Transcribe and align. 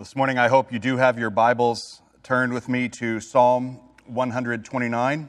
This 0.00 0.16
morning, 0.16 0.38
I 0.38 0.48
hope 0.48 0.72
you 0.72 0.78
do 0.78 0.96
have 0.96 1.18
your 1.18 1.28
Bibles 1.28 2.00
turned 2.22 2.54
with 2.54 2.70
me 2.70 2.88
to 2.88 3.20
Psalm 3.20 3.80
129. 4.06 5.28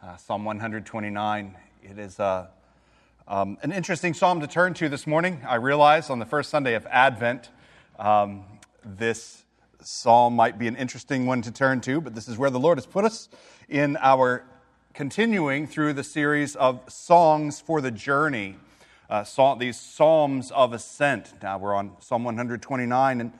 Uh, 0.00 0.16
psalm 0.16 0.44
129. 0.44 1.56
It 1.82 1.98
is 1.98 2.20
uh, 2.20 2.46
um, 3.26 3.58
an 3.62 3.72
interesting 3.72 4.14
psalm 4.14 4.40
to 4.42 4.46
turn 4.46 4.74
to 4.74 4.88
this 4.88 5.08
morning. 5.08 5.42
I 5.44 5.56
realize 5.56 6.08
on 6.08 6.20
the 6.20 6.24
first 6.24 6.50
Sunday 6.50 6.74
of 6.74 6.86
Advent, 6.86 7.48
um, 7.98 8.44
this 8.84 9.42
psalm 9.82 10.36
might 10.36 10.56
be 10.56 10.68
an 10.68 10.76
interesting 10.76 11.26
one 11.26 11.42
to 11.42 11.50
turn 11.50 11.80
to, 11.80 12.00
but 12.00 12.14
this 12.14 12.28
is 12.28 12.38
where 12.38 12.50
the 12.50 12.60
Lord 12.60 12.78
has 12.78 12.86
put 12.86 13.04
us 13.04 13.28
in 13.68 13.96
our 14.00 14.44
continuing 14.94 15.66
through 15.66 15.94
the 15.94 16.04
series 16.04 16.54
of 16.54 16.80
songs 16.88 17.60
for 17.60 17.80
the 17.80 17.90
journey. 17.90 18.54
Uh, 19.10 19.24
these 19.58 19.80
psalms 19.80 20.52
of 20.52 20.72
ascent. 20.72 21.32
Now 21.42 21.58
we're 21.58 21.74
on 21.74 21.96
Psalm 21.98 22.22
129, 22.22 23.20
and 23.20 23.32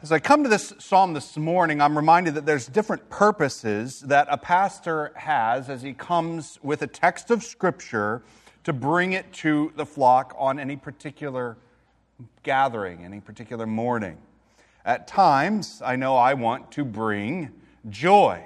as 0.00 0.12
I 0.12 0.20
come 0.20 0.44
to 0.44 0.48
this 0.48 0.72
psalm 0.78 1.12
this 1.12 1.36
morning, 1.36 1.80
I'm 1.80 1.96
reminded 1.96 2.34
that 2.34 2.46
there's 2.46 2.68
different 2.68 3.10
purposes 3.10 4.00
that 4.02 4.28
a 4.30 4.38
pastor 4.38 5.12
has 5.16 5.68
as 5.68 5.82
he 5.82 5.92
comes 5.92 6.56
with 6.62 6.82
a 6.82 6.86
text 6.86 7.32
of 7.32 7.42
Scripture 7.42 8.22
to 8.62 8.72
bring 8.72 9.12
it 9.12 9.32
to 9.32 9.72
the 9.74 9.84
flock 9.84 10.36
on 10.38 10.60
any 10.60 10.76
particular 10.76 11.56
gathering, 12.44 13.04
any 13.04 13.18
particular 13.18 13.66
morning. 13.66 14.18
At 14.84 15.08
times, 15.08 15.82
I 15.84 15.96
know 15.96 16.16
I 16.16 16.34
want 16.34 16.70
to 16.72 16.84
bring 16.84 17.50
joy. 17.88 18.44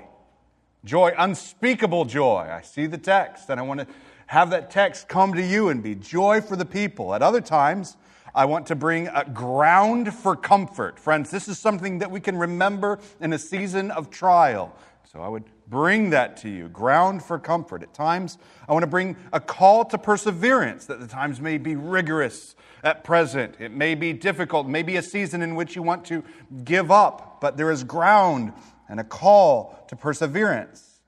Joy, 0.86 1.12
unspeakable 1.18 2.06
joy. 2.06 2.48
I 2.50 2.62
see 2.62 2.86
the 2.86 2.98
text 2.98 3.50
and 3.50 3.60
I 3.60 3.62
want 3.62 3.80
to 3.80 3.86
have 4.26 4.48
that 4.50 4.70
text 4.70 5.06
come 5.06 5.34
to 5.34 5.42
you 5.42 5.68
and 5.68 5.82
be 5.82 5.96
joy 5.96 6.40
for 6.40 6.56
the 6.56 6.64
people. 6.64 7.14
At 7.14 7.20
other 7.20 7.42
times, 7.42 7.98
I 8.34 8.46
want 8.46 8.66
to 8.68 8.74
bring 8.74 9.08
a 9.08 9.24
ground 9.24 10.14
for 10.14 10.36
comfort. 10.36 10.98
Friends, 10.98 11.30
this 11.30 11.48
is 11.48 11.58
something 11.58 11.98
that 11.98 12.10
we 12.10 12.20
can 12.20 12.38
remember 12.38 12.98
in 13.20 13.32
a 13.32 13.38
season 13.38 13.90
of 13.90 14.10
trial. 14.10 14.74
So 15.04 15.20
I 15.20 15.28
would 15.28 15.44
bring 15.68 16.10
that 16.10 16.38
to 16.38 16.48
you 16.48 16.68
ground 16.68 17.22
for 17.22 17.38
comfort. 17.38 17.82
At 17.82 17.92
times, 17.92 18.38
I 18.66 18.72
want 18.72 18.84
to 18.84 18.88
bring 18.88 19.16
a 19.32 19.40
call 19.40 19.84
to 19.86 19.98
perseverance, 19.98 20.86
that 20.86 21.00
the 21.00 21.06
times 21.06 21.40
may 21.40 21.58
be 21.58 21.76
rigorous 21.76 22.56
at 22.82 23.04
present. 23.04 23.56
It 23.58 23.72
may 23.72 23.94
be 23.94 24.14
difficult, 24.14 24.66
maybe 24.66 24.96
a 24.96 25.02
season 25.02 25.42
in 25.42 25.54
which 25.54 25.76
you 25.76 25.82
want 25.82 26.06
to 26.06 26.24
give 26.64 26.90
up, 26.90 27.40
but 27.40 27.58
there 27.58 27.70
is 27.70 27.84
ground 27.84 28.54
and 28.88 28.98
a 28.98 29.04
call 29.04 29.84
to 29.88 29.96
perseverance. 29.96 31.00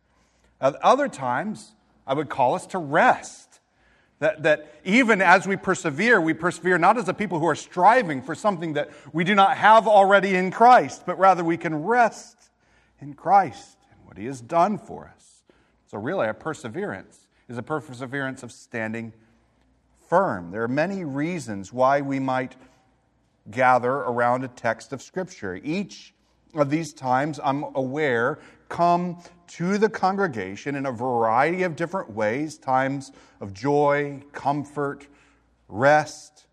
At 0.60 0.76
other 0.76 1.08
times, 1.08 1.72
I 2.06 2.12
would 2.12 2.28
call 2.28 2.54
us 2.54 2.66
to 2.68 2.78
rest 2.78 3.43
that, 4.20 4.42
that 4.44 4.74
even 4.84 5.20
as 5.20 5.46
we 5.46 5.56
persevere, 5.56 6.20
we 6.20 6.34
persevere 6.34 6.78
not 6.78 6.96
as 6.96 7.08
a 7.08 7.14
people 7.14 7.38
who 7.38 7.46
are 7.46 7.56
striving 7.56 8.22
for 8.22 8.34
something 8.34 8.74
that 8.74 8.90
we 9.12 9.24
do 9.24 9.34
not 9.34 9.56
have 9.56 9.86
already 9.86 10.34
in 10.36 10.50
Christ, 10.50 11.04
but 11.04 11.18
rather 11.18 11.42
we 11.42 11.56
can 11.56 11.74
rest 11.82 12.50
in 13.00 13.14
Christ 13.14 13.76
and 13.90 14.06
what 14.06 14.16
He 14.16 14.26
has 14.26 14.40
done 14.40 14.78
for 14.78 15.12
us. 15.14 15.42
So, 15.86 15.98
really, 15.98 16.26
our 16.26 16.34
perseverance 16.34 17.26
is 17.48 17.58
a 17.58 17.62
perseverance 17.62 18.42
of 18.42 18.52
standing 18.52 19.12
firm. 20.08 20.50
There 20.50 20.62
are 20.62 20.68
many 20.68 21.04
reasons 21.04 21.72
why 21.72 22.00
we 22.00 22.18
might 22.18 22.56
gather 23.50 23.92
around 23.92 24.44
a 24.44 24.48
text 24.48 24.92
of 24.92 25.02
Scripture. 25.02 25.60
Each 25.62 26.14
of 26.54 26.70
these 26.70 26.92
times, 26.92 27.40
I'm 27.42 27.64
aware, 27.74 28.38
come 28.68 29.18
to 29.48 29.78
the 29.78 29.88
congregation 29.88 30.74
in 30.74 30.86
a 30.86 30.92
variety 30.92 31.62
of 31.62 31.76
different 31.76 32.10
ways 32.10 32.58
times 32.58 33.12
of 33.40 33.52
joy, 33.52 34.22
comfort, 34.32 35.06
rest. 35.68 36.46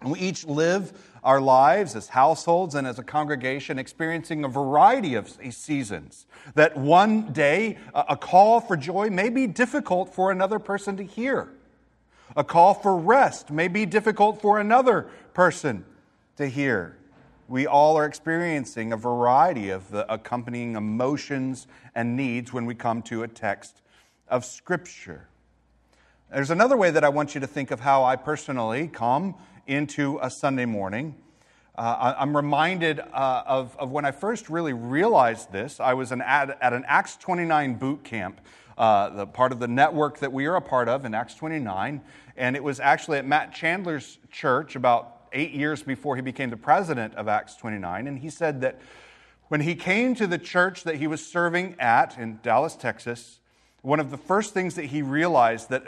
And 0.00 0.10
we 0.10 0.18
each 0.18 0.46
live 0.46 0.92
our 1.22 1.40
lives 1.40 1.94
as 1.96 2.08
households 2.08 2.74
and 2.74 2.86
as 2.86 2.98
a 2.98 3.02
congregation 3.02 3.78
experiencing 3.78 4.44
a 4.44 4.48
variety 4.48 5.14
of 5.14 5.28
seasons. 5.50 6.26
That 6.54 6.76
one 6.76 7.32
day, 7.32 7.78
uh, 7.94 8.04
a 8.08 8.16
call 8.16 8.60
for 8.60 8.76
joy 8.76 9.10
may 9.10 9.28
be 9.28 9.46
difficult 9.46 10.14
for 10.14 10.30
another 10.30 10.58
person 10.58 10.96
to 10.96 11.02
hear. 11.02 11.52
A 12.36 12.44
call 12.44 12.74
for 12.74 12.96
rest 12.96 13.50
may 13.50 13.68
be 13.68 13.84
difficult 13.84 14.40
for 14.40 14.60
another 14.60 15.08
person 15.34 15.84
to 16.36 16.46
hear 16.46 16.96
we 17.50 17.66
all 17.66 17.96
are 17.96 18.06
experiencing 18.06 18.92
a 18.92 18.96
variety 18.96 19.70
of 19.70 19.90
the 19.90 20.10
accompanying 20.10 20.76
emotions 20.76 21.66
and 21.96 22.16
needs 22.16 22.52
when 22.52 22.64
we 22.64 22.76
come 22.76 23.02
to 23.02 23.24
a 23.24 23.28
text 23.28 23.82
of 24.28 24.44
Scripture. 24.44 25.26
There's 26.32 26.52
another 26.52 26.76
way 26.76 26.92
that 26.92 27.02
I 27.02 27.08
want 27.08 27.34
you 27.34 27.40
to 27.40 27.48
think 27.48 27.72
of 27.72 27.80
how 27.80 28.04
I 28.04 28.14
personally 28.14 28.86
come 28.86 29.34
into 29.66 30.20
a 30.22 30.30
Sunday 30.30 30.64
morning. 30.64 31.16
Uh, 31.76 32.14
I'm 32.16 32.36
reminded 32.36 33.00
uh, 33.00 33.42
of, 33.44 33.76
of 33.78 33.90
when 33.90 34.04
I 34.04 34.12
first 34.12 34.48
really 34.48 34.72
realized 34.72 35.50
this. 35.50 35.80
I 35.80 35.94
was 35.94 36.12
an, 36.12 36.22
at, 36.22 36.56
at 36.62 36.72
an 36.72 36.84
Acts 36.86 37.16
29 37.16 37.74
boot 37.74 38.04
camp, 38.04 38.40
uh, 38.78 39.08
the 39.08 39.26
part 39.26 39.50
of 39.50 39.58
the 39.58 39.66
network 39.66 40.20
that 40.20 40.32
we 40.32 40.46
are 40.46 40.54
a 40.54 40.62
part 40.62 40.88
of 40.88 41.04
in 41.04 41.14
Acts 41.14 41.34
29. 41.34 42.00
And 42.36 42.54
it 42.54 42.62
was 42.62 42.78
actually 42.78 43.18
at 43.18 43.26
Matt 43.26 43.52
Chandler's 43.52 44.18
church 44.30 44.76
about 44.76 45.19
eight 45.32 45.52
years 45.52 45.82
before 45.82 46.16
he 46.16 46.22
became 46.22 46.50
the 46.50 46.56
president 46.56 47.14
of 47.14 47.28
Acts 47.28 47.56
29. 47.56 48.06
And 48.06 48.18
he 48.18 48.30
said 48.30 48.60
that 48.60 48.80
when 49.48 49.60
he 49.60 49.74
came 49.74 50.14
to 50.14 50.26
the 50.26 50.38
church 50.38 50.84
that 50.84 50.96
he 50.96 51.06
was 51.06 51.24
serving 51.24 51.76
at 51.78 52.16
in 52.18 52.38
Dallas, 52.42 52.76
Texas, 52.76 53.40
one 53.82 53.98
of 53.98 54.10
the 54.10 54.16
first 54.16 54.52
things 54.52 54.74
that 54.74 54.86
he 54.86 55.02
realized 55.02 55.70
that 55.70 55.84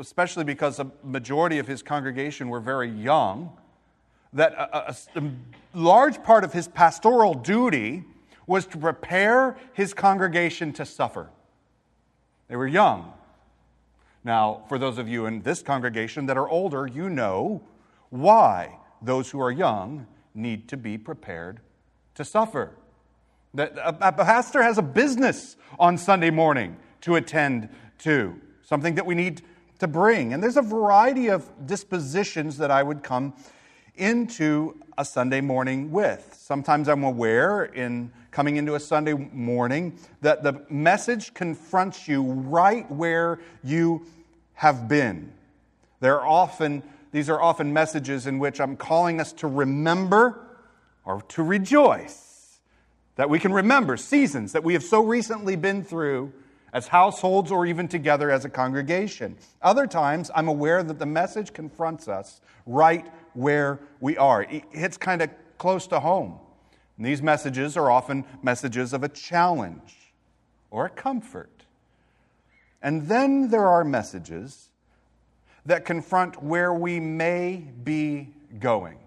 especially 0.00 0.44
because 0.44 0.78
a 0.78 0.90
majority 1.02 1.58
of 1.58 1.66
his 1.66 1.82
congregation 1.82 2.48
were 2.48 2.60
very 2.60 2.88
young 2.88 3.56
that 4.32 4.52
a, 4.54 4.90
a, 4.90 4.96
a 5.16 5.30
large 5.74 6.22
part 6.22 6.44
of 6.44 6.52
his 6.52 6.68
pastoral 6.68 7.34
duty 7.34 8.04
was 8.46 8.66
to 8.66 8.78
prepare 8.78 9.56
his 9.72 9.92
congregation 9.92 10.72
to 10.72 10.84
suffer 10.84 11.28
they 12.48 12.56
were 12.56 12.66
young 12.66 13.12
now 14.24 14.62
for 14.68 14.78
those 14.78 14.98
of 14.98 15.08
you 15.08 15.26
in 15.26 15.42
this 15.42 15.62
congregation 15.62 16.26
that 16.26 16.36
are 16.36 16.48
older 16.48 16.86
you 16.86 17.10
know 17.10 17.60
why 18.10 18.78
those 19.02 19.30
who 19.30 19.40
are 19.40 19.50
young 19.50 20.06
need 20.34 20.68
to 20.68 20.76
be 20.76 20.98
prepared 20.98 21.60
to 22.14 22.24
suffer. 22.24 22.72
A 23.56 24.12
pastor 24.12 24.62
has 24.62 24.78
a 24.78 24.82
business 24.82 25.56
on 25.78 25.96
Sunday 25.96 26.30
morning 26.30 26.76
to 27.02 27.16
attend 27.16 27.68
to, 27.98 28.38
something 28.62 28.94
that 28.96 29.06
we 29.06 29.14
need 29.14 29.42
to 29.78 29.88
bring. 29.88 30.32
And 30.32 30.42
there's 30.42 30.56
a 30.56 30.62
variety 30.62 31.28
of 31.28 31.48
dispositions 31.66 32.58
that 32.58 32.70
I 32.70 32.82
would 32.82 33.02
come 33.02 33.34
into 33.94 34.78
a 34.98 35.04
Sunday 35.04 35.40
morning 35.40 35.90
with. 35.90 36.36
Sometimes 36.38 36.88
I'm 36.88 37.04
aware 37.04 37.64
in 37.64 38.10
coming 38.30 38.56
into 38.56 38.74
a 38.74 38.80
Sunday 38.80 39.14
morning 39.14 39.98
that 40.20 40.42
the 40.42 40.62
message 40.68 41.32
confronts 41.32 42.06
you 42.06 42.22
right 42.22 42.90
where 42.90 43.40
you 43.64 44.06
have 44.54 44.88
been. 44.88 45.32
There 46.00 46.20
are 46.20 46.26
often 46.26 46.82
these 47.12 47.30
are 47.30 47.40
often 47.40 47.72
messages 47.72 48.26
in 48.26 48.38
which 48.38 48.60
I'm 48.60 48.76
calling 48.76 49.20
us 49.20 49.32
to 49.34 49.46
remember 49.46 50.40
or 51.04 51.22
to 51.28 51.42
rejoice. 51.42 52.58
That 53.16 53.30
we 53.30 53.38
can 53.38 53.52
remember 53.52 53.96
seasons 53.96 54.52
that 54.52 54.64
we 54.64 54.74
have 54.74 54.82
so 54.82 55.02
recently 55.02 55.56
been 55.56 55.82
through 55.82 56.32
as 56.72 56.88
households 56.88 57.50
or 57.50 57.64
even 57.64 57.88
together 57.88 58.30
as 58.30 58.44
a 58.44 58.50
congregation. 58.50 59.36
Other 59.62 59.86
times, 59.86 60.30
I'm 60.34 60.48
aware 60.48 60.82
that 60.82 60.98
the 60.98 61.06
message 61.06 61.54
confronts 61.54 62.08
us 62.08 62.42
right 62.66 63.06
where 63.32 63.80
we 64.00 64.18
are. 64.18 64.42
It 64.42 64.64
hits 64.70 64.98
kind 64.98 65.22
of 65.22 65.30
close 65.56 65.86
to 65.86 66.00
home. 66.00 66.38
And 66.96 67.06
these 67.06 67.22
messages 67.22 67.76
are 67.76 67.90
often 67.90 68.24
messages 68.42 68.92
of 68.92 69.02
a 69.02 69.08
challenge 69.08 70.12
or 70.70 70.86
a 70.86 70.90
comfort. 70.90 71.64
And 72.82 73.08
then 73.08 73.50
there 73.50 73.66
are 73.66 73.84
messages 73.84 74.68
that 75.66 75.84
confront 75.84 76.42
where 76.42 76.72
we 76.72 77.00
may 77.00 77.56
be 77.84 78.28
going. 78.58 78.98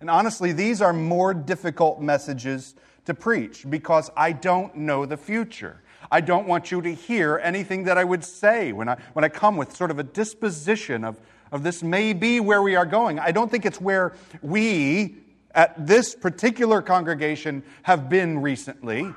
And 0.00 0.10
honestly, 0.10 0.52
these 0.52 0.82
are 0.82 0.92
more 0.92 1.32
difficult 1.32 2.00
messages 2.00 2.74
to 3.06 3.14
preach 3.14 3.68
because 3.68 4.10
I 4.16 4.32
don't 4.32 4.76
know 4.76 5.06
the 5.06 5.16
future. 5.16 5.82
I 6.10 6.20
don't 6.20 6.46
want 6.46 6.70
you 6.70 6.82
to 6.82 6.92
hear 6.92 7.40
anything 7.42 7.84
that 7.84 7.96
I 7.96 8.04
would 8.04 8.24
say 8.24 8.72
when 8.72 8.88
I, 8.88 8.96
when 9.14 9.24
I 9.24 9.28
come 9.28 9.56
with 9.56 9.74
sort 9.74 9.90
of 9.90 9.98
a 9.98 10.02
disposition 10.02 11.04
of, 11.04 11.20
of 11.50 11.62
this 11.62 11.82
may 11.82 12.12
be 12.12 12.40
where 12.40 12.62
we 12.62 12.76
are 12.76 12.86
going. 12.86 13.18
I 13.18 13.30
don't 13.30 13.50
think 13.50 13.64
it's 13.64 13.80
where 13.80 14.12
we, 14.42 15.16
at 15.54 15.86
this 15.86 16.14
particular 16.14 16.82
congregation, 16.82 17.62
have 17.84 18.08
been 18.08 18.40
recently 18.40 19.12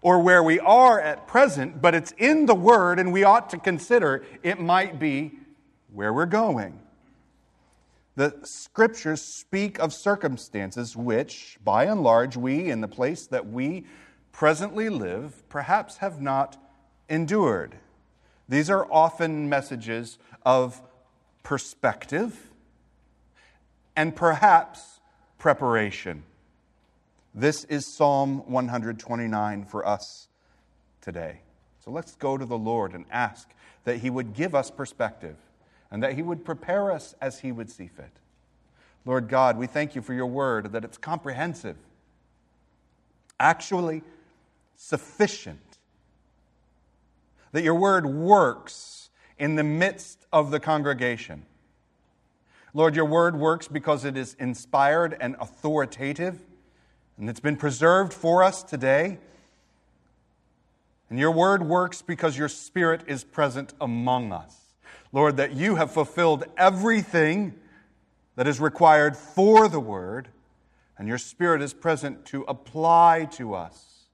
or 0.00 0.20
where 0.20 0.42
we 0.42 0.60
are 0.60 1.00
at 1.00 1.26
present, 1.26 1.80
but 1.80 1.94
it's 1.94 2.12
in 2.18 2.46
the 2.46 2.54
Word, 2.54 2.98
and 2.98 3.12
we 3.12 3.24
ought 3.24 3.50
to 3.50 3.58
consider 3.58 4.24
it 4.42 4.60
might 4.60 4.98
be 4.98 5.32
where 5.92 6.12
we're 6.12 6.26
going. 6.26 6.80
The 8.16 8.34
scriptures 8.42 9.22
speak 9.22 9.78
of 9.78 9.92
circumstances 9.92 10.96
which, 10.96 11.56
by 11.62 11.84
and 11.84 12.02
large, 12.02 12.36
we, 12.36 12.68
in 12.68 12.80
the 12.80 12.88
place 12.88 13.26
that 13.28 13.46
we 13.46 13.86
presently 14.32 14.88
live, 14.88 15.48
perhaps 15.48 15.98
have 15.98 16.20
not 16.20 16.60
endured. 17.08 17.76
These 18.48 18.70
are 18.70 18.90
often 18.90 19.48
messages 19.48 20.18
of 20.44 20.82
perspective 21.42 22.50
and 23.94 24.14
perhaps 24.14 25.00
preparation. 25.38 26.24
This 27.34 27.64
is 27.64 27.86
Psalm 27.86 28.42
129 28.50 29.64
for 29.64 29.86
us 29.86 30.28
today. 31.00 31.40
So 31.84 31.90
let's 31.90 32.16
go 32.16 32.36
to 32.36 32.44
the 32.44 32.58
Lord 32.58 32.94
and 32.94 33.04
ask 33.10 33.48
that 33.84 33.98
He 33.98 34.10
would 34.10 34.34
give 34.34 34.54
us 34.54 34.70
perspective 34.70 35.36
and 35.90 36.02
that 36.02 36.14
He 36.14 36.22
would 36.22 36.44
prepare 36.44 36.92
us 36.92 37.14
as 37.20 37.40
He 37.40 37.52
would 37.52 37.70
see 37.70 37.86
fit. 37.86 38.10
Lord 39.04 39.28
God, 39.28 39.56
we 39.56 39.66
thank 39.66 39.94
you 39.94 40.02
for 40.02 40.12
your 40.12 40.26
word, 40.26 40.72
that 40.72 40.84
it's 40.84 40.98
comprehensive, 40.98 41.76
actually 43.40 44.02
sufficient, 44.76 45.78
that 47.52 47.62
your 47.62 47.74
word 47.74 48.06
works 48.06 49.10
in 49.38 49.54
the 49.54 49.64
midst 49.64 50.26
of 50.32 50.50
the 50.50 50.60
congregation. 50.60 51.46
Lord, 52.74 52.94
your 52.94 53.06
word 53.06 53.36
works 53.36 53.66
because 53.66 54.04
it 54.04 54.16
is 54.16 54.34
inspired 54.38 55.16
and 55.20 55.36
authoritative, 55.40 56.38
and 57.16 57.30
it's 57.30 57.40
been 57.40 57.56
preserved 57.56 58.12
for 58.12 58.44
us 58.44 58.62
today. 58.62 59.18
And 61.10 61.18
your 61.18 61.30
word 61.30 61.62
works 61.66 62.02
because 62.02 62.36
your 62.36 62.48
spirit 62.48 63.02
is 63.06 63.24
present 63.24 63.72
among 63.80 64.30
us. 64.32 64.67
Lord, 65.12 65.36
that 65.38 65.54
you 65.54 65.76
have 65.76 65.90
fulfilled 65.90 66.44
everything 66.56 67.54
that 68.36 68.46
is 68.46 68.60
required 68.60 69.16
for 69.16 69.68
the 69.68 69.80
word, 69.80 70.28
and 70.96 71.08
your 71.08 71.18
spirit 71.18 71.62
is 71.62 71.72
present 71.72 72.24
to 72.26 72.42
apply 72.42 73.28
to 73.32 73.54
us 73.54 74.04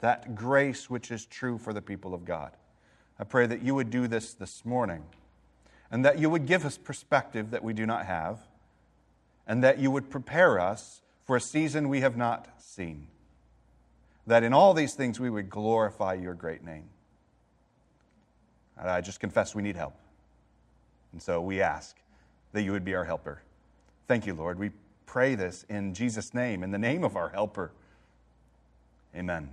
that 0.00 0.34
grace 0.34 0.88
which 0.88 1.10
is 1.10 1.26
true 1.26 1.58
for 1.58 1.72
the 1.72 1.82
people 1.82 2.14
of 2.14 2.24
God. 2.24 2.52
I 3.18 3.24
pray 3.24 3.46
that 3.46 3.62
you 3.62 3.74
would 3.74 3.90
do 3.90 4.08
this 4.08 4.32
this 4.32 4.64
morning, 4.64 5.02
and 5.90 6.04
that 6.04 6.18
you 6.18 6.30
would 6.30 6.46
give 6.46 6.64
us 6.64 6.78
perspective 6.78 7.50
that 7.50 7.62
we 7.62 7.72
do 7.74 7.84
not 7.84 8.06
have, 8.06 8.38
and 9.46 9.62
that 9.62 9.78
you 9.78 9.90
would 9.90 10.10
prepare 10.10 10.58
us 10.58 11.02
for 11.24 11.36
a 11.36 11.40
season 11.40 11.88
we 11.88 12.00
have 12.00 12.16
not 12.16 12.48
seen 12.58 13.06
that 14.30 14.42
in 14.42 14.52
all 14.52 14.74
these 14.74 14.94
things 14.94 15.18
we 15.18 15.28
would 15.28 15.50
glorify 15.50 16.14
your 16.14 16.34
great 16.34 16.64
name. 16.64 16.88
And 18.78 18.88
I 18.88 19.00
just 19.00 19.20
confess 19.20 19.54
we 19.54 19.62
need 19.62 19.76
help. 19.76 19.94
And 21.12 21.22
so 21.22 21.40
we 21.40 21.60
ask 21.60 21.96
that 22.52 22.62
you 22.62 22.72
would 22.72 22.84
be 22.84 22.94
our 22.94 23.04
helper. 23.04 23.42
Thank 24.08 24.26
you, 24.26 24.34
Lord. 24.34 24.58
We 24.58 24.70
pray 25.06 25.34
this 25.34 25.64
in 25.68 25.94
Jesus' 25.94 26.34
name, 26.34 26.62
in 26.62 26.70
the 26.70 26.78
name 26.78 27.04
of 27.04 27.16
our 27.16 27.28
helper. 27.28 27.72
Amen. 29.14 29.50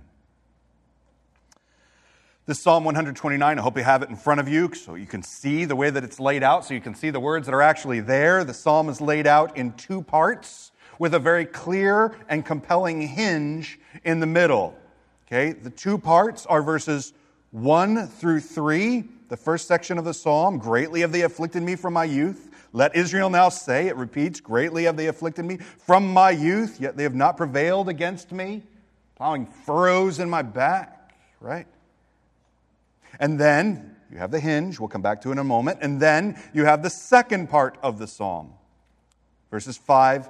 This 2.46 2.60
Psalm 2.60 2.84
129, 2.84 3.58
I 3.58 3.60
hope 3.60 3.76
you 3.76 3.82
have 3.82 4.02
it 4.02 4.08
in 4.08 4.16
front 4.16 4.40
of 4.40 4.48
you 4.48 4.72
so 4.72 4.94
you 4.94 5.04
can 5.04 5.22
see 5.22 5.66
the 5.66 5.76
way 5.76 5.90
that 5.90 6.02
it's 6.02 6.18
laid 6.18 6.42
out, 6.42 6.64
so 6.64 6.72
you 6.72 6.80
can 6.80 6.94
see 6.94 7.10
the 7.10 7.20
words 7.20 7.46
that 7.46 7.54
are 7.54 7.60
actually 7.60 8.00
there. 8.00 8.42
The 8.42 8.54
psalm 8.54 8.88
is 8.88 9.02
laid 9.02 9.26
out 9.26 9.54
in 9.56 9.72
two 9.74 10.00
parts 10.00 10.72
with 10.98 11.12
a 11.12 11.18
very 11.18 11.44
clear 11.44 12.16
and 12.28 12.46
compelling 12.46 13.02
hinge 13.02 13.78
in 14.02 14.20
the 14.20 14.26
middle. 14.26 14.78
Okay, 15.26 15.52
the 15.52 15.68
two 15.68 15.98
parts 15.98 16.46
are 16.46 16.62
verses 16.62 17.12
1 17.50 18.06
through 18.08 18.40
3. 18.40 19.04
The 19.28 19.36
first 19.36 19.68
section 19.68 19.98
of 19.98 20.04
the 20.04 20.14
psalm, 20.14 20.58
greatly 20.58 21.00
have 21.00 21.12
they 21.12 21.22
afflicted 21.22 21.62
me 21.62 21.76
from 21.76 21.92
my 21.92 22.04
youth. 22.04 22.50
Let 22.72 22.94
Israel 22.96 23.30
now 23.30 23.48
say, 23.48 23.88
it 23.88 23.96
repeats, 23.96 24.40
greatly 24.40 24.84
have 24.84 24.96
they 24.96 25.06
afflicted 25.06 25.44
me 25.44 25.56
from 25.56 26.12
my 26.12 26.30
youth, 26.30 26.80
yet 26.80 26.96
they 26.96 27.02
have 27.02 27.14
not 27.14 27.36
prevailed 27.36 27.88
against 27.88 28.32
me, 28.32 28.62
plowing 29.16 29.46
furrows 29.46 30.18
in 30.18 30.28
my 30.28 30.42
back, 30.42 31.12
right? 31.40 31.66
And 33.18 33.38
then 33.38 33.96
you 34.10 34.18
have 34.18 34.30
the 34.30 34.40
hinge, 34.40 34.78
we'll 34.78 34.88
come 34.88 35.02
back 35.02 35.20
to 35.22 35.32
in 35.32 35.38
a 35.38 35.44
moment, 35.44 35.78
and 35.82 36.00
then 36.00 36.40
you 36.54 36.64
have 36.64 36.82
the 36.82 36.90
second 36.90 37.48
part 37.48 37.76
of 37.82 37.98
the 37.98 38.06
psalm, 38.06 38.52
verses 39.50 39.76
5 39.76 40.28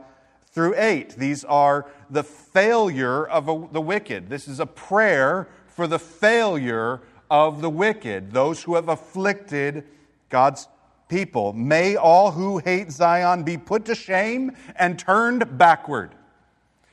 through 0.51 0.75
8. 0.77 1.11
These 1.17 1.45
are 1.45 1.87
the 2.11 2.25
failure 2.25 3.27
of 3.27 3.49
a, 3.49 3.69
the 3.73 3.81
wicked. 3.81 4.29
This 4.29 4.49
is 4.49 4.59
a 4.59 4.67
prayer 4.67 5.49
for 5.67 5.87
the 5.87 5.99
failure 5.99 7.01
of 7.31 7.61
the 7.61 7.71
wicked, 7.71 8.33
those 8.33 8.63
who 8.63 8.75
have 8.75 8.89
afflicted 8.89 9.85
God's 10.29 10.69
people. 11.09 11.53
May 11.53 11.97
all 11.97 12.33
who 12.33 12.59
hate 12.59 12.91
Zion 12.91 13.43
be 13.43 13.57
put 13.57 13.85
to 13.87 13.95
shame 13.95 14.53
and 14.77 14.99
turned 14.99 15.59
backward. 15.59 16.15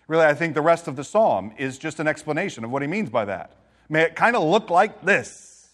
Really, 0.08 0.26
I 0.26 0.34
think 0.34 0.54
the 0.54 0.62
rest 0.62 0.88
of 0.88 0.96
the 0.96 1.04
psalm 1.04 1.54
is 1.58 1.78
just 1.78 2.00
an 2.00 2.08
explanation 2.08 2.64
of 2.64 2.72
what 2.72 2.82
he 2.82 2.88
means 2.88 3.10
by 3.10 3.26
that. 3.26 3.56
May 3.90 4.04
it 4.04 4.16
kind 4.16 4.36
of 4.36 4.44
look 4.44 4.70
like 4.70 5.04
this. 5.04 5.70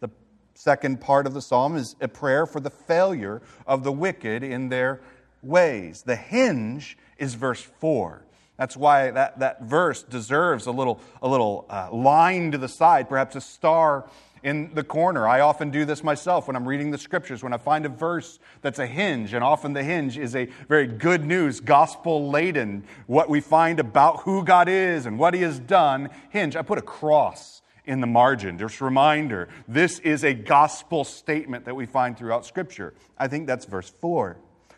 The 0.00 0.10
second 0.54 1.00
part 1.00 1.26
of 1.26 1.34
the 1.34 1.42
psalm 1.42 1.76
is 1.76 1.96
a 2.00 2.08
prayer 2.08 2.46
for 2.46 2.60
the 2.60 2.70
failure 2.70 3.42
of 3.66 3.84
the 3.84 3.92
wicked 3.92 4.42
in 4.42 4.68
their 4.68 5.00
ways. 5.42 6.02
The 6.02 6.16
hinge 6.16 6.98
is 7.18 7.34
verse 7.34 7.62
4. 7.62 8.25
That's 8.56 8.76
why 8.76 9.10
that, 9.10 9.38
that 9.40 9.62
verse 9.62 10.02
deserves 10.02 10.66
a 10.66 10.72
little, 10.72 11.00
a 11.20 11.28
little 11.28 11.66
uh, 11.68 11.88
line 11.92 12.52
to 12.52 12.58
the 12.58 12.68
side, 12.68 13.08
perhaps 13.08 13.36
a 13.36 13.40
star 13.40 14.08
in 14.42 14.70
the 14.74 14.84
corner. 14.84 15.26
I 15.26 15.40
often 15.40 15.70
do 15.70 15.84
this 15.84 16.04
myself 16.04 16.46
when 16.46 16.56
I'm 16.56 16.66
reading 16.66 16.90
the 16.90 16.98
scriptures, 16.98 17.42
when 17.42 17.52
I 17.52 17.58
find 17.58 17.84
a 17.84 17.88
verse 17.88 18.38
that's 18.62 18.78
a 18.78 18.86
hinge, 18.86 19.34
and 19.34 19.42
often 19.42 19.72
the 19.72 19.82
hinge 19.82 20.16
is 20.16 20.36
a 20.36 20.46
very 20.68 20.86
good 20.86 21.24
news, 21.24 21.60
gospel 21.60 22.30
laden, 22.30 22.84
what 23.06 23.28
we 23.28 23.40
find 23.40 23.80
about 23.80 24.20
who 24.20 24.44
God 24.44 24.68
is 24.68 25.04
and 25.04 25.18
what 25.18 25.34
He 25.34 25.42
has 25.42 25.58
done. 25.58 26.10
Hinge, 26.30 26.56
I 26.56 26.62
put 26.62 26.78
a 26.78 26.82
cross 26.82 27.60
in 27.86 28.00
the 28.00 28.06
margin, 28.06 28.58
just 28.58 28.80
reminder. 28.80 29.48
This 29.68 29.98
is 30.00 30.24
a 30.24 30.34
gospel 30.34 31.04
statement 31.04 31.64
that 31.64 31.74
we 31.74 31.86
find 31.86 32.16
throughout 32.16 32.46
scripture. 32.46 32.94
I 33.18 33.28
think 33.28 33.46
that's 33.46 33.64
verse 33.64 33.90
4. 34.00 34.36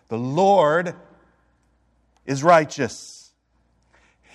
The 0.08 0.18
Lord 0.18 0.94
is 2.26 2.42
righteous. 2.42 3.17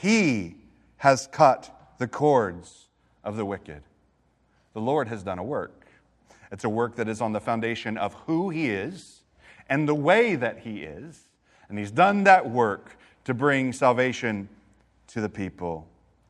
He 0.04 0.58
has 0.98 1.28
cut 1.28 1.96
the 1.98 2.10
cords 2.10 2.88
of 3.24 3.38
the 3.38 3.46
wicked. 3.46 3.84
The 4.74 4.82
Lord 4.82 5.08
has 5.08 5.24
done 5.24 5.40
a 5.40 5.44
work. 5.44 5.88
It's 6.52 6.66
a 6.66 6.70
work 6.70 6.98
that 6.98 7.08
is 7.08 7.22
on 7.22 7.32
the 7.32 7.40
foundation 7.40 7.98
of 7.98 8.14
who 8.26 8.50
He 8.50 8.70
is 8.70 9.22
and 9.70 9.88
the 9.88 9.96
way 9.96 10.36
that 10.36 10.60
He 10.60 10.84
is. 10.84 11.30
And 11.70 11.80
He's 11.80 11.90
done 11.90 12.26
that 12.26 12.50
work 12.50 12.98
to 13.24 13.34
bring 13.34 13.72
salvation 13.72 14.50
to 15.08 15.22
the 15.22 15.30
people. 15.30 15.88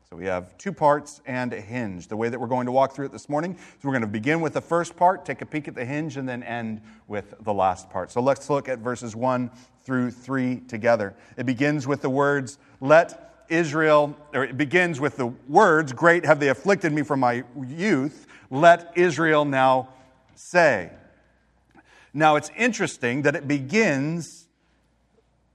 So 0.08 0.14
we 0.14 0.26
have 0.26 0.56
two 0.56 0.72
parts 0.72 1.20
and 1.26 1.52
a 1.52 1.60
hinge. 1.60 2.06
The 2.06 2.16
way 2.16 2.28
that 2.28 2.38
we're 2.38 2.46
going 2.46 2.66
to 2.66 2.72
walk 2.72 2.94
through 2.94 3.06
it 3.06 3.12
this 3.12 3.28
morning 3.28 3.54
is 3.54 3.82
we're 3.84 3.90
going 3.90 4.02
to 4.02 4.06
begin 4.06 4.40
with 4.40 4.52
the 4.52 4.60
first 4.60 4.94
part, 4.94 5.24
take 5.24 5.42
a 5.42 5.46
peek 5.46 5.66
at 5.66 5.74
the 5.74 5.84
hinge, 5.84 6.16
and 6.16 6.28
then 6.28 6.44
end 6.44 6.80
with 7.08 7.34
the 7.40 7.52
last 7.52 7.90
part. 7.90 8.12
So 8.12 8.20
let's 8.20 8.48
look 8.48 8.68
at 8.68 8.78
verses 8.78 9.16
1 9.16 9.50
through 9.82 10.12
3 10.12 10.60
together. 10.68 11.16
It 11.36 11.44
begins 11.44 11.88
with 11.88 12.02
the 12.02 12.10
words, 12.10 12.58
Let 12.80 13.33
Israel, 13.54 14.16
or 14.32 14.44
it 14.44 14.56
begins 14.56 15.00
with 15.00 15.16
the 15.16 15.26
words, 15.48 15.92
Great 15.92 16.24
have 16.24 16.40
they 16.40 16.48
afflicted 16.48 16.92
me 16.92 17.02
from 17.02 17.20
my 17.20 17.44
youth. 17.66 18.26
Let 18.50 18.92
Israel 18.96 19.44
now 19.44 19.88
say. 20.34 20.90
Now 22.12 22.36
it's 22.36 22.50
interesting 22.56 23.22
that 23.22 23.34
it 23.34 23.48
begins 23.48 24.46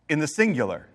in 0.09 0.19
the 0.19 0.27
singular. 0.27 0.87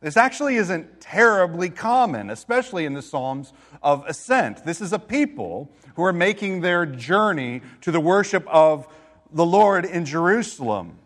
This 0.00 0.16
actually 0.16 0.56
isn't 0.56 1.00
terribly 1.00 1.70
common, 1.70 2.30
especially 2.30 2.84
in 2.84 2.94
the 2.94 3.02
Psalms 3.02 3.52
of 3.82 4.04
Ascent. 4.06 4.64
This 4.64 4.80
is 4.80 4.92
a 4.92 4.98
people 4.98 5.70
who 5.96 6.04
are 6.04 6.12
making 6.12 6.60
their 6.60 6.86
journey 6.86 7.62
to 7.80 7.90
the 7.90 8.00
worship 8.00 8.46
of 8.46 8.86
the 9.32 9.44
Lord 9.44 9.84
in 9.84 10.04
Jerusalem. 10.04 10.98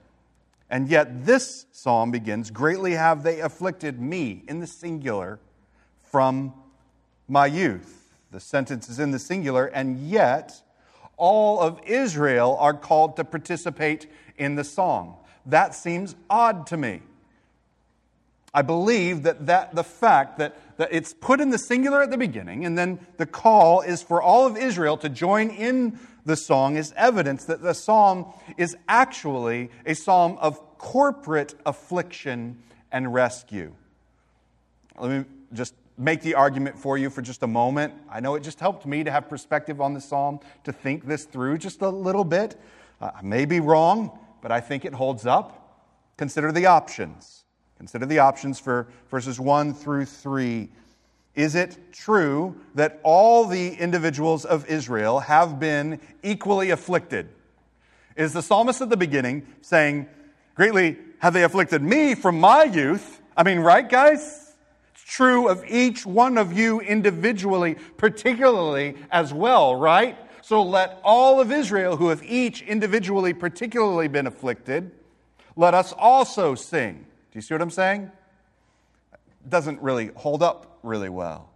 And 0.72 0.88
yet, 0.88 1.26
this 1.26 1.66
psalm 1.70 2.10
begins 2.10 2.50
Greatly 2.50 2.92
have 2.92 3.22
they 3.22 3.40
afflicted 3.40 4.00
me, 4.00 4.42
in 4.48 4.58
the 4.58 4.66
singular, 4.66 5.38
from 6.02 6.54
my 7.28 7.44
youth. 7.44 8.14
The 8.30 8.40
sentence 8.40 8.88
is 8.88 8.98
in 8.98 9.10
the 9.10 9.18
singular, 9.18 9.66
and 9.66 10.00
yet, 10.00 10.62
all 11.18 11.60
of 11.60 11.78
Israel 11.84 12.56
are 12.58 12.72
called 12.72 13.16
to 13.16 13.24
participate 13.24 14.10
in 14.38 14.54
the 14.54 14.64
song. 14.64 15.18
That 15.44 15.74
seems 15.74 16.16
odd 16.30 16.66
to 16.68 16.78
me. 16.78 17.02
I 18.54 18.62
believe 18.62 19.24
that, 19.24 19.46
that 19.46 19.74
the 19.74 19.84
fact 19.84 20.38
that, 20.38 20.56
that 20.78 20.88
it's 20.90 21.12
put 21.12 21.42
in 21.42 21.50
the 21.50 21.58
singular 21.58 22.00
at 22.00 22.10
the 22.10 22.16
beginning, 22.16 22.64
and 22.64 22.78
then 22.78 22.98
the 23.18 23.26
call 23.26 23.82
is 23.82 24.02
for 24.02 24.22
all 24.22 24.46
of 24.46 24.56
Israel 24.56 24.96
to 24.98 25.10
join 25.10 25.50
in 25.50 25.98
the 26.24 26.36
song, 26.36 26.76
is 26.76 26.92
evidence 26.96 27.44
that 27.46 27.62
the 27.62 27.74
psalm 27.74 28.32
is 28.56 28.76
actually 28.88 29.70
a 29.86 29.94
psalm 29.94 30.38
of 30.40 30.78
corporate 30.78 31.54
affliction 31.66 32.62
and 32.90 33.12
rescue. 33.12 33.72
Let 34.98 35.10
me 35.10 35.24
just 35.52 35.74
make 35.98 36.22
the 36.22 36.34
argument 36.34 36.78
for 36.78 36.98
you 36.98 37.10
for 37.10 37.22
just 37.22 37.42
a 37.42 37.46
moment. 37.46 37.94
I 38.10 38.20
know 38.20 38.34
it 38.34 38.42
just 38.42 38.60
helped 38.60 38.86
me 38.86 39.04
to 39.04 39.10
have 39.10 39.28
perspective 39.28 39.80
on 39.80 39.94
the 39.94 40.00
psalm, 40.00 40.40
to 40.64 40.72
think 40.72 41.06
this 41.06 41.24
through 41.24 41.58
just 41.58 41.82
a 41.82 41.88
little 41.88 42.24
bit. 42.24 42.56
Uh, 43.00 43.10
I 43.16 43.22
may 43.22 43.44
be 43.44 43.60
wrong, 43.60 44.18
but 44.40 44.52
I 44.52 44.60
think 44.60 44.84
it 44.84 44.94
holds 44.94 45.26
up. 45.26 45.86
Consider 46.16 46.52
the 46.52 46.66
options. 46.66 47.44
Consider 47.78 48.06
the 48.06 48.20
options 48.20 48.58
for 48.58 48.86
verses 49.10 49.40
1 49.40 49.74
through 49.74 50.04
3. 50.04 50.70
Is 51.34 51.54
it 51.54 51.92
true 51.92 52.60
that 52.74 53.00
all 53.02 53.46
the 53.46 53.74
individuals 53.74 54.44
of 54.44 54.66
Israel 54.66 55.20
have 55.20 55.58
been 55.58 56.00
equally 56.22 56.70
afflicted? 56.70 57.28
Is 58.16 58.32
the 58.34 58.42
psalmist 58.42 58.82
at 58.82 58.90
the 58.90 58.96
beginning 58.96 59.46
saying, 59.62 60.08
Greatly 60.54 60.98
have 61.20 61.32
they 61.32 61.44
afflicted 61.44 61.82
me 61.82 62.14
from 62.14 62.38
my 62.38 62.64
youth, 62.64 63.20
I 63.36 63.42
mean, 63.42 63.60
right, 63.60 63.88
guys? 63.88 64.54
It's 64.92 65.04
true 65.04 65.48
of 65.48 65.64
each 65.66 66.04
one 66.04 66.36
of 66.36 66.52
you 66.52 66.80
individually, 66.80 67.76
particularly 67.96 68.96
as 69.10 69.32
well, 69.32 69.74
right? 69.74 70.18
So 70.42 70.62
let 70.62 71.00
all 71.02 71.40
of 71.40 71.50
Israel, 71.50 71.96
who 71.96 72.08
have 72.08 72.22
each 72.22 72.60
individually, 72.62 73.32
particularly 73.32 74.08
been 74.08 74.26
afflicted, 74.26 74.90
let 75.56 75.72
us 75.72 75.94
also 75.96 76.54
sing. 76.54 77.06
Do 77.30 77.38
you 77.38 77.40
see 77.40 77.54
what 77.54 77.62
I'm 77.62 77.70
saying? 77.70 78.10
Doesn't 79.48 79.80
really 79.82 80.10
hold 80.14 80.42
up 80.42 80.78
really 80.82 81.08
well. 81.08 81.50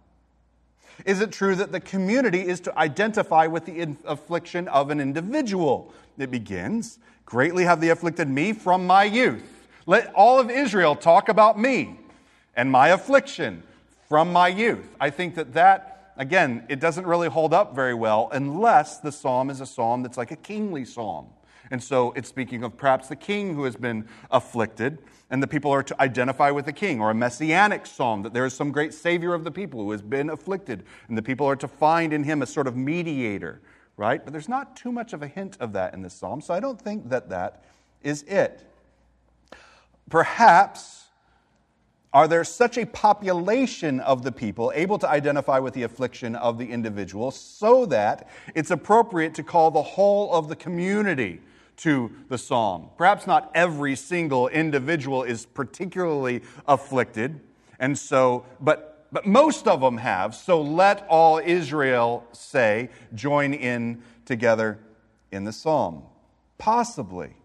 Is 1.05 1.21
it 1.21 1.31
true 1.31 1.55
that 1.55 1.71
the 1.71 1.79
community 1.79 2.41
is 2.41 2.59
to 2.61 2.77
identify 2.77 3.47
with 3.47 3.65
the 3.65 3.95
affliction 4.05 4.67
of 4.67 4.89
an 4.89 4.99
individual? 4.99 5.93
It 6.17 6.31
begins, 6.31 6.99
Greatly 7.27 7.65
have 7.65 7.81
they 7.81 7.89
afflicted 7.89 8.29
me 8.29 8.53
from 8.53 8.87
my 8.87 9.03
youth. 9.03 9.67
Let 9.85 10.13
all 10.15 10.39
of 10.39 10.49
Israel 10.49 10.95
talk 10.95 11.27
about 11.27 11.59
me 11.59 11.99
and 12.55 12.71
my 12.71 12.89
affliction 12.89 13.63
from 14.07 14.31
my 14.31 14.47
youth. 14.47 14.95
I 14.99 15.09
think 15.09 15.35
that 15.35 15.53
that, 15.53 16.13
again, 16.15 16.65
it 16.69 16.79
doesn't 16.79 17.05
really 17.05 17.27
hold 17.27 17.53
up 17.53 17.75
very 17.75 17.93
well 17.93 18.29
unless 18.31 18.99
the 18.99 19.11
psalm 19.11 19.49
is 19.49 19.59
a 19.59 19.65
psalm 19.65 20.03
that's 20.03 20.17
like 20.17 20.31
a 20.31 20.37
kingly 20.37 20.85
psalm. 20.85 21.27
And 21.71 21.83
so 21.83 22.13
it's 22.15 22.29
speaking 22.29 22.63
of 22.63 22.77
perhaps 22.77 23.07
the 23.07 23.15
king 23.15 23.55
who 23.55 23.63
has 23.63 23.75
been 23.75 24.07
afflicted, 24.31 24.99
and 25.29 25.43
the 25.43 25.47
people 25.47 25.71
are 25.71 25.83
to 25.83 26.01
identify 26.01 26.51
with 26.51 26.65
the 26.65 26.73
king, 26.73 27.01
or 27.01 27.09
a 27.09 27.15
messianic 27.15 27.85
psalm 27.85 28.21
that 28.23 28.33
there 28.33 28.45
is 28.45 28.53
some 28.53 28.71
great 28.71 28.93
savior 28.93 29.33
of 29.33 29.43
the 29.43 29.51
people 29.51 29.81
who 29.81 29.91
has 29.91 30.01
been 30.01 30.29
afflicted, 30.29 30.83
and 31.07 31.17
the 31.17 31.21
people 31.21 31.45
are 31.45 31.55
to 31.55 31.67
find 31.67 32.13
in 32.13 32.23
him 32.23 32.41
a 32.41 32.45
sort 32.45 32.67
of 32.67 32.75
mediator, 32.77 33.61
right? 33.97 34.23
But 34.23 34.31
there's 34.31 34.49
not 34.49 34.75
too 34.75 34.91
much 34.91 35.13
of 35.13 35.21
a 35.21 35.27
hint 35.27 35.57
of 35.59 35.73
that 35.73 35.93
in 35.93 36.01
this 36.01 36.13
psalm, 36.13 36.39
so 36.41 36.53
I 36.53 36.59
don't 36.59 36.81
think 36.81 37.09
that 37.09 37.29
that 37.29 37.63
is 38.01 38.23
it. 38.23 38.63
Perhaps 40.09 41.05
are 42.13 42.27
there 42.27 42.43
such 42.43 42.77
a 42.77 42.85
population 42.85 43.99
of 43.99 44.23
the 44.23 44.31
people 44.31 44.71
able 44.73 44.97
to 44.97 45.09
identify 45.09 45.59
with 45.59 45.73
the 45.73 45.83
affliction 45.83 46.35
of 46.35 46.57
the 46.57 46.65
individual 46.65 47.31
so 47.31 47.85
that 47.85 48.29
it's 48.55 48.71
appropriate 48.71 49.35
to 49.35 49.43
call 49.43 49.69
the 49.69 49.83
whole 49.83 50.33
of 50.33 50.47
the 50.47 50.55
community 50.55 51.41
to 51.77 52.11
the 52.29 52.37
psalm. 52.37 52.89
Perhaps 52.97 53.27
not 53.27 53.51
every 53.53 53.95
single 53.95 54.47
individual 54.47 55.23
is 55.23 55.45
particularly 55.45 56.41
afflicted, 56.67 57.39
and 57.79 57.97
so, 57.97 58.45
but, 58.59 59.07
but 59.11 59.25
most 59.25 59.67
of 59.67 59.81
them 59.81 59.97
have. 59.97 60.33
So 60.35 60.61
let 60.61 61.05
all 61.07 61.37
Israel 61.37 62.25
say, 62.31 62.89
join 63.13 63.53
in 63.53 64.01
together 64.25 64.79
in 65.31 65.43
the 65.43 65.53
psalm. 65.53 66.03
Possibly. 66.57 67.35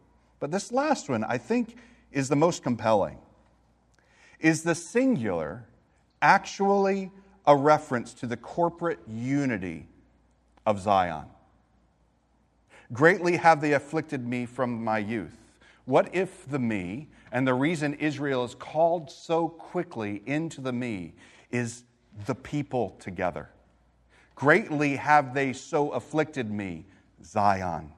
But 0.41 0.51
this 0.51 0.73
last 0.73 1.09
one, 1.09 1.25
I 1.25 1.39
think, 1.39 1.77
is 2.11 2.29
the 2.29 2.37
most 2.37 2.63
compelling. 2.63 3.19
Is 4.41 4.63
the 4.63 4.75
singular 4.75 5.67
actually 6.21 7.11
a 7.47 7.57
reference 7.57 8.15
to 8.15 8.27
the 8.27 8.37
corporate 8.37 9.01
unity 9.07 9.87
of 10.67 10.81
Zion? 10.81 11.27
Greatly 12.93 13.37
have 13.37 13.61
they 13.61 13.73
afflicted 13.73 14.27
me 14.27 14.45
from 14.45 14.85
my 14.85 14.99
youth. 14.99 15.37
What 15.85 16.15
if 16.15 16.49
the 16.49 16.59
me, 16.59 17.09
and 17.33 17.47
the 17.47 17.55
reason 17.55 17.95
Israel 17.95 18.45
is 18.45 18.55
called 18.55 19.11
so 19.11 19.49
quickly 19.49 20.23
into 20.27 20.61
the 20.61 20.73
me, 20.73 21.15
is 21.51 21.85
the 22.27 22.35
people 22.35 22.91
together? 23.01 23.49
Greatly 24.35 24.97
have 24.97 25.35
they 25.35 25.53
so 25.53 25.91
afflicted 25.91 26.51
me, 26.51 26.85
Zion. 27.25 27.93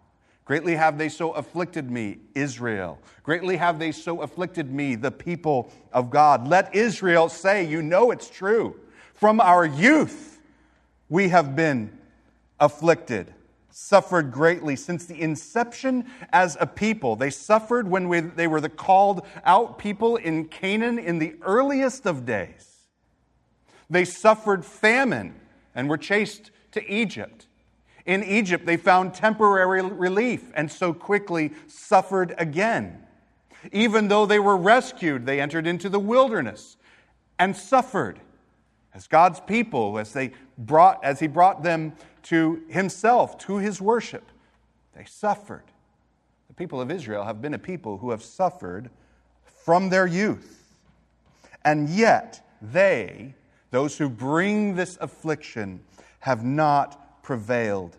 Greatly 0.45 0.77
have 0.77 0.99
they 0.99 1.09
so 1.09 1.33
afflicted 1.33 1.91
me, 1.91 2.19
Israel. 2.35 2.99
Greatly 3.23 3.57
have 3.57 3.79
they 3.79 3.91
so 3.91 4.23
afflicted 4.23 4.71
me, 4.71 4.95
the 4.95 5.11
people 5.11 5.73
of 5.93 6.11
God. 6.11 6.47
Let 6.47 6.75
Israel 6.75 7.29
say, 7.29 7.67
You 7.67 7.83
know 7.83 8.11
it's 8.11 8.29
true. 8.29 8.79
From 9.15 9.41
our 9.41 9.65
youth, 9.65 10.41
we 11.09 11.31
have 11.31 11.57
been 11.57 11.99
afflicted 12.61 13.33
suffered 13.77 14.31
greatly 14.31 14.77
since 14.77 15.05
the 15.05 15.21
inception 15.21 16.05
as 16.33 16.57
a 16.61 16.67
people. 16.67 17.17
They 17.17 17.31
suffered 17.31 17.89
when 17.89 18.09
we, 18.09 18.21
they 18.21 18.47
were 18.47 18.61
the 18.61 18.69
called 18.69 19.27
out 19.45 19.79
people 19.79 20.15
in 20.15 20.45
Canaan 20.45 20.97
in 20.97 21.19
the 21.19 21.35
earliest 21.43 22.07
of 22.07 22.25
days. 22.25 22.85
They 23.91 24.05
suffered 24.05 24.65
famine 24.65 25.35
and 25.75 25.89
were 25.89 25.99
chased 25.99 26.53
to 26.71 26.89
Egypt. 26.89 27.49
In 28.07 28.23
Egypt, 28.23 28.65
they 28.65 28.77
found 28.77 29.13
temporary 29.13 29.83
relief 29.83 30.53
and 30.55 30.71
so 30.71 30.95
quickly 30.95 31.53
suffered 31.67 32.33
again. 32.39 33.03
Even 33.73 34.07
though 34.07 34.25
they 34.25 34.39
were 34.39 34.57
rescued, 34.57 35.27
they 35.27 35.41
entered 35.41 35.67
into 35.67 35.89
the 35.89 35.99
wilderness 35.99 36.77
and 37.41 37.57
suffered 37.57 38.21
as 38.95 39.09
God's 39.09 39.41
people 39.41 39.99
as 39.99 40.13
they 40.13 40.31
brought 40.57 41.03
as 41.03 41.19
he 41.19 41.27
brought 41.27 41.65
them 41.65 41.95
to 42.25 42.63
himself, 42.69 43.39
to 43.39 43.59
his 43.59 43.81
worship. 43.81 44.31
They 44.97 45.05
suffered. 45.05 45.65
The 46.49 46.55
people 46.55 46.81
of 46.81 46.91
Israel 46.91 47.25
have 47.25 47.41
been 47.41 47.55
a 47.55 47.59
people 47.59 47.99
who 47.99 48.11
have 48.11 48.23
suffered 48.23 48.91
from 49.65 49.89
their 49.89 50.07
youth. 50.07 50.75
And 51.65 51.89
yet, 51.89 52.47
they, 52.61 53.35
those 53.71 53.97
who 53.97 54.09
bring 54.09 54.75
this 54.75 54.99
affliction, 55.01 55.81
have 56.21 56.45
not 56.45 57.23
prevailed 57.23 57.97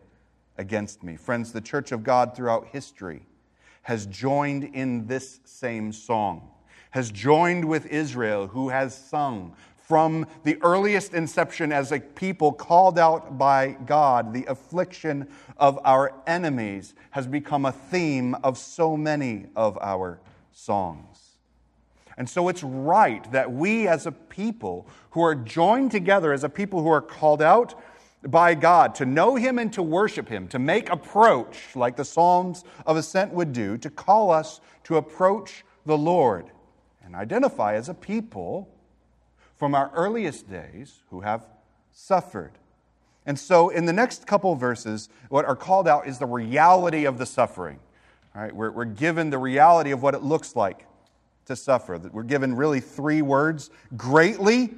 against 0.57 1.03
me. 1.03 1.15
Friends, 1.15 1.51
the 1.51 1.61
church 1.61 1.91
of 1.91 2.03
God 2.03 2.35
throughout 2.35 2.67
history 2.67 3.21
has 3.83 4.07
joined 4.07 4.63
in 4.63 5.05
this 5.05 5.39
same 5.45 5.91
song, 5.91 6.49
has 6.91 7.11
joined 7.11 7.65
with 7.65 7.85
Israel, 7.87 8.47
who 8.47 8.69
has 8.69 8.95
sung 8.95 9.55
from 9.87 10.25
the 10.43 10.57
earliest 10.61 11.13
inception 11.13 11.71
as 11.71 11.91
a 11.91 11.99
people 11.99 12.51
called 12.51 12.97
out 12.97 13.37
by 13.37 13.77
God, 13.85 14.33
the 14.33 14.45
affliction 14.45 15.27
of 15.57 15.79
our 15.83 16.13
enemies 16.25 16.95
has 17.11 17.27
become 17.27 17.65
a 17.65 17.71
theme 17.71 18.35
of 18.43 18.57
so 18.57 18.97
many 18.97 19.45
of 19.55 19.77
our 19.81 20.19
songs. 20.51 21.37
And 22.17 22.27
so 22.29 22.49
it's 22.49 22.63
right 22.63 23.29
that 23.31 23.51
we, 23.51 23.87
as 23.87 24.07
a 24.07 24.11
people 24.11 24.87
who 25.11 25.21
are 25.21 25.35
joined 25.35 25.91
together, 25.91 26.33
as 26.33 26.43
a 26.43 26.49
people 26.49 26.81
who 26.81 26.89
are 26.89 27.01
called 27.01 27.41
out 27.41 27.79
by 28.25 28.55
God 28.55 28.95
to 28.95 29.05
know 29.05 29.35
Him 29.35 29.59
and 29.59 29.71
to 29.73 29.83
worship 29.83 30.27
Him, 30.27 30.47
to 30.47 30.57
make 30.57 30.89
approach, 30.89 31.75
like 31.75 31.95
the 31.95 32.05
Psalms 32.05 32.63
of 32.87 32.97
Ascent 32.97 33.33
would 33.33 33.53
do, 33.53 33.77
to 33.77 33.89
call 33.89 34.31
us 34.31 34.61
to 34.85 34.97
approach 34.97 35.63
the 35.85 35.97
Lord 35.97 36.49
and 37.03 37.15
identify 37.15 37.75
as 37.75 37.89
a 37.89 37.93
people 37.93 38.69
from 39.57 39.75
our 39.75 39.91
earliest 39.93 40.49
days 40.49 41.01
who 41.09 41.21
have 41.21 41.45
suffered. 41.91 42.51
And 43.25 43.39
so, 43.39 43.69
in 43.69 43.85
the 43.85 43.93
next 43.93 44.27
couple 44.27 44.53
verses, 44.55 45.09
what 45.29 45.45
are 45.45 45.55
called 45.55 45.87
out 45.87 46.07
is 46.07 46.19
the 46.19 46.25
reality 46.25 47.05
of 47.05 47.17
the 47.17 47.25
suffering. 47.25 47.79
All 48.35 48.41
right, 48.41 48.55
we're, 48.55 48.71
we're 48.71 48.85
given 48.85 49.29
the 49.29 49.37
reality 49.37 49.91
of 49.91 50.03
what 50.03 50.13
it 50.13 50.21
looks 50.21 50.55
like 50.55 50.85
to 51.45 51.55
suffer. 51.55 51.97
We're 51.97 52.23
given 52.23 52.55
really 52.55 52.81
three 52.81 53.21
words 53.21 53.69
greatly, 53.95 54.71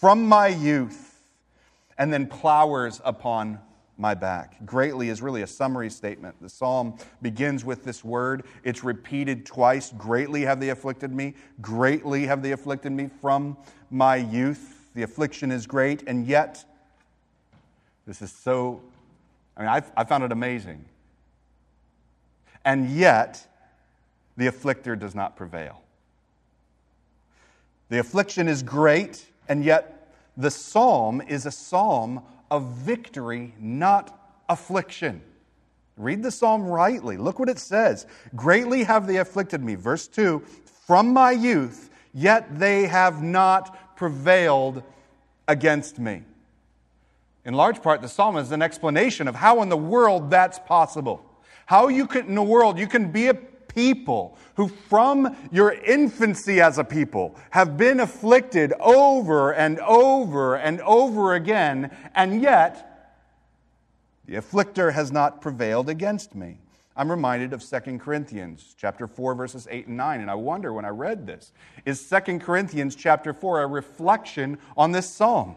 from 0.00 0.26
my 0.26 0.48
youth, 0.48 1.18
and 1.98 2.12
then 2.12 2.26
plowers 2.26 3.00
upon 3.04 3.58
my 4.00 4.14
back. 4.14 4.64
Greatly 4.64 5.10
is 5.10 5.20
really 5.20 5.42
a 5.42 5.46
summary 5.46 5.90
statement. 5.90 6.34
The 6.40 6.48
psalm 6.48 6.96
begins 7.20 7.64
with 7.64 7.84
this 7.84 8.02
word. 8.02 8.44
It's 8.64 8.82
repeated 8.82 9.44
twice. 9.44 9.92
Greatly 9.96 10.42
have 10.42 10.58
they 10.58 10.70
afflicted 10.70 11.12
me. 11.12 11.34
Greatly 11.60 12.26
have 12.26 12.42
they 12.42 12.52
afflicted 12.52 12.92
me 12.92 13.10
from 13.20 13.56
my 13.90 14.16
youth. 14.16 14.88
The 14.94 15.02
affliction 15.02 15.52
is 15.52 15.66
great, 15.66 16.02
and 16.08 16.26
yet, 16.26 16.64
this 18.06 18.22
is 18.22 18.32
so, 18.32 18.80
I 19.56 19.60
mean, 19.60 19.68
I, 19.68 19.82
I 19.96 20.04
found 20.04 20.24
it 20.24 20.32
amazing. 20.32 20.84
And 22.64 22.90
yet, 22.90 23.46
the 24.36 24.46
afflictor 24.46 24.98
does 24.98 25.14
not 25.14 25.36
prevail. 25.36 25.82
The 27.90 27.98
affliction 27.98 28.48
is 28.48 28.62
great, 28.62 29.26
and 29.48 29.64
yet 29.64 30.12
the 30.36 30.50
psalm 30.50 31.20
is 31.20 31.44
a 31.44 31.50
psalm 31.50 32.22
of 32.50 32.64
victory, 32.72 33.54
not 33.58 34.42
affliction. 34.48 35.22
Read 35.96 36.22
the 36.22 36.30
psalm 36.30 36.64
rightly. 36.64 37.16
Look 37.16 37.38
what 37.38 37.48
it 37.48 37.58
says. 37.58 38.06
Greatly 38.34 38.84
have 38.84 39.06
they 39.06 39.18
afflicted 39.18 39.62
me. 39.62 39.74
Verse 39.74 40.08
2 40.08 40.42
From 40.86 41.12
my 41.12 41.30
youth, 41.30 41.90
yet 42.14 42.58
they 42.58 42.86
have 42.86 43.22
not 43.22 43.96
prevailed 43.96 44.82
against 45.46 45.98
me. 45.98 46.22
In 47.44 47.54
large 47.54 47.82
part, 47.82 48.02
the 48.02 48.08
psalm 48.08 48.36
is 48.36 48.52
an 48.52 48.62
explanation 48.62 49.28
of 49.28 49.34
how 49.34 49.62
in 49.62 49.68
the 49.68 49.76
world 49.76 50.30
that's 50.30 50.58
possible. 50.58 51.24
How 51.66 51.88
you 51.88 52.06
can, 52.06 52.26
in 52.26 52.34
the 52.34 52.42
world, 52.42 52.78
you 52.78 52.86
can 52.86 53.12
be 53.12 53.28
a 53.28 53.34
people 53.74 54.36
who, 54.54 54.68
from 54.68 55.36
your 55.50 55.72
infancy 55.72 56.60
as 56.60 56.78
a 56.78 56.84
people, 56.84 57.36
have 57.50 57.76
been 57.76 58.00
afflicted 58.00 58.72
over 58.80 59.52
and 59.52 59.78
over 59.80 60.56
and 60.56 60.80
over 60.82 61.34
again, 61.34 61.94
and 62.14 62.42
yet 62.42 62.90
the 64.26 64.36
afflicter 64.36 64.92
has 64.92 65.10
not 65.10 65.40
prevailed 65.40 65.88
against 65.88 66.34
me. 66.34 66.58
I'm 66.96 67.10
reminded 67.10 67.52
of 67.52 67.62
2 67.62 67.98
Corinthians 67.98 68.74
chapter 68.76 69.06
4 69.06 69.34
verses 69.34 69.66
8 69.70 69.86
and 69.86 69.96
9 69.96 70.20
and 70.20 70.30
I 70.30 70.34
wonder 70.34 70.72
when 70.72 70.84
I 70.84 70.90
read 70.90 71.26
this 71.26 71.52
is 71.86 72.06
2 72.08 72.40
Corinthians 72.40 72.94
chapter 72.94 73.32
4 73.32 73.62
a 73.62 73.66
reflection 73.66 74.58
on 74.76 74.92
this 74.92 75.08
psalm. 75.08 75.56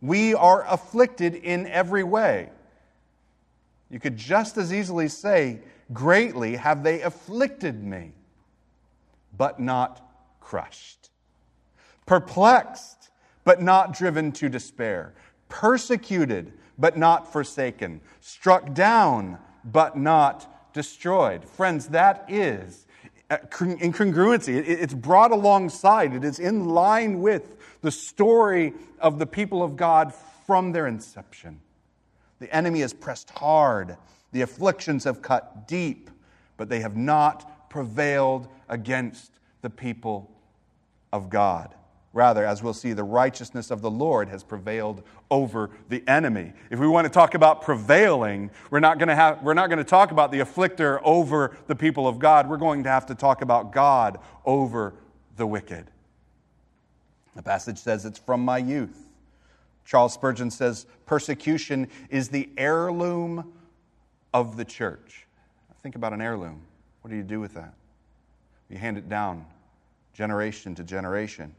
We 0.00 0.32
are 0.34 0.64
afflicted 0.66 1.34
in 1.34 1.66
every 1.66 2.04
way. 2.04 2.50
You 3.90 4.00
could 4.00 4.16
just 4.16 4.56
as 4.56 4.72
easily 4.72 5.08
say, 5.08 5.60
Greatly 5.94 6.56
have 6.56 6.82
they 6.82 7.00
afflicted 7.00 7.82
me, 7.82 8.12
but 9.36 9.58
not 9.58 10.06
crushed. 10.40 11.10
Perplexed, 12.04 13.10
but 13.44 13.62
not 13.62 13.94
driven 13.94 14.32
to 14.32 14.48
despair. 14.48 15.14
Persecuted, 15.48 16.52
but 16.76 16.98
not 16.98 17.32
forsaken. 17.32 18.00
Struck 18.20 18.74
down, 18.74 19.38
but 19.64 19.96
not 19.96 20.72
destroyed. 20.74 21.44
Friends, 21.44 21.88
that 21.88 22.26
is 22.28 22.86
uh, 23.30 23.38
incongruency. 23.38 24.56
It's 24.56 24.92
brought 24.92 25.30
alongside, 25.30 26.14
it 26.14 26.24
is 26.24 26.38
in 26.38 26.66
line 26.66 27.20
with 27.20 27.56
the 27.80 27.90
story 27.90 28.74
of 28.98 29.18
the 29.18 29.26
people 29.26 29.62
of 29.62 29.76
God 29.76 30.12
from 30.46 30.72
their 30.72 30.86
inception. 30.86 31.60
The 32.40 32.54
enemy 32.54 32.80
has 32.80 32.92
pressed 32.92 33.30
hard, 33.30 33.96
the 34.34 34.42
afflictions 34.42 35.04
have 35.04 35.22
cut 35.22 35.68
deep, 35.68 36.10
but 36.56 36.68
they 36.68 36.80
have 36.80 36.96
not 36.96 37.70
prevailed 37.70 38.48
against 38.68 39.30
the 39.62 39.70
people 39.70 40.28
of 41.12 41.30
God. 41.30 41.72
Rather, 42.12 42.44
as 42.44 42.60
we'll 42.60 42.74
see, 42.74 42.92
the 42.92 43.04
righteousness 43.04 43.70
of 43.70 43.80
the 43.80 43.90
Lord 43.90 44.28
has 44.28 44.42
prevailed 44.42 45.04
over 45.30 45.70
the 45.88 46.02
enemy. 46.08 46.52
If 46.68 46.80
we 46.80 46.88
want 46.88 47.04
to 47.04 47.12
talk 47.12 47.34
about 47.34 47.62
prevailing, 47.62 48.50
we're 48.70 48.80
not 48.80 48.98
going 48.98 49.08
to, 49.08 49.14
have, 49.14 49.40
we're 49.40 49.54
not 49.54 49.68
going 49.68 49.78
to 49.78 49.84
talk 49.84 50.10
about 50.10 50.32
the 50.32 50.40
afflictor 50.40 51.00
over 51.04 51.56
the 51.68 51.76
people 51.76 52.08
of 52.08 52.18
God. 52.18 52.48
We're 52.48 52.56
going 52.56 52.82
to 52.82 52.90
have 52.90 53.06
to 53.06 53.14
talk 53.14 53.40
about 53.40 53.70
God 53.70 54.18
over 54.44 54.94
the 55.36 55.46
wicked. 55.46 55.86
The 57.36 57.42
passage 57.42 57.78
says 57.78 58.04
it's 58.04 58.18
from 58.18 58.44
my 58.44 58.58
youth. 58.58 59.06
Charles 59.84 60.12
Spurgeon 60.12 60.50
says 60.50 60.86
persecution 61.06 61.88
is 62.10 62.30
the 62.30 62.48
heirloom 62.56 63.52
of 64.34 64.56
the 64.58 64.64
church. 64.64 65.26
Think 65.82 65.94
about 65.94 66.12
an 66.12 66.20
heirloom. 66.20 66.60
What 67.00 67.10
do 67.10 67.16
you 67.16 67.22
do 67.22 67.40
with 67.40 67.54
that? 67.54 67.72
You 68.68 68.76
hand 68.76 68.98
it 68.98 69.08
down 69.08 69.46
generation 70.12 70.74
to 70.74 70.84
generation. 70.84 71.54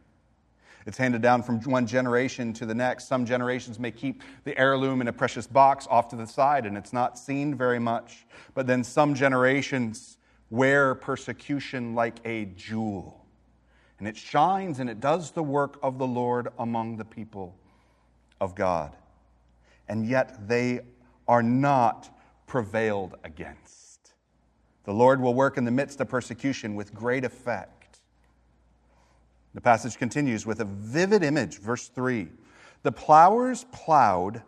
It's 0.86 0.98
handed 0.98 1.22
down 1.22 1.42
from 1.42 1.60
one 1.62 1.88
generation 1.88 2.54
to 2.54 2.66
the 2.66 2.76
next. 2.76 3.08
Some 3.08 3.26
generations 3.26 3.80
may 3.80 3.92
keep 3.92 4.22
the 4.44 4.58
heirloom 4.58 5.02
in 5.02 5.08
a 5.08 5.14
precious 5.14 5.48
box 5.48 5.88
off 5.90 6.10
to 6.10 6.16
the 6.16 6.28
side 6.28 6.66
and 6.66 6.78
it's 6.78 6.94
not 6.94 7.18
seen 7.18 7.56
very 7.56 7.80
much. 7.80 8.26
But 8.54 8.68
then 8.68 8.84
some 8.84 9.16
generations 9.16 10.18
wear 10.50 10.96
persecution 10.96 11.96
like 11.96 12.18
a 12.24 12.46
jewel 12.46 13.26
and 14.00 14.08
it 14.08 14.18
shines 14.18 14.80
and 14.80 14.90
it 14.90 15.00
does 15.00 15.32
the 15.32 15.44
work 15.44 15.80
of 15.82 15.98
the 15.98 16.08
Lord 16.08 16.50
among 16.60 16.98
the 16.98 17.06
people 17.06 17.56
of 18.42 18.54
God. 18.54 18.96
And 19.88 20.06
yet 20.06 20.48
they 20.48 20.82
are 21.28 21.44
not 21.44 22.15
prevailed 22.48 23.16
against. 23.24 24.14
The 24.84 24.94
Lord 24.94 25.20
will 25.20 25.34
work 25.34 25.58
in 25.58 25.66
the 25.66 25.72
midst 25.72 26.00
of 26.00 26.10
persecution 26.10 26.76
with 26.76 26.94
great 26.94 27.24
effect. 27.24 28.00
The 29.54 29.62
passage 29.62 29.98
continues 29.98 30.46
with 30.46 30.60
a 30.60 30.66
vivid 30.66 31.24
image, 31.24 31.60
verse 31.60 31.88
3. 31.88 32.28
The 32.84 32.92
plowers 32.92 33.66
plowed 33.72 34.44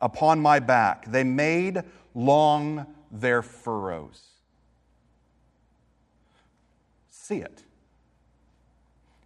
upon 0.00 0.40
my 0.40 0.58
back, 0.58 1.10
they 1.10 1.24
made 1.24 1.82
long 2.14 2.86
their 3.10 3.42
furrows. 3.42 4.22
See 7.10 7.36
it. 7.36 7.62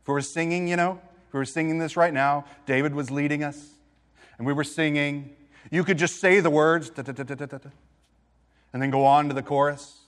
If 0.02 0.08
we 0.08 0.14
were 0.14 0.20
singing, 0.20 0.68
you 0.68 0.76
know, 0.76 1.00
if 1.28 1.34
we 1.34 1.38
were 1.38 1.44
singing 1.44 1.78
this 1.78 1.96
right 1.96 2.12
now, 2.12 2.44
David 2.66 2.94
was 2.94 3.10
leading 3.10 3.44
us, 3.44 3.70
and 4.38 4.46
we 4.46 4.52
were 4.52 4.64
singing, 4.64 5.37
you 5.70 5.85
could 5.85 5.98
just 5.98 6.20
say 6.20 6.40
the 6.40 6.50
words, 6.50 6.90
and 8.72 8.80
then 8.80 8.90
go 8.90 9.04
on 9.04 9.28
to 9.28 9.35
the 9.35 9.42
chorus. 9.42 10.00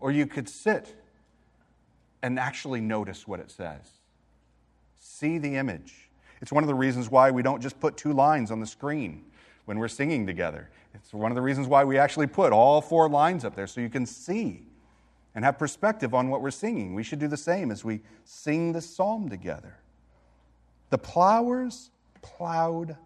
Or 0.00 0.10
you 0.10 0.26
could 0.26 0.48
sit 0.48 0.94
and 2.22 2.38
actually 2.38 2.80
notice 2.80 3.26
what 3.26 3.40
it 3.40 3.50
says. 3.50 3.88
See 4.98 5.38
the 5.38 5.56
image. 5.56 6.10
It's 6.40 6.52
one 6.52 6.64
of 6.64 6.68
the 6.68 6.74
reasons 6.74 7.10
why 7.10 7.30
we 7.30 7.42
don't 7.42 7.60
just 7.60 7.78
put 7.78 7.96
two 7.96 8.12
lines 8.12 8.50
on 8.50 8.60
the 8.60 8.66
screen 8.66 9.24
when 9.64 9.78
we're 9.78 9.88
singing 9.88 10.26
together. 10.26 10.70
It's 10.94 11.14
one 11.14 11.30
of 11.30 11.36
the 11.36 11.42
reasons 11.42 11.68
why 11.68 11.84
we 11.84 11.98
actually 11.98 12.26
put 12.26 12.52
all 12.52 12.80
four 12.80 13.08
lines 13.08 13.44
up 13.44 13.54
there 13.54 13.66
so 13.66 13.80
you 13.80 13.88
can 13.88 14.06
see 14.06 14.66
and 15.34 15.44
have 15.44 15.58
perspective 15.58 16.14
on 16.14 16.28
what 16.28 16.42
we're 16.42 16.50
singing. 16.50 16.94
We 16.94 17.02
should 17.02 17.18
do 17.18 17.28
the 17.28 17.36
same 17.36 17.70
as 17.70 17.84
we 17.84 18.00
sing 18.24 18.72
this 18.72 18.88
psalm 18.88 19.28
together. 19.28 19.78
The 20.90 20.98
plowers 20.98 21.90
plowed 22.20 22.96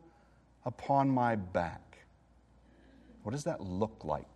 upon 0.64 1.08
my 1.08 1.36
back. 1.36 1.98
What 3.22 3.32
does 3.32 3.44
that 3.44 3.60
look 3.60 4.04
like? 4.04 4.26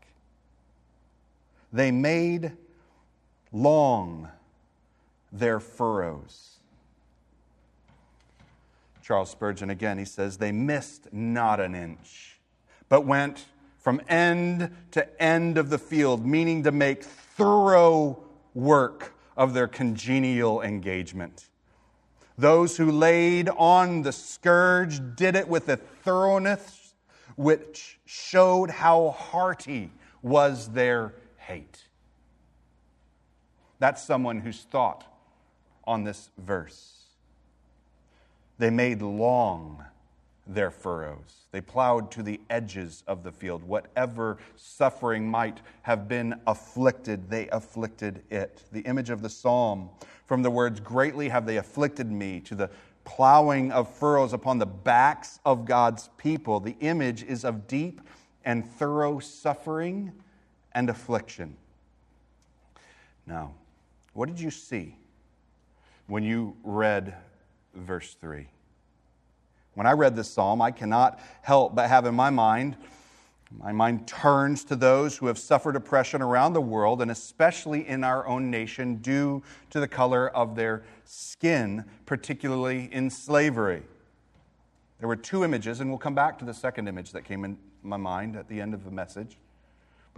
They 1.72 1.90
made 1.90 2.52
long 3.52 4.28
their 5.32 5.60
furrows. 5.60 6.56
Charles 9.02 9.30
Spurgeon 9.30 9.70
again, 9.70 9.98
he 9.98 10.04
says, 10.04 10.36
they 10.36 10.52
missed 10.52 11.12
not 11.12 11.60
an 11.60 11.74
inch, 11.74 12.38
but 12.88 13.04
went 13.04 13.46
from 13.78 14.00
end 14.08 14.70
to 14.92 15.22
end 15.22 15.58
of 15.58 15.70
the 15.70 15.78
field, 15.78 16.24
meaning 16.24 16.62
to 16.64 16.70
make 16.70 17.02
thorough 17.02 18.22
work 18.54 19.14
of 19.36 19.54
their 19.54 19.66
congenial 19.66 20.62
engagement. 20.62 21.46
Those 22.36 22.76
who 22.76 22.90
laid 22.90 23.48
on 23.48 24.02
the 24.02 24.12
scourge 24.12 25.00
did 25.16 25.34
it 25.34 25.48
with 25.48 25.68
a 25.68 25.76
thoroughness 25.76 26.94
which 27.36 27.98
showed 28.04 28.70
how 28.70 29.10
hearty 29.10 29.90
was 30.22 30.68
their 30.68 31.14
hate. 31.50 31.84
That's 33.80 34.02
someone 34.02 34.40
who's 34.40 34.62
thought 34.62 35.04
on 35.84 36.04
this 36.04 36.30
verse. 36.38 36.98
They 38.58 38.70
made 38.70 39.02
long 39.02 39.84
their 40.46 40.70
furrows. 40.70 41.46
They 41.50 41.60
plowed 41.60 42.12
to 42.12 42.22
the 42.22 42.40
edges 42.50 43.02
of 43.08 43.24
the 43.24 43.32
field. 43.32 43.64
Whatever 43.64 44.38
suffering 44.54 45.28
might 45.28 45.60
have 45.82 46.06
been 46.06 46.40
afflicted, 46.46 47.30
they 47.30 47.48
afflicted 47.48 48.22
it. 48.30 48.62
The 48.70 48.82
image 48.82 49.10
of 49.10 49.22
the 49.22 49.30
psalm, 49.30 49.90
from 50.26 50.42
the 50.42 50.50
words, 50.50 50.78
Greatly 50.78 51.28
have 51.30 51.46
they 51.46 51.56
afflicted 51.56 52.10
me, 52.10 52.40
to 52.40 52.54
the 52.54 52.70
plowing 53.04 53.72
of 53.72 53.92
furrows 53.92 54.32
upon 54.32 54.58
the 54.58 54.66
backs 54.66 55.40
of 55.44 55.64
God's 55.64 56.10
people, 56.16 56.60
the 56.60 56.76
image 56.80 57.24
is 57.24 57.44
of 57.44 57.66
deep 57.66 58.02
and 58.44 58.64
thorough 58.64 59.18
suffering 59.18 60.12
and 60.72 60.90
affliction. 60.90 61.56
Now, 63.26 63.54
what 64.12 64.28
did 64.28 64.40
you 64.40 64.50
see 64.50 64.96
when 66.06 66.22
you 66.22 66.56
read 66.62 67.14
verse 67.74 68.14
3? 68.20 68.46
When 69.74 69.86
I 69.86 69.92
read 69.92 70.16
this 70.16 70.28
psalm, 70.28 70.60
I 70.60 70.70
cannot 70.70 71.20
help 71.42 71.74
but 71.74 71.88
have 71.88 72.06
in 72.06 72.14
my 72.14 72.30
mind, 72.30 72.76
my 73.58 73.72
mind 73.72 74.06
turns 74.06 74.64
to 74.64 74.76
those 74.76 75.16
who 75.16 75.26
have 75.26 75.38
suffered 75.38 75.74
oppression 75.74 76.22
around 76.22 76.52
the 76.52 76.60
world, 76.60 77.02
and 77.02 77.10
especially 77.10 77.86
in 77.88 78.04
our 78.04 78.26
own 78.26 78.50
nation, 78.50 78.96
due 78.96 79.42
to 79.70 79.80
the 79.80 79.88
color 79.88 80.28
of 80.28 80.54
their 80.54 80.84
skin, 81.04 81.84
particularly 82.06 82.88
in 82.92 83.10
slavery. 83.10 83.82
There 85.00 85.08
were 85.08 85.16
two 85.16 85.44
images, 85.44 85.80
and 85.80 85.90
we'll 85.90 85.98
come 85.98 86.14
back 86.14 86.38
to 86.40 86.44
the 86.44 86.54
second 86.54 86.86
image 86.86 87.12
that 87.12 87.24
came 87.24 87.44
in 87.44 87.56
my 87.82 87.96
mind 87.96 88.36
at 88.36 88.48
the 88.48 88.60
end 88.60 88.74
of 88.74 88.84
the 88.84 88.90
message. 88.90 89.36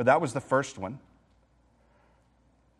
But 0.03 0.07
that 0.07 0.21
was 0.21 0.33
the 0.33 0.41
first 0.41 0.79
one 0.79 0.99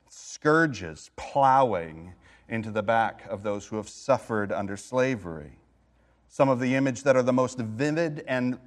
scourges 0.09 1.13
plowing 1.15 2.15
into 2.49 2.73
the 2.73 2.83
back 2.83 3.25
of 3.29 3.45
those 3.45 3.65
who 3.65 3.77
have 3.77 3.89
suffered 3.89 4.51
under 4.51 4.77
slavery. 4.77 5.53
Some 6.29 6.49
of 6.49 6.59
the 6.59 6.75
images 6.75 7.05
that 7.05 7.15
are 7.15 7.23
the 7.23 7.33
most 7.33 7.59
vivid 7.59 8.25
and 8.27 8.59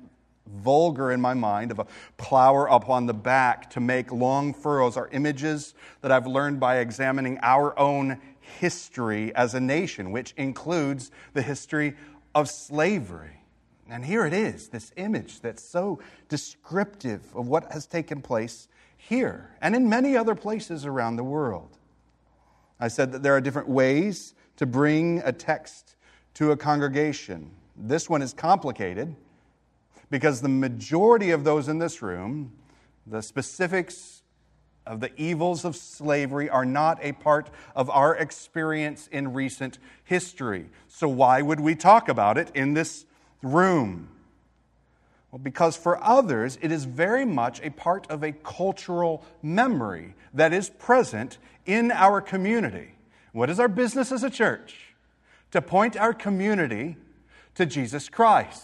vulgar 0.47 1.11
in 1.11 1.19
my 1.19 1.33
mind 1.33 1.69
of 1.69 1.79
a 1.79 1.87
plower 2.15 2.67
upon 2.67 3.07
the 3.07 3.13
back 3.13 3.69
to 3.71 3.81
make 3.81 4.13
long 4.13 4.53
furrows 4.53 4.95
are 4.95 5.09
images 5.11 5.73
that 5.99 6.13
I've 6.13 6.25
learned 6.25 6.57
by 6.57 6.77
examining 6.77 7.37
our 7.41 7.77
own 7.77 8.21
history 8.39 9.35
as 9.35 9.53
a 9.53 9.59
nation, 9.59 10.11
which 10.11 10.33
includes 10.37 11.11
the 11.33 11.41
history 11.41 11.97
of 12.33 12.49
slavery. 12.49 13.34
And 13.89 14.03
here 14.03 14.25
it 14.25 14.33
is, 14.33 14.69
this 14.69 14.91
image 14.97 15.41
that's 15.41 15.63
so 15.63 15.99
descriptive 16.27 17.21
of 17.35 17.47
what 17.47 17.71
has 17.71 17.85
taken 17.85 18.21
place 18.21 18.67
here 18.97 19.51
and 19.61 19.75
in 19.75 19.87
many 19.87 20.17
other 20.17 20.33
places 20.33 20.85
around 20.85 21.17
the 21.17 21.23
world. 21.23 21.77
I 22.79 22.87
said 22.87 23.11
that 23.11 23.23
there 23.23 23.35
are 23.35 23.41
different 23.41 23.69
ways 23.69 24.33
to 24.57 24.65
bring 24.65 25.19
a 25.23 25.31
text 25.31 25.95
to 26.35 26.51
a 26.51 26.57
congregation. 26.57 27.51
This 27.77 28.09
one 28.09 28.21
is 28.21 28.33
complicated 28.33 29.15
because 30.09 30.41
the 30.41 30.49
majority 30.49 31.31
of 31.31 31.43
those 31.43 31.67
in 31.67 31.79
this 31.79 32.01
room, 32.01 32.53
the 33.05 33.21
specifics 33.21 34.23
of 34.85 34.99
the 34.99 35.11
evils 35.19 35.65
of 35.65 35.75
slavery 35.75 36.49
are 36.49 36.65
not 36.65 36.99
a 37.01 37.11
part 37.11 37.49
of 37.75 37.89
our 37.89 38.15
experience 38.15 39.07
in 39.11 39.33
recent 39.33 39.79
history. 40.03 40.69
So, 40.87 41.07
why 41.07 41.41
would 41.41 41.59
we 41.59 41.75
talk 41.75 42.07
about 42.07 42.37
it 42.37 42.51
in 42.53 42.73
this 42.73 43.05
room? 43.45 44.09
Well, 45.31 45.39
because 45.39 45.75
for 45.75 46.01
others, 46.03 46.57
it 46.61 46.71
is 46.71 46.85
very 46.85 47.25
much 47.25 47.61
a 47.61 47.69
part 47.69 48.09
of 48.09 48.23
a 48.23 48.31
cultural 48.31 49.23
memory 49.41 50.15
that 50.33 50.53
is 50.53 50.69
present 50.69 51.37
in 51.65 51.91
our 51.91 52.21
community. 52.21 52.91
What 53.31 53.49
is 53.49 53.59
our 53.59 53.67
business 53.67 54.11
as 54.11 54.23
a 54.23 54.29
church? 54.29 54.95
To 55.51 55.61
point 55.61 55.97
our 55.97 56.13
community 56.13 56.97
to 57.55 57.65
Jesus 57.65 58.09
Christ. 58.09 58.63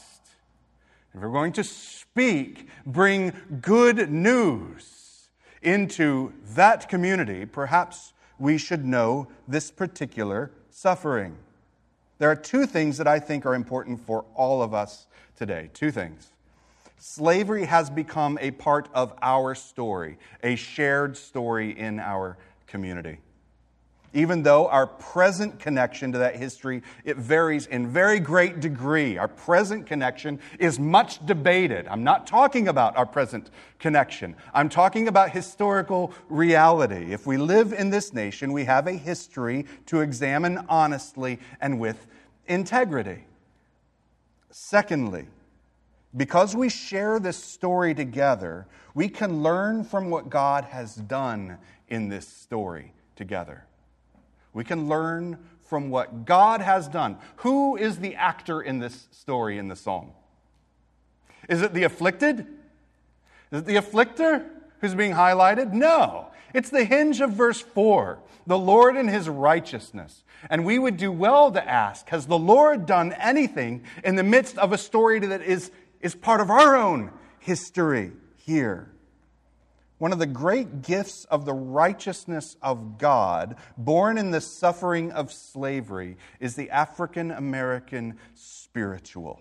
If 1.13 1.21
we're 1.21 1.29
going 1.29 1.53
to 1.53 1.63
speak, 1.63 2.67
bring 2.85 3.33
good 3.61 4.09
news 4.09 5.27
into 5.61 6.33
that 6.55 6.87
community, 6.89 7.45
perhaps 7.45 8.13
we 8.39 8.57
should 8.57 8.85
know 8.85 9.27
this 9.47 9.71
particular 9.71 10.51
suffering. 10.69 11.35
There 12.21 12.29
are 12.29 12.35
two 12.35 12.67
things 12.67 12.99
that 12.99 13.07
I 13.07 13.17
think 13.17 13.47
are 13.47 13.55
important 13.55 13.99
for 13.99 14.25
all 14.35 14.61
of 14.61 14.75
us 14.75 15.07
today. 15.35 15.71
Two 15.73 15.89
things. 15.89 16.27
Slavery 16.99 17.65
has 17.65 17.89
become 17.89 18.37
a 18.39 18.51
part 18.51 18.89
of 18.93 19.15
our 19.23 19.55
story, 19.55 20.19
a 20.43 20.55
shared 20.55 21.17
story 21.17 21.71
in 21.71 21.99
our 21.99 22.37
community 22.67 23.17
even 24.13 24.43
though 24.43 24.67
our 24.67 24.87
present 24.87 25.59
connection 25.59 26.11
to 26.11 26.17
that 26.17 26.35
history 26.35 26.83
it 27.05 27.17
varies 27.17 27.65
in 27.67 27.87
very 27.87 28.19
great 28.19 28.59
degree. 28.59 29.17
Our 29.17 29.27
present 29.27 29.85
connection 29.85 30.39
is 30.59 30.79
much 30.79 31.25
debated. 31.25 31.87
I'm 31.87 32.03
not 32.03 32.27
talking 32.27 32.67
about 32.67 32.97
our 32.97 33.05
present 33.05 33.49
connection. 33.79 34.35
I'm 34.53 34.69
talking 34.69 35.07
about 35.07 35.31
historical 35.31 36.13
reality. 36.29 37.11
If 37.13 37.25
we 37.25 37.37
live 37.37 37.73
in 37.73 37.89
this 37.89 38.13
nation 38.13 38.51
we 38.51 38.65
have 38.65 38.87
a 38.87 38.93
history 38.93 39.65
to 39.87 40.01
examine 40.01 40.65
honestly 40.69 41.39
and 41.61 41.79
with 41.79 42.07
integrity. 42.47 43.25
Secondly 44.49 45.27
because 46.15 46.55
we 46.55 46.67
share 46.69 47.19
this 47.19 47.37
story 47.37 47.93
together 47.93 48.67
we 48.93 49.07
can 49.07 49.41
learn 49.41 49.83
from 49.83 50.09
what 50.09 50.29
god 50.29 50.65
has 50.65 50.95
done 50.95 51.57
in 51.87 52.09
this 52.09 52.27
story 52.27 52.93
together 53.15 53.65
we 54.53 54.63
can 54.63 54.87
learn 54.87 55.37
from 55.67 55.89
what 55.89 56.25
God 56.25 56.61
has 56.61 56.87
done. 56.87 57.17
Who 57.37 57.77
is 57.77 57.99
the 57.99 58.15
actor 58.15 58.61
in 58.61 58.79
this 58.79 59.07
story 59.11 59.57
in 59.57 59.67
the 59.67 59.75
psalm? 59.75 60.11
Is 61.47 61.61
it 61.61 61.73
the 61.73 61.83
afflicted? 61.83 62.39
Is 63.51 63.59
it 63.59 63.65
the 63.65 63.75
afflictor 63.75 64.45
who's 64.79 64.95
being 64.95 65.13
highlighted? 65.13 65.71
No. 65.71 66.27
It's 66.53 66.69
the 66.69 66.83
hinge 66.83 67.21
of 67.21 67.31
verse 67.31 67.61
4 67.61 68.19
the 68.47 68.57
Lord 68.57 68.97
in 68.97 69.07
his 69.07 69.29
righteousness. 69.29 70.23
And 70.49 70.65
we 70.65 70.79
would 70.79 70.97
do 70.97 71.11
well 71.11 71.51
to 71.51 71.69
ask 71.69 72.09
Has 72.09 72.25
the 72.25 72.37
Lord 72.37 72.85
done 72.85 73.13
anything 73.13 73.83
in 74.03 74.15
the 74.15 74.23
midst 74.23 74.57
of 74.57 74.73
a 74.73 74.77
story 74.77 75.19
that 75.19 75.41
is, 75.41 75.71
is 76.01 76.15
part 76.15 76.41
of 76.41 76.49
our 76.49 76.75
own 76.75 77.11
history 77.39 78.11
here? 78.37 78.90
One 80.01 80.11
of 80.11 80.17
the 80.17 80.25
great 80.25 80.81
gifts 80.81 81.25
of 81.25 81.45
the 81.45 81.53
righteousness 81.53 82.57
of 82.59 82.97
God, 82.97 83.55
born 83.77 84.17
in 84.17 84.31
the 84.31 84.41
suffering 84.41 85.11
of 85.11 85.31
slavery, 85.31 86.17
is 86.39 86.55
the 86.55 86.71
African 86.71 87.29
American 87.29 88.17
spiritual. 88.33 89.39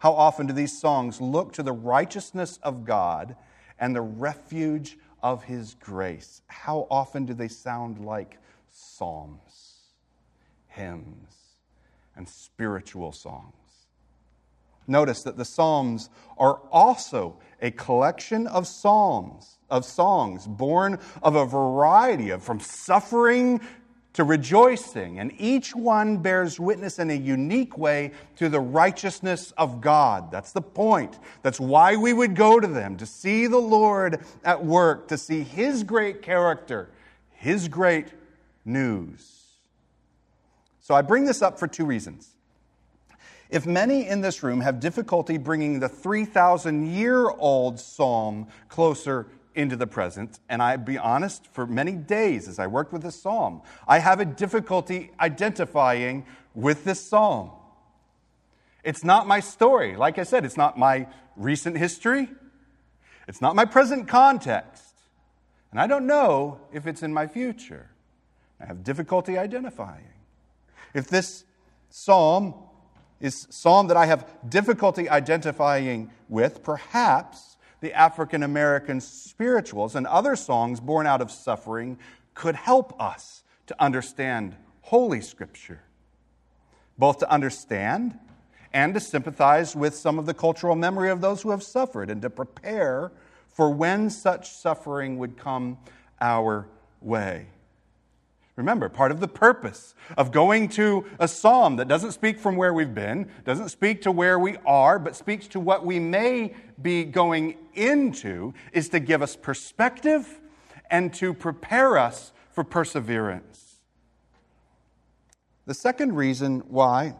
How 0.00 0.14
often 0.14 0.48
do 0.48 0.52
these 0.52 0.76
songs 0.76 1.20
look 1.20 1.52
to 1.52 1.62
the 1.62 1.70
righteousness 1.70 2.58
of 2.64 2.84
God 2.84 3.36
and 3.78 3.94
the 3.94 4.00
refuge 4.00 4.98
of 5.22 5.44
His 5.44 5.74
grace? 5.74 6.42
How 6.48 6.88
often 6.90 7.24
do 7.24 7.32
they 7.32 7.46
sound 7.46 8.04
like 8.04 8.36
psalms, 8.72 9.76
hymns, 10.66 11.36
and 12.16 12.28
spiritual 12.28 13.12
songs? 13.12 13.59
Notice 14.90 15.22
that 15.22 15.36
the 15.36 15.44
Psalms 15.44 16.10
are 16.36 16.60
also 16.72 17.36
a 17.62 17.70
collection 17.70 18.48
of 18.48 18.66
psalms, 18.66 19.58
of 19.70 19.84
songs 19.84 20.48
born 20.48 20.98
of 21.22 21.36
a 21.36 21.46
variety 21.46 22.30
of 22.30 22.42
from 22.42 22.58
suffering 22.58 23.60
to 24.14 24.24
rejoicing, 24.24 25.20
and 25.20 25.32
each 25.38 25.76
one 25.76 26.16
bears 26.16 26.58
witness 26.58 26.98
in 26.98 27.08
a 27.08 27.14
unique 27.14 27.78
way 27.78 28.10
to 28.34 28.48
the 28.48 28.58
righteousness 28.58 29.52
of 29.52 29.80
God. 29.80 30.32
That's 30.32 30.50
the 30.50 30.60
point. 30.60 31.20
That's 31.42 31.60
why 31.60 31.94
we 31.94 32.12
would 32.12 32.34
go 32.34 32.58
to 32.58 32.66
them, 32.66 32.96
to 32.96 33.06
see 33.06 33.46
the 33.46 33.58
Lord 33.58 34.24
at 34.42 34.64
work, 34.64 35.06
to 35.06 35.16
see 35.16 35.44
His 35.44 35.84
great 35.84 36.20
character, 36.20 36.90
His 37.30 37.68
great 37.68 38.08
news. 38.64 39.36
So 40.80 40.96
I 40.96 41.02
bring 41.02 41.26
this 41.26 41.42
up 41.42 41.60
for 41.60 41.68
two 41.68 41.84
reasons. 41.84 42.34
If 43.50 43.66
many 43.66 44.06
in 44.06 44.20
this 44.20 44.42
room 44.42 44.60
have 44.60 44.78
difficulty 44.78 45.36
bringing 45.36 45.80
the 45.80 45.88
3,000 45.88 46.86
year 46.86 47.28
old 47.28 47.80
psalm 47.80 48.46
closer 48.68 49.26
into 49.56 49.74
the 49.74 49.88
present, 49.88 50.38
and 50.48 50.62
I 50.62 50.76
be 50.76 50.96
honest, 50.96 51.48
for 51.52 51.66
many 51.66 51.92
days 51.92 52.46
as 52.46 52.60
I 52.60 52.68
worked 52.68 52.92
with 52.92 53.02
this 53.02 53.20
psalm, 53.20 53.62
I 53.88 53.98
have 53.98 54.20
a 54.20 54.24
difficulty 54.24 55.10
identifying 55.18 56.24
with 56.54 56.84
this 56.84 57.00
psalm. 57.00 57.50
It's 58.84 59.02
not 59.02 59.26
my 59.26 59.40
story. 59.40 59.96
Like 59.96 60.18
I 60.18 60.22
said, 60.22 60.44
it's 60.44 60.56
not 60.56 60.78
my 60.78 61.08
recent 61.36 61.76
history, 61.76 62.28
it's 63.26 63.40
not 63.40 63.56
my 63.56 63.64
present 63.64 64.06
context, 64.06 64.94
and 65.72 65.80
I 65.80 65.88
don't 65.88 66.06
know 66.06 66.60
if 66.72 66.86
it's 66.86 67.02
in 67.02 67.12
my 67.12 67.26
future. 67.26 67.90
I 68.60 68.66
have 68.66 68.84
difficulty 68.84 69.38
identifying. 69.38 70.04
If 70.94 71.08
this 71.08 71.44
psalm 71.88 72.54
is 73.20 73.46
psalm 73.50 73.88
that 73.88 73.96
I 73.96 74.06
have 74.06 74.26
difficulty 74.48 75.08
identifying 75.08 76.10
with, 76.28 76.62
perhaps 76.62 77.56
the 77.80 77.92
African 77.92 78.42
American 78.42 79.00
spirituals 79.00 79.94
and 79.94 80.06
other 80.06 80.36
songs 80.36 80.80
born 80.80 81.06
out 81.06 81.20
of 81.20 81.30
suffering 81.30 81.98
could 82.34 82.54
help 82.54 82.98
us 83.00 83.42
to 83.66 83.82
understand 83.82 84.56
Holy 84.82 85.20
Scripture, 85.20 85.82
both 86.98 87.18
to 87.18 87.30
understand 87.30 88.18
and 88.72 88.94
to 88.94 89.00
sympathize 89.00 89.74
with 89.74 89.94
some 89.94 90.18
of 90.18 90.26
the 90.26 90.34
cultural 90.34 90.76
memory 90.76 91.10
of 91.10 91.20
those 91.20 91.42
who 91.42 91.50
have 91.50 91.62
suffered 91.62 92.10
and 92.10 92.22
to 92.22 92.30
prepare 92.30 93.12
for 93.48 93.70
when 93.70 94.10
such 94.10 94.50
suffering 94.50 95.18
would 95.18 95.36
come 95.36 95.78
our 96.20 96.68
way. 97.00 97.46
Remember, 98.60 98.90
part 98.90 99.10
of 99.10 99.20
the 99.20 99.26
purpose 99.26 99.94
of 100.18 100.32
going 100.32 100.68
to 100.68 101.06
a 101.18 101.26
psalm 101.26 101.76
that 101.76 101.88
doesn't 101.88 102.12
speak 102.12 102.38
from 102.38 102.56
where 102.56 102.74
we've 102.74 102.94
been, 102.94 103.26
doesn't 103.46 103.70
speak 103.70 104.02
to 104.02 104.12
where 104.12 104.38
we 104.38 104.58
are, 104.66 104.98
but 104.98 105.16
speaks 105.16 105.48
to 105.48 105.58
what 105.58 105.86
we 105.86 105.98
may 105.98 106.54
be 106.82 107.04
going 107.04 107.56
into, 107.72 108.52
is 108.74 108.90
to 108.90 109.00
give 109.00 109.22
us 109.22 109.34
perspective 109.34 110.42
and 110.90 111.14
to 111.14 111.32
prepare 111.32 111.96
us 111.96 112.32
for 112.50 112.62
perseverance. 112.62 113.76
The 115.64 115.72
second 115.72 116.14
reason 116.14 116.60
why 116.68 117.14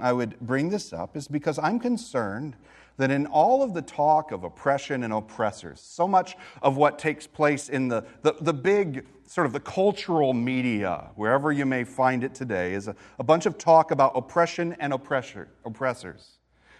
I 0.00 0.14
would 0.14 0.40
bring 0.40 0.70
this 0.70 0.94
up 0.94 1.14
is 1.14 1.28
because 1.28 1.58
I'm 1.58 1.78
concerned 1.78 2.56
that 2.96 3.10
in 3.10 3.26
all 3.26 3.62
of 3.62 3.74
the 3.74 3.82
talk 3.82 4.32
of 4.32 4.44
oppression 4.44 5.04
and 5.04 5.12
oppressors, 5.12 5.78
so 5.78 6.08
much 6.08 6.38
of 6.62 6.78
what 6.78 6.98
takes 6.98 7.26
place 7.26 7.68
in 7.68 7.88
the, 7.88 8.06
the, 8.22 8.34
the 8.40 8.54
big 8.54 9.04
sort 9.26 9.46
of 9.46 9.52
the 9.52 9.60
cultural 9.60 10.32
media, 10.32 11.10
wherever 11.16 11.52
you 11.52 11.66
may 11.66 11.84
find 11.84 12.24
it 12.24 12.34
today, 12.34 12.74
is 12.74 12.88
a, 12.88 12.96
a 13.18 13.24
bunch 13.24 13.46
of 13.46 13.58
talk 13.58 13.90
about 13.90 14.12
oppression 14.14 14.76
and 14.78 14.92
oppressor, 14.92 15.48
oppressors. 15.64 16.38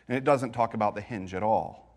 And 0.09 0.17
it 0.17 0.25
doesn't 0.25 0.53
talk 0.53 0.75
about 0.75 0.95
the 0.95 1.01
hinge 1.01 1.35
at 1.35 1.43
all. 1.43 1.95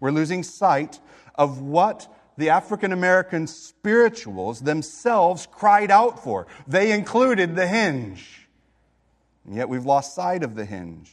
We're 0.00 0.12
losing 0.12 0.42
sight 0.42 1.00
of 1.34 1.60
what 1.60 2.12
the 2.36 2.50
African 2.50 2.92
American 2.92 3.46
spirituals 3.46 4.60
themselves 4.60 5.46
cried 5.50 5.90
out 5.90 6.22
for. 6.22 6.46
They 6.66 6.92
included 6.92 7.54
the 7.54 7.66
hinge. 7.66 8.48
And 9.44 9.56
yet 9.56 9.68
we've 9.68 9.84
lost 9.84 10.14
sight 10.14 10.42
of 10.42 10.54
the 10.54 10.64
hinge. 10.64 11.12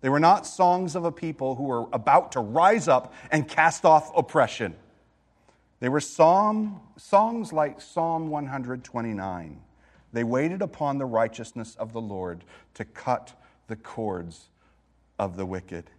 They 0.00 0.08
were 0.08 0.20
not 0.20 0.46
songs 0.46 0.94
of 0.94 1.04
a 1.04 1.12
people 1.12 1.54
who 1.54 1.64
were 1.64 1.86
about 1.92 2.32
to 2.32 2.40
rise 2.40 2.86
up 2.86 3.14
and 3.30 3.48
cast 3.48 3.84
off 3.84 4.12
oppression. 4.16 4.76
They 5.78 5.88
were 5.88 6.00
psalm, 6.00 6.80
songs 6.96 7.52
like 7.52 7.80
Psalm 7.80 8.30
129. 8.30 9.60
They 10.12 10.24
waited 10.24 10.62
upon 10.62 10.98
the 10.98 11.04
righteousness 11.04 11.76
of 11.76 11.92
the 11.92 12.00
Lord 12.00 12.44
to 12.74 12.84
cut 12.84 13.34
the 13.66 13.76
cords 13.76 14.48
of 15.18 15.36
the 15.36 15.44
wicked. 15.44 15.90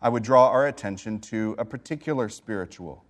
I 0.00 0.08
would 0.08 0.22
draw 0.22 0.48
our 0.48 0.66
attention 0.66 1.20
to 1.20 1.54
a 1.58 1.64
particular 1.66 2.30
spiritual, 2.30 3.04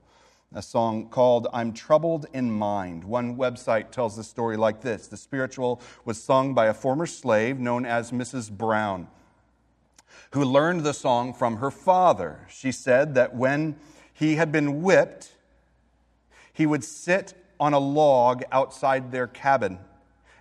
a 0.53 0.62
song 0.62 1.09
called 1.09 1.47
I'm 1.53 1.73
Troubled 1.73 2.27
in 2.33 2.51
Mind. 2.51 3.05
One 3.05 3.37
website 3.37 3.93
tells 3.93 4.16
the 4.16 4.25
story 4.25 4.57
like 4.57 4.81
this 4.81 5.07
The 5.07 5.16
spiritual 5.16 5.81
was 6.05 6.21
sung 6.21 6.53
by 6.53 6.66
a 6.66 6.75
former 6.75 7.07
slave 7.07 7.61
known 7.61 7.87
as 7.87 8.11
Mrs. 8.11 8.51
Brown, 8.51 9.07
who 10.33 10.45
learned 10.45 10.81
the 10.81 10.95
song 10.95 11.33
from 11.33 11.59
her 11.59 11.71
father. 11.71 12.40
She 12.49 12.73
said 12.73 13.14
that 13.14 13.37
when 13.37 13.77
he 14.20 14.37
had 14.37 14.52
been 14.52 14.83
whipped 14.83 15.33
He 16.52 16.66
would 16.66 16.85
sit 16.85 17.33
on 17.59 17.72
a 17.72 17.78
log 17.78 18.42
outside 18.52 19.11
their 19.11 19.26
cabin 19.26 19.78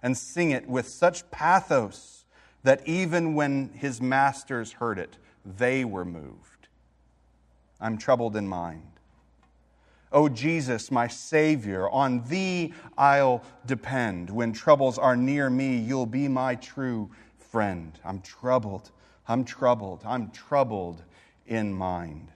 and 0.03 0.17
sing 0.17 0.51
it 0.51 0.67
with 0.67 0.87
such 0.87 1.29
pathos 1.31 2.25
that 2.63 2.85
even 2.85 3.35
when 3.35 3.69
his 3.69 4.01
masters 4.01 4.73
heard 4.73 4.99
it, 4.99 5.17
they 5.45 5.85
were 5.85 6.03
moved. 6.03 6.67
I'm 7.79 7.97
troubled 7.97 8.35
in 8.35 8.49
mind. 8.49 8.83
O 10.11 10.27
Jesus, 10.27 10.91
my 10.91 11.07
Savior, 11.07 11.89
on 11.89 12.23
thee 12.23 12.73
I'll 12.97 13.43
depend. 13.65 14.29
When 14.29 14.51
troubles 14.51 14.97
are 14.97 15.15
near 15.15 15.49
me, 15.49 15.77
you'll 15.77 16.05
be 16.05 16.27
my 16.27 16.55
true 16.55 17.09
friend. 17.37 17.97
I'm 18.03 18.19
troubled. 18.21 18.91
I'm 19.25 19.45
troubled. 19.45 20.01
I'm 20.05 20.31
troubled 20.31 21.03
in 21.47 21.73
mind. 21.73 22.31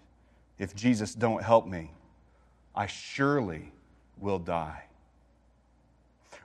If 0.63 0.73
Jesus 0.73 1.13
don't 1.13 1.43
help 1.43 1.67
me, 1.67 1.91
I 2.73 2.87
surely 2.87 3.73
will 4.17 4.39
die. 4.39 4.83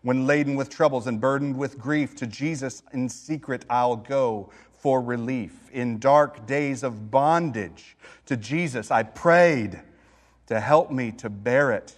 When 0.02 0.26
laden 0.26 0.56
with 0.56 0.70
troubles 0.70 1.06
and 1.06 1.20
burdened 1.20 1.56
with 1.56 1.78
grief, 1.78 2.16
to 2.16 2.26
Jesus 2.26 2.82
in 2.92 3.08
secret 3.08 3.64
I'll 3.70 3.94
go 3.94 4.50
for 4.72 5.00
relief. 5.00 5.70
In 5.70 6.00
dark 6.00 6.46
days 6.46 6.82
of 6.82 7.12
bondage, 7.12 7.96
to 8.26 8.36
Jesus 8.36 8.90
I 8.90 9.04
prayed 9.04 9.80
to 10.48 10.58
help 10.58 10.90
me 10.90 11.12
to 11.12 11.30
bear 11.30 11.70
it, 11.70 11.94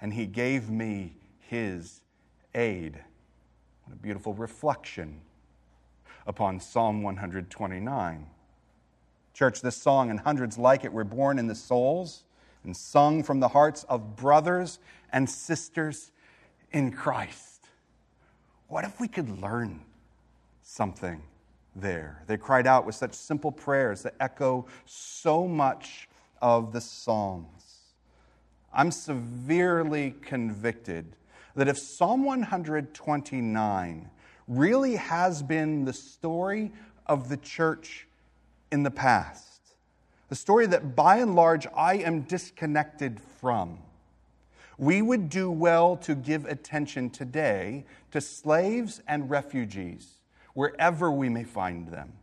and 0.00 0.14
he 0.14 0.24
gave 0.24 0.70
me 0.70 1.14
his 1.40 2.00
aid. 2.54 2.98
What 3.84 3.92
a 3.92 3.96
beautiful 3.96 4.32
reflection 4.32 5.20
upon 6.26 6.58
Psalm 6.58 7.02
129. 7.02 8.28
Church, 9.34 9.60
this 9.60 9.76
song 9.76 10.10
and 10.10 10.20
hundreds 10.20 10.56
like 10.56 10.84
it 10.84 10.92
were 10.92 11.04
born 11.04 11.40
in 11.40 11.48
the 11.48 11.56
souls 11.56 12.22
and 12.62 12.76
sung 12.76 13.24
from 13.24 13.40
the 13.40 13.48
hearts 13.48 13.84
of 13.88 14.14
brothers 14.14 14.78
and 15.12 15.28
sisters 15.28 16.12
in 16.70 16.92
Christ. 16.92 17.66
What 18.68 18.84
if 18.84 19.00
we 19.00 19.08
could 19.08 19.40
learn 19.40 19.80
something 20.62 21.20
there? 21.74 22.22
They 22.28 22.36
cried 22.36 22.68
out 22.68 22.86
with 22.86 22.94
such 22.94 23.12
simple 23.12 23.50
prayers 23.50 24.04
that 24.04 24.14
echo 24.20 24.66
so 24.86 25.48
much 25.48 26.08
of 26.40 26.72
the 26.72 26.80
Psalms. 26.80 27.48
I'm 28.72 28.92
severely 28.92 30.14
convicted 30.22 31.16
that 31.56 31.66
if 31.68 31.76
Psalm 31.78 32.24
129 32.24 34.10
really 34.46 34.96
has 34.96 35.42
been 35.42 35.84
the 35.84 35.92
story 35.92 36.72
of 37.06 37.28
the 37.28 37.36
church 37.36 38.06
in 38.74 38.82
the 38.82 38.90
past, 38.90 39.60
the 40.28 40.34
story 40.34 40.66
that 40.66 40.96
by 40.96 41.18
and 41.18 41.36
large 41.36 41.64
I 41.76 41.94
am 41.98 42.22
disconnected 42.22 43.20
from, 43.40 43.78
we 44.76 45.00
would 45.00 45.28
do 45.28 45.48
well 45.48 45.96
to 45.98 46.16
give 46.16 46.44
attention 46.44 47.08
today 47.08 47.84
to 48.10 48.20
slaves 48.20 49.00
and 49.06 49.30
refugees, 49.30 50.14
wherever 50.54 51.12
we 51.12 51.28
may 51.28 51.44
find 51.44 51.86
them, 51.86 52.14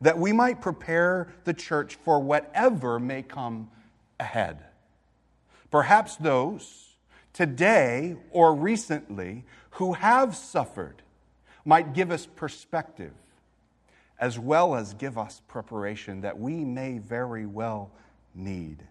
that 0.00 0.18
we 0.18 0.32
might 0.32 0.60
prepare 0.60 1.32
the 1.44 1.54
church 1.54 1.94
for 1.94 2.18
whatever 2.18 2.98
may 2.98 3.22
come 3.22 3.70
ahead. 4.18 4.58
Perhaps 5.70 6.16
those 6.16 6.96
today 7.32 8.16
or 8.32 8.56
recently 8.56 9.44
who 9.70 9.92
have 9.92 10.34
suffered 10.34 11.02
might 11.64 11.92
give 11.92 12.10
us 12.10 12.26
perspective 12.26 13.12
as 14.18 14.38
well 14.38 14.74
as 14.74 14.94
give 14.94 15.18
us 15.18 15.42
preparation 15.46 16.20
that 16.22 16.38
we 16.38 16.64
may 16.64 16.98
very 16.98 17.46
well 17.46 17.90
need. 18.34 18.82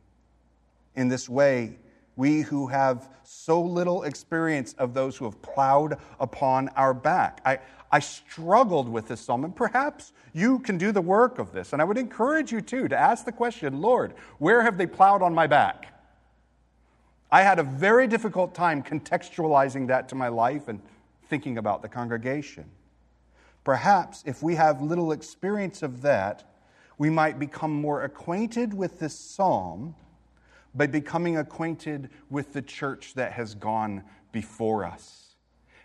In 0.96 1.08
this 1.08 1.28
way, 1.28 1.78
we 2.16 2.42
who 2.42 2.68
have 2.68 3.10
so 3.24 3.62
little 3.62 4.04
experience 4.04 4.74
of 4.78 4.94
those 4.94 5.18
who 5.18 5.26
have 5.26 5.42
plowed 5.42 5.98
upon 6.20 6.70
our 6.70 6.94
back. 6.94 7.42
I, 7.46 7.60
I 7.92 8.00
struggled 8.00 8.88
with 8.88 9.08
this 9.08 9.22
psalm, 9.22 9.44
and 9.44 9.56
perhaps 9.56 10.14
you 10.34 10.60
can 10.60 10.78
do 10.78 10.92
the 10.92 11.02
work 11.02 11.40
of 11.40 11.52
this. 11.52 11.74
And 11.74 11.82
I 11.82 11.86
would 11.86 11.98
encourage 11.98 12.52
you 12.52 12.62
too 12.62 12.88
to 12.88 12.98
ask 12.98 13.26
the 13.26 13.32
question 13.32 13.82
Lord, 13.82 14.14
where 14.38 14.62
have 14.62 14.78
they 14.78 14.88
plowed 14.88 15.22
on 15.22 15.34
my 15.34 15.48
back? 15.48 15.92
I 17.32 17.42
had 17.42 17.60
a 17.60 17.64
very 17.64 18.08
difficult 18.08 18.54
time 18.54 18.82
contextualizing 18.82 19.88
that 19.88 20.08
to 20.10 20.16
my 20.16 20.30
life 20.30 20.68
and 20.68 20.80
thinking 21.28 21.58
about 21.58 21.82
the 21.82 21.90
congregation. 21.90 22.66
Perhaps 23.66 24.24
if 24.26 24.42
we 24.42 24.56
have 24.56 24.82
little 24.82 25.12
experience 25.12 25.84
of 25.84 26.04
that, 26.04 26.44
we 26.98 27.10
might 27.10 27.40
become 27.40 27.74
more 27.74 28.04
acquainted 28.04 28.74
with 28.74 29.00
this 29.00 29.20
psalm 29.20 29.96
by 30.74 30.88
becoming 30.88 31.38
acquainted 31.38 32.10
with 32.30 32.54
the 32.54 32.62
church 32.62 33.16
that 33.16 33.34
has 33.34 33.56
gone 33.56 34.04
before 34.32 34.86
us 34.86 35.36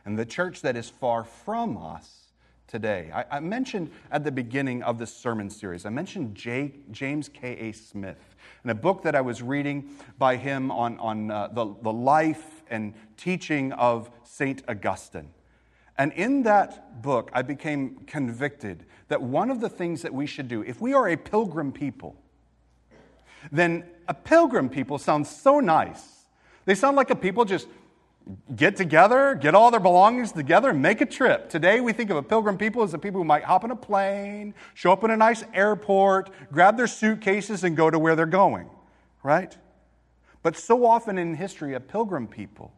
and 0.04 0.18
the 0.18 0.26
church 0.26 0.60
that 0.62 0.76
is 0.76 0.88
far 0.88 1.24
from 1.24 1.76
us 1.76 2.32
today. 2.66 3.10
I, 3.14 3.36
I 3.36 3.40
mentioned 3.40 3.90
at 4.10 4.24
the 4.24 4.32
beginning 4.32 4.82
of 4.82 4.98
this 4.98 5.12
sermon 5.12 5.48
series, 5.48 5.86
I 5.86 5.90
mentioned 5.90 6.34
J, 6.34 6.74
James 6.90 7.28
K.A. 7.28 7.72
Smith 7.72 8.36
and 8.62 8.70
a 8.70 8.74
book 8.74 9.02
that 9.02 9.14
I 9.14 9.22
was 9.22 9.42
reading 9.42 9.90
by 10.18 10.36
him 10.36 10.70
on, 10.70 10.98
on 10.98 11.30
uh, 11.30 11.48
the, 11.48 11.74
the 11.82 11.92
life 11.92 12.62
and 12.68 12.92
teaching 13.16 13.72
of 13.72 14.10
St. 14.22 14.62
Augustine. 14.68 15.30
And 16.00 16.14
in 16.14 16.44
that 16.44 17.02
book, 17.02 17.30
I 17.34 17.42
became 17.42 17.96
convicted 18.06 18.86
that 19.08 19.20
one 19.20 19.50
of 19.50 19.60
the 19.60 19.68
things 19.68 20.00
that 20.00 20.14
we 20.14 20.24
should 20.24 20.48
do, 20.48 20.62
if 20.62 20.80
we 20.80 20.94
are 20.94 21.06
a 21.06 21.14
pilgrim 21.14 21.72
people, 21.72 22.16
then 23.52 23.84
a 24.08 24.14
pilgrim 24.14 24.70
people 24.70 24.96
sounds 24.96 25.28
so 25.28 25.60
nice. 25.60 26.24
They 26.64 26.74
sound 26.74 26.96
like 26.96 27.10
a 27.10 27.14
people 27.14 27.44
just 27.44 27.68
get 28.56 28.76
together, 28.76 29.34
get 29.34 29.54
all 29.54 29.70
their 29.70 29.78
belongings 29.78 30.32
together, 30.32 30.70
and 30.70 30.80
make 30.80 31.02
a 31.02 31.06
trip. 31.06 31.50
Today, 31.50 31.82
we 31.82 31.92
think 31.92 32.08
of 32.08 32.16
a 32.16 32.22
pilgrim 32.22 32.56
people 32.56 32.82
as 32.82 32.92
the 32.92 32.98
people 32.98 33.20
who 33.20 33.26
might 33.26 33.44
hop 33.44 33.64
in 33.64 33.70
a 33.70 33.76
plane, 33.76 34.54
show 34.72 34.92
up 34.92 35.04
in 35.04 35.10
a 35.10 35.18
nice 35.18 35.44
airport, 35.52 36.30
grab 36.50 36.78
their 36.78 36.86
suitcases, 36.86 37.62
and 37.62 37.76
go 37.76 37.90
to 37.90 37.98
where 37.98 38.16
they're 38.16 38.24
going, 38.24 38.70
right? 39.22 39.54
But 40.42 40.56
so 40.56 40.86
often 40.86 41.18
in 41.18 41.34
history, 41.34 41.74
a 41.74 41.80
pilgrim 41.80 42.26
people 42.26 42.72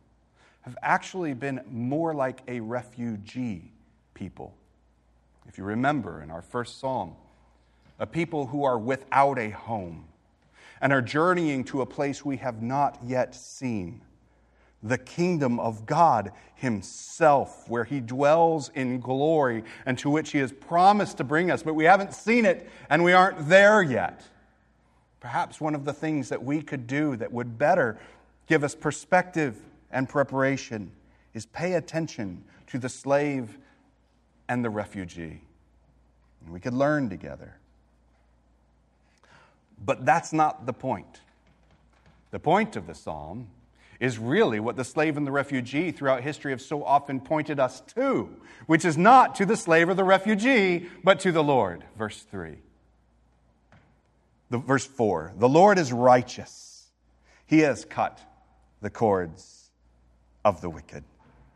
have 0.62 0.76
actually 0.82 1.34
been 1.34 1.60
more 1.70 2.14
like 2.14 2.42
a 2.48 2.60
refugee 2.60 3.72
people. 4.14 4.54
If 5.46 5.58
you 5.58 5.64
remember 5.64 6.22
in 6.22 6.30
our 6.30 6.42
first 6.42 6.80
psalm, 6.80 7.16
a 7.98 8.06
people 8.06 8.46
who 8.46 8.64
are 8.64 8.78
without 8.78 9.38
a 9.38 9.50
home 9.50 10.06
and 10.80 10.92
are 10.92 11.02
journeying 11.02 11.64
to 11.64 11.82
a 11.82 11.86
place 11.86 12.24
we 12.24 12.36
have 12.38 12.62
not 12.62 12.98
yet 13.04 13.34
seen 13.34 14.00
the 14.82 14.98
kingdom 14.98 15.60
of 15.60 15.86
God 15.86 16.32
Himself, 16.56 17.68
where 17.68 17.84
He 17.84 18.00
dwells 18.00 18.70
in 18.74 18.98
glory 19.00 19.62
and 19.86 19.96
to 19.98 20.10
which 20.10 20.32
He 20.32 20.38
has 20.38 20.52
promised 20.52 21.18
to 21.18 21.24
bring 21.24 21.50
us, 21.50 21.62
but 21.62 21.74
we 21.74 21.84
haven't 21.84 22.14
seen 22.14 22.44
it 22.44 22.68
and 22.90 23.04
we 23.04 23.12
aren't 23.12 23.48
there 23.48 23.82
yet. 23.82 24.22
Perhaps 25.20 25.60
one 25.60 25.76
of 25.76 25.84
the 25.84 25.92
things 25.92 26.28
that 26.30 26.42
we 26.42 26.62
could 26.62 26.88
do 26.88 27.14
that 27.16 27.32
would 27.32 27.58
better 27.58 27.96
give 28.48 28.64
us 28.64 28.74
perspective 28.74 29.56
and 29.92 30.08
preparation 30.08 30.90
is 31.34 31.46
pay 31.46 31.74
attention 31.74 32.44
to 32.68 32.78
the 32.78 32.88
slave 32.88 33.58
and 34.48 34.64
the 34.64 34.70
refugee. 34.70 35.42
And 36.42 36.52
we 36.52 36.60
could 36.60 36.74
learn 36.74 37.08
together. 37.08 37.56
But 39.84 40.04
that's 40.04 40.32
not 40.32 40.66
the 40.66 40.72
point. 40.72 41.20
The 42.30 42.38
point 42.38 42.76
of 42.76 42.86
the 42.86 42.94
psalm 42.94 43.48
is 44.00 44.18
really 44.18 44.58
what 44.58 44.74
the 44.74 44.84
slave 44.84 45.16
and 45.16 45.26
the 45.26 45.32
refugee 45.32 45.92
throughout 45.92 46.22
history 46.22 46.50
have 46.50 46.62
so 46.62 46.82
often 46.82 47.20
pointed 47.20 47.60
us 47.60 47.80
to, 47.94 48.28
which 48.66 48.84
is 48.84 48.98
not 48.98 49.34
to 49.36 49.46
the 49.46 49.56
slave 49.56 49.88
or 49.88 49.94
the 49.94 50.02
refugee, 50.02 50.88
but 51.04 51.20
to 51.20 51.30
the 51.30 51.42
Lord. 51.42 51.84
Verse 51.96 52.20
3. 52.22 52.56
The, 54.50 54.58
verse 54.58 54.86
4 54.86 55.34
The 55.36 55.48
Lord 55.48 55.78
is 55.78 55.92
righteous, 55.92 56.88
He 57.46 57.60
has 57.60 57.84
cut 57.84 58.20
the 58.80 58.90
cords 58.90 59.61
of 60.44 60.60
the 60.60 60.70
wicked. 60.70 61.04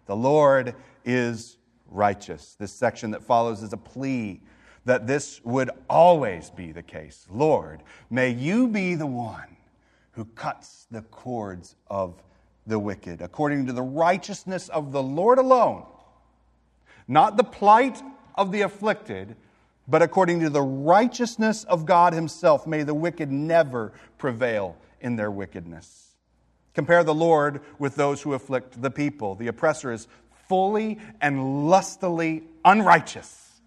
The 0.07 0.16
Lord 0.16 0.75
is 1.05 1.59
righteous. 1.88 2.57
This 2.59 2.72
section 2.72 3.11
that 3.12 3.22
follows 3.22 3.62
is 3.62 3.72
a 3.72 3.79
plea 3.79 4.40
that 4.85 5.07
this 5.07 5.40
would 5.44 5.70
always 5.90 6.51
be 6.51 6.72
the 6.72 6.83
case. 6.83 7.27
Lord, 7.31 7.83
may 8.09 8.31
you 8.31 8.68
be 8.68 8.94
the 8.94 9.07
one 9.07 9.57
who 10.12 10.25
cuts 10.25 10.87
the 10.90 11.03
cords 11.03 11.75
of 11.88 12.22
the 12.66 12.79
wicked, 12.79 13.20
according 13.20 13.66
to 13.66 13.72
the 13.72 13.83
righteousness 13.83 14.68
of 14.68 14.92
the 14.92 15.03
Lord 15.03 15.38
alone, 15.38 15.85
not 17.09 17.37
the 17.37 17.44
plight 17.44 18.03
of 18.35 18.53
the 18.53 18.62
afflicted, 18.62 19.37
but 19.88 20.03
according 20.03 20.40
to 20.40 20.51
the 20.51 20.62
righteousness 20.62 21.64
of 21.64 21.85
God 21.85 22.12
Himself, 22.12 22.66
may 22.66 22.83
the 22.83 22.94
wicked 22.94 23.31
never 23.31 23.92
prevail 24.18 24.77
in 25.01 25.16
their 25.16 25.31
wickedness. 25.31 26.06
Compare 26.76 27.04
the 27.04 27.14
Lord 27.14 27.62
with 27.78 27.94
those 27.94 28.20
who 28.20 28.34
afflict 28.34 28.82
the 28.82 28.90
people. 28.90 29.34
The 29.34 29.46
oppressor 29.46 29.92
is 29.92 30.06
fully 30.46 30.98
and 31.22 31.70
lustily 31.70 32.42
unrighteous. 32.66 33.62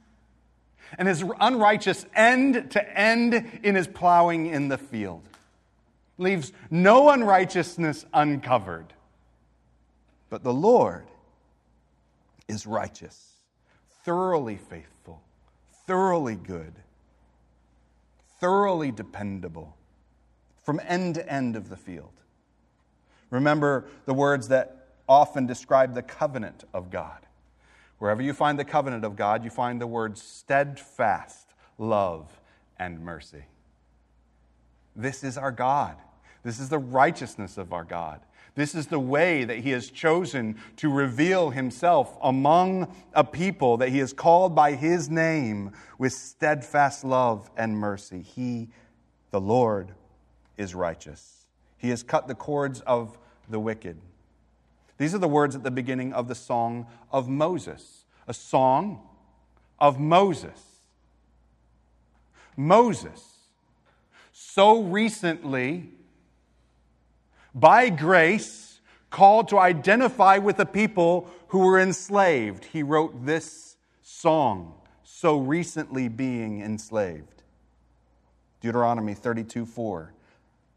And 0.96 1.08
his 1.08 1.26
unrighteous 1.40 2.06
end 2.14 2.70
to 2.70 2.98
end 2.98 3.34
in 3.64 3.74
his 3.74 3.88
plowing 3.88 4.46
in 4.46 4.68
the 4.68 4.78
field. 4.78 5.24
leaves 6.20 6.54
no 6.70 7.10
unrighteousness 7.10 8.06
uncovered. 8.14 8.94
But 10.30 10.44
the 10.44 10.54
Lord 10.54 11.08
is 12.48 12.68
righteous, 12.68 13.38
thoroughly 14.04 14.58
faithful, 14.58 15.24
thoroughly 15.88 16.36
good, 16.36 16.74
thoroughly 18.40 18.92
dependable 18.92 19.76
from 20.64 20.80
end 20.86 21.16
to 21.16 21.28
end 21.28 21.56
of 21.56 21.70
the 21.70 21.78
field. 21.78 22.19
Remember 23.30 23.86
the 24.06 24.14
words 24.14 24.48
that 24.50 24.88
often 25.08 25.46
describe 25.46 25.94
the 25.94 26.04
covenant 26.04 26.64
of 26.74 26.90
God. 26.90 27.26
Wherever 27.98 28.22
you 28.22 28.34
find 28.34 28.58
the 28.58 28.66
covenant 28.66 29.04
of 29.04 29.16
God, 29.16 29.44
you 29.44 29.50
find 29.50 29.82
the 29.82 29.88
words 29.88 30.22
steadfast, 30.22 31.54
love, 31.78 32.40
and 32.78 33.02
mercy. 33.02 33.44
This 34.96 35.24
is 35.24 35.38
our 35.38 35.52
God. 35.52 35.98
This 36.44 36.60
is 36.60 36.70
the 36.70 36.80
righteousness 36.80 37.58
of 37.58 37.74
our 37.74 37.84
God. 37.84 38.22
This 38.56 38.76
is 38.76 38.88
the 38.88 39.00
way 39.00 39.44
that 39.44 39.60
He 39.60 39.72
has 39.72 39.90
chosen 39.90 40.58
to 40.78 40.92
reveal 40.92 41.50
Himself 41.50 42.18
among 42.22 42.94
a 43.14 43.24
people 43.24 43.78
that 43.78 43.90
He 43.90 44.00
has 44.00 44.14
called 44.14 44.56
by 44.56 44.74
His 44.74 45.10
name 45.10 45.72
with 45.98 46.14
steadfast 46.14 47.04
love 47.04 47.50
and 47.58 47.78
mercy. 47.78 48.22
He, 48.22 48.70
the 49.32 49.42
Lord, 49.42 49.92
is 50.58 50.74
righteous. 50.74 51.39
He 51.80 51.90
has 51.90 52.04
cut 52.04 52.28
the 52.28 52.36
cords 52.36 52.82
of 52.82 53.18
the 53.50 53.60
wicked. 53.60 53.98
These 54.98 55.16
are 55.16 55.20
the 55.20 55.28
words 55.28 55.56
at 55.56 55.64
the 55.64 55.72
beginning 55.72 56.14
of 56.14 56.28
the 56.28 56.36
song 56.36 56.86
of 57.12 57.28
Moses, 57.28 58.06
a 58.28 58.34
song 58.34 59.02
of 59.80 60.00
Moses. 60.00 60.62
Moses, 62.56 63.38
so 64.34 64.84
recently, 64.84 65.90
by 67.56 67.90
grace, 67.90 68.82
called 69.10 69.48
to 69.48 69.58
identify 69.58 70.38
with 70.38 70.58
the 70.58 70.66
people 70.66 71.30
who 71.48 71.60
were 71.60 71.80
enslaved, 71.80 72.66
he 72.66 72.84
wrote 72.84 73.26
this 73.26 73.78
song, 74.04 74.74
so 75.04 75.38
recently 75.38 76.08
being 76.08 76.62
enslaved. 76.62 77.44
Deuteronomy 78.62 79.14
32 79.14 79.66
4. 79.66 80.14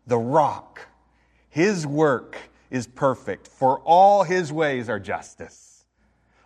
The 0.06 0.18
rock, 0.18 0.88
his 1.52 1.86
work 1.86 2.38
is 2.70 2.86
perfect, 2.86 3.46
for 3.46 3.80
all 3.80 4.22
his 4.22 4.50
ways 4.50 4.88
are 4.88 4.98
justice. 4.98 5.84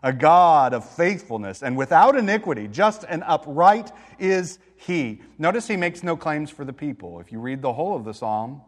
A 0.02 0.12
God 0.12 0.74
of 0.74 0.84
faithfulness 0.84 1.62
and 1.62 1.76
without 1.76 2.16
iniquity, 2.16 2.66
just 2.66 3.04
and 3.08 3.22
upright 3.24 3.92
is 4.18 4.58
he. 4.74 5.20
Notice 5.38 5.68
he 5.68 5.76
makes 5.76 6.02
no 6.02 6.16
claims 6.16 6.50
for 6.50 6.64
the 6.64 6.72
people. 6.72 7.20
If 7.20 7.30
you 7.30 7.38
read 7.38 7.62
the 7.62 7.72
whole 7.72 7.94
of 7.94 8.04
the 8.04 8.12
psalm, 8.12 8.62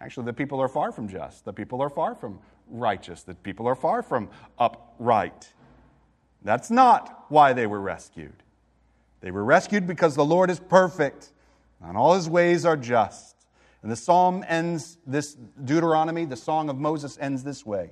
actually, 0.00 0.26
the 0.26 0.32
people 0.32 0.60
are 0.60 0.66
far 0.66 0.90
from 0.90 1.06
just. 1.06 1.44
The 1.44 1.52
people 1.52 1.80
are 1.80 1.88
far 1.88 2.16
from 2.16 2.40
righteous. 2.68 3.22
The 3.22 3.36
people 3.36 3.68
are 3.68 3.76
far 3.76 4.02
from 4.02 4.30
upright. 4.58 5.52
That's 6.42 6.68
not 6.68 7.26
why 7.28 7.52
they 7.52 7.68
were 7.68 7.80
rescued. 7.80 8.42
They 9.20 9.30
were 9.30 9.44
rescued 9.44 9.86
because 9.86 10.16
the 10.16 10.24
Lord 10.24 10.50
is 10.50 10.58
perfect 10.58 11.30
and 11.80 11.96
all 11.96 12.14
his 12.14 12.28
ways 12.28 12.64
are 12.64 12.76
just. 12.76 13.33
And 13.84 13.92
the 13.92 13.96
psalm 13.96 14.42
ends, 14.48 14.96
this 15.06 15.36
Deuteronomy, 15.62 16.24
the 16.24 16.36
song 16.36 16.70
of 16.70 16.78
Moses 16.78 17.18
ends 17.20 17.44
this 17.44 17.66
way 17.66 17.90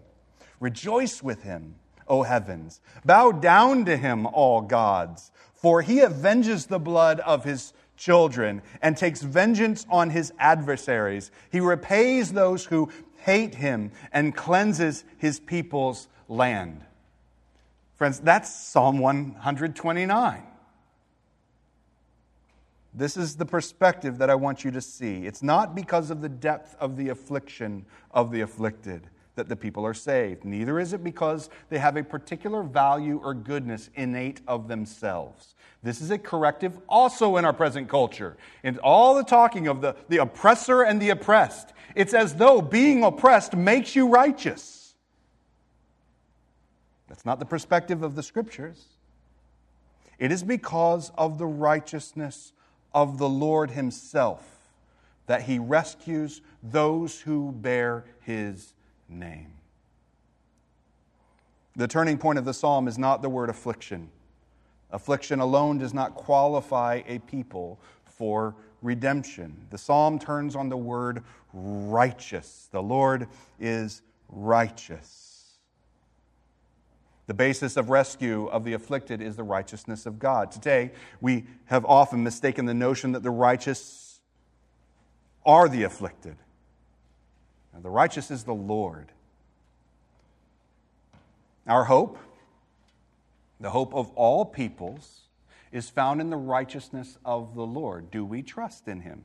Rejoice 0.58 1.22
with 1.22 1.42
him, 1.42 1.74
O 2.08 2.22
heavens. 2.22 2.80
Bow 3.04 3.30
down 3.30 3.84
to 3.84 3.98
him, 3.98 4.24
all 4.24 4.62
gods. 4.62 5.30
For 5.52 5.82
he 5.82 6.00
avenges 6.00 6.64
the 6.64 6.78
blood 6.78 7.20
of 7.20 7.44
his 7.44 7.74
children 7.98 8.62
and 8.80 8.96
takes 8.96 9.20
vengeance 9.20 9.84
on 9.90 10.08
his 10.08 10.32
adversaries. 10.38 11.30
He 11.50 11.60
repays 11.60 12.32
those 12.32 12.64
who 12.64 12.90
hate 13.18 13.56
him 13.56 13.92
and 14.14 14.34
cleanses 14.34 15.04
his 15.18 15.40
people's 15.40 16.08
land. 16.26 16.86
Friends, 17.96 18.18
that's 18.18 18.50
Psalm 18.50 18.98
129. 18.98 20.42
This 22.94 23.16
is 23.16 23.36
the 23.36 23.46
perspective 23.46 24.18
that 24.18 24.28
I 24.28 24.34
want 24.34 24.64
you 24.64 24.70
to 24.72 24.80
see. 24.80 25.26
It's 25.26 25.42
not 25.42 25.74
because 25.74 26.10
of 26.10 26.20
the 26.20 26.28
depth 26.28 26.76
of 26.78 26.96
the 26.96 27.08
affliction 27.08 27.86
of 28.10 28.30
the 28.30 28.42
afflicted 28.42 29.08
that 29.34 29.48
the 29.48 29.56
people 29.56 29.86
are 29.86 29.94
saved. 29.94 30.44
Neither 30.44 30.78
is 30.78 30.92
it 30.92 31.02
because 31.02 31.48
they 31.70 31.78
have 31.78 31.96
a 31.96 32.04
particular 32.04 32.62
value 32.62 33.18
or 33.24 33.32
goodness 33.32 33.88
innate 33.94 34.42
of 34.46 34.68
themselves. 34.68 35.54
This 35.82 36.02
is 36.02 36.10
a 36.10 36.18
corrective 36.18 36.78
also 36.86 37.38
in 37.38 37.44
our 37.46 37.52
present 37.54 37.88
culture. 37.88 38.36
In 38.62 38.78
all 38.78 39.14
the 39.14 39.24
talking 39.24 39.68
of 39.68 39.80
the, 39.80 39.96
the 40.08 40.18
oppressor 40.18 40.82
and 40.82 41.00
the 41.00 41.10
oppressed, 41.10 41.72
it's 41.94 42.12
as 42.12 42.34
though 42.34 42.60
being 42.60 43.02
oppressed 43.02 43.56
makes 43.56 43.96
you 43.96 44.08
righteous. 44.08 44.94
That's 47.08 47.24
not 47.24 47.38
the 47.38 47.46
perspective 47.46 48.02
of 48.02 48.14
the 48.14 48.22
scriptures. 48.22 48.84
It 50.18 50.30
is 50.30 50.42
because 50.42 51.10
of 51.16 51.38
the 51.38 51.46
righteousness 51.46 52.52
of 52.94 53.18
the 53.18 53.28
Lord 53.28 53.72
Himself 53.72 54.44
that 55.26 55.42
He 55.42 55.58
rescues 55.58 56.40
those 56.62 57.20
who 57.20 57.52
bear 57.52 58.04
His 58.20 58.74
name. 59.08 59.52
The 61.74 61.88
turning 61.88 62.18
point 62.18 62.38
of 62.38 62.44
the 62.44 62.54
psalm 62.54 62.86
is 62.86 62.98
not 62.98 63.22
the 63.22 63.30
word 63.30 63.48
affliction. 63.48 64.10
Affliction 64.90 65.40
alone 65.40 65.78
does 65.78 65.94
not 65.94 66.14
qualify 66.14 67.00
a 67.06 67.18
people 67.20 67.80
for 68.04 68.54
redemption. 68.82 69.66
The 69.70 69.78
psalm 69.78 70.18
turns 70.18 70.54
on 70.54 70.68
the 70.68 70.76
word 70.76 71.22
righteous. 71.54 72.68
The 72.72 72.82
Lord 72.82 73.26
is 73.58 74.02
righteous. 74.28 75.31
The 77.32 77.36
basis 77.36 77.78
of 77.78 77.88
rescue 77.88 78.44
of 78.48 78.62
the 78.62 78.74
afflicted 78.74 79.22
is 79.22 79.36
the 79.36 79.42
righteousness 79.42 80.04
of 80.04 80.18
God. 80.18 80.52
Today, 80.52 80.90
we 81.22 81.46
have 81.64 81.82
often 81.86 82.22
mistaken 82.22 82.66
the 82.66 82.74
notion 82.74 83.12
that 83.12 83.22
the 83.22 83.30
righteous 83.30 84.20
are 85.46 85.66
the 85.66 85.84
afflicted. 85.84 86.36
Now, 87.72 87.80
the 87.80 87.88
righteous 87.88 88.30
is 88.30 88.44
the 88.44 88.52
Lord. 88.52 89.12
Our 91.66 91.84
hope, 91.84 92.18
the 93.58 93.70
hope 93.70 93.94
of 93.94 94.10
all 94.10 94.44
peoples, 94.44 95.20
is 95.72 95.88
found 95.88 96.20
in 96.20 96.28
the 96.28 96.36
righteousness 96.36 97.16
of 97.24 97.54
the 97.54 97.64
Lord. 97.64 98.10
Do 98.10 98.26
we 98.26 98.42
trust 98.42 98.88
in 98.88 99.00
Him? 99.00 99.24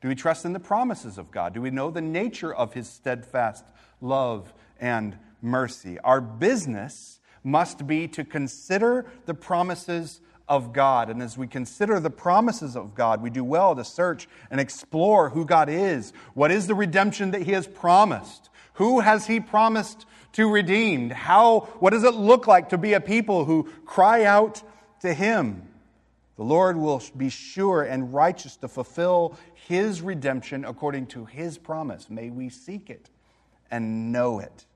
Do 0.00 0.06
we 0.06 0.14
trust 0.14 0.44
in 0.44 0.52
the 0.52 0.60
promises 0.60 1.18
of 1.18 1.32
God? 1.32 1.52
Do 1.52 1.62
we 1.62 1.70
know 1.70 1.90
the 1.90 2.00
nature 2.00 2.54
of 2.54 2.74
His 2.74 2.88
steadfast 2.88 3.64
love 4.00 4.54
and 4.78 5.18
mercy. 5.42 5.98
Our 6.00 6.20
business 6.20 7.20
must 7.44 7.86
be 7.86 8.08
to 8.08 8.24
consider 8.24 9.06
the 9.26 9.34
promises 9.34 10.20
of 10.48 10.72
God. 10.72 11.10
And 11.10 11.22
as 11.22 11.36
we 11.36 11.46
consider 11.46 11.98
the 12.00 12.10
promises 12.10 12.76
of 12.76 12.94
God, 12.94 13.22
we 13.22 13.30
do 13.30 13.44
well 13.44 13.74
to 13.74 13.84
search 13.84 14.28
and 14.50 14.60
explore 14.60 15.30
who 15.30 15.44
God 15.44 15.68
is. 15.68 16.12
What 16.34 16.50
is 16.50 16.66
the 16.66 16.74
redemption 16.74 17.30
that 17.32 17.42
He 17.42 17.52
has 17.52 17.66
promised? 17.66 18.50
Who 18.74 19.00
has 19.00 19.26
He 19.26 19.40
promised 19.40 20.06
to 20.32 20.50
redeem? 20.50 21.10
How, 21.10 21.60
what 21.80 21.90
does 21.90 22.04
it 22.04 22.14
look 22.14 22.46
like 22.46 22.70
to 22.70 22.78
be 22.78 22.92
a 22.94 23.00
people 23.00 23.44
who 23.44 23.70
cry 23.84 24.24
out 24.24 24.62
to 25.00 25.12
Him? 25.12 25.68
The 26.36 26.44
Lord 26.44 26.76
will 26.76 27.02
be 27.16 27.28
sure 27.28 27.82
and 27.82 28.12
righteous 28.12 28.56
to 28.58 28.68
fulfill 28.68 29.38
His 29.54 30.00
redemption 30.00 30.64
according 30.64 31.06
to 31.08 31.24
His 31.24 31.58
promise. 31.58 32.08
May 32.10 32.30
we 32.30 32.48
seek 32.48 32.90
it 32.90 33.10
and 33.70 34.12
know 34.12 34.38
it. 34.38 34.66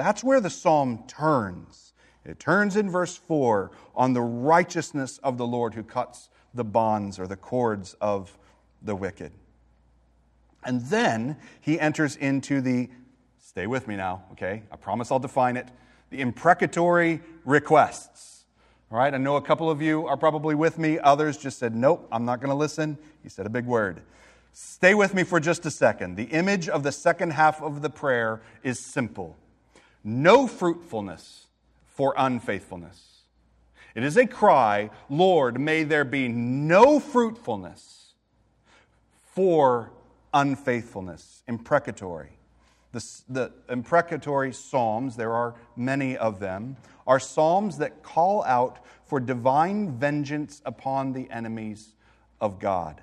That's 0.00 0.24
where 0.24 0.40
the 0.40 0.48
psalm 0.48 1.04
turns. 1.06 1.92
It 2.24 2.40
turns 2.40 2.74
in 2.74 2.88
verse 2.88 3.18
4 3.18 3.70
on 3.94 4.14
the 4.14 4.22
righteousness 4.22 5.18
of 5.18 5.36
the 5.36 5.46
Lord 5.46 5.74
who 5.74 5.82
cuts 5.82 6.30
the 6.54 6.64
bonds 6.64 7.18
or 7.18 7.26
the 7.26 7.36
cords 7.36 7.96
of 8.00 8.38
the 8.80 8.96
wicked. 8.96 9.30
And 10.64 10.86
then 10.86 11.36
he 11.60 11.78
enters 11.78 12.16
into 12.16 12.62
the, 12.62 12.88
stay 13.40 13.66
with 13.66 13.86
me 13.86 13.96
now, 13.96 14.24
okay? 14.32 14.62
I 14.72 14.76
promise 14.76 15.12
I'll 15.12 15.18
define 15.18 15.58
it. 15.58 15.68
The 16.08 16.22
imprecatory 16.22 17.20
requests. 17.44 18.46
All 18.90 18.96
right, 18.96 19.12
I 19.12 19.18
know 19.18 19.36
a 19.36 19.42
couple 19.42 19.68
of 19.68 19.82
you 19.82 20.06
are 20.06 20.16
probably 20.16 20.54
with 20.54 20.78
me. 20.78 20.98
Others 20.98 21.36
just 21.36 21.58
said, 21.58 21.74
nope, 21.74 22.08
I'm 22.10 22.24
not 22.24 22.40
going 22.40 22.48
to 22.48 22.56
listen. 22.56 22.96
He 23.22 23.28
said 23.28 23.44
a 23.44 23.50
big 23.50 23.66
word. 23.66 24.00
Stay 24.54 24.94
with 24.94 25.12
me 25.12 25.24
for 25.24 25.40
just 25.40 25.66
a 25.66 25.70
second. 25.70 26.16
The 26.16 26.24
image 26.24 26.70
of 26.70 26.84
the 26.84 26.90
second 26.90 27.32
half 27.34 27.60
of 27.60 27.82
the 27.82 27.90
prayer 27.90 28.40
is 28.62 28.78
simple 28.78 29.36
no 30.04 30.46
fruitfulness 30.46 31.46
for 31.86 32.14
unfaithfulness. 32.16 33.22
It 33.94 34.04
is 34.04 34.16
a 34.16 34.26
cry, 34.26 34.90
Lord, 35.08 35.60
may 35.60 35.82
there 35.82 36.04
be 36.04 36.28
no 36.28 37.00
fruitfulness 37.00 38.14
for 39.34 39.90
unfaithfulness. 40.32 41.42
Imprecatory. 41.48 42.38
The, 42.92 43.04
the, 43.28 43.52
imprecatory 43.68 44.52
psalms, 44.52 45.16
there 45.16 45.32
are 45.32 45.54
many 45.76 46.16
of 46.16 46.40
them, 46.40 46.76
are 47.06 47.20
psalms 47.20 47.78
that 47.78 48.02
call 48.02 48.44
out 48.44 48.84
for 49.04 49.20
divine 49.20 49.92
vengeance 49.92 50.62
upon 50.64 51.12
the 51.12 51.28
enemies 51.30 51.94
of 52.40 52.58
God. 52.58 53.02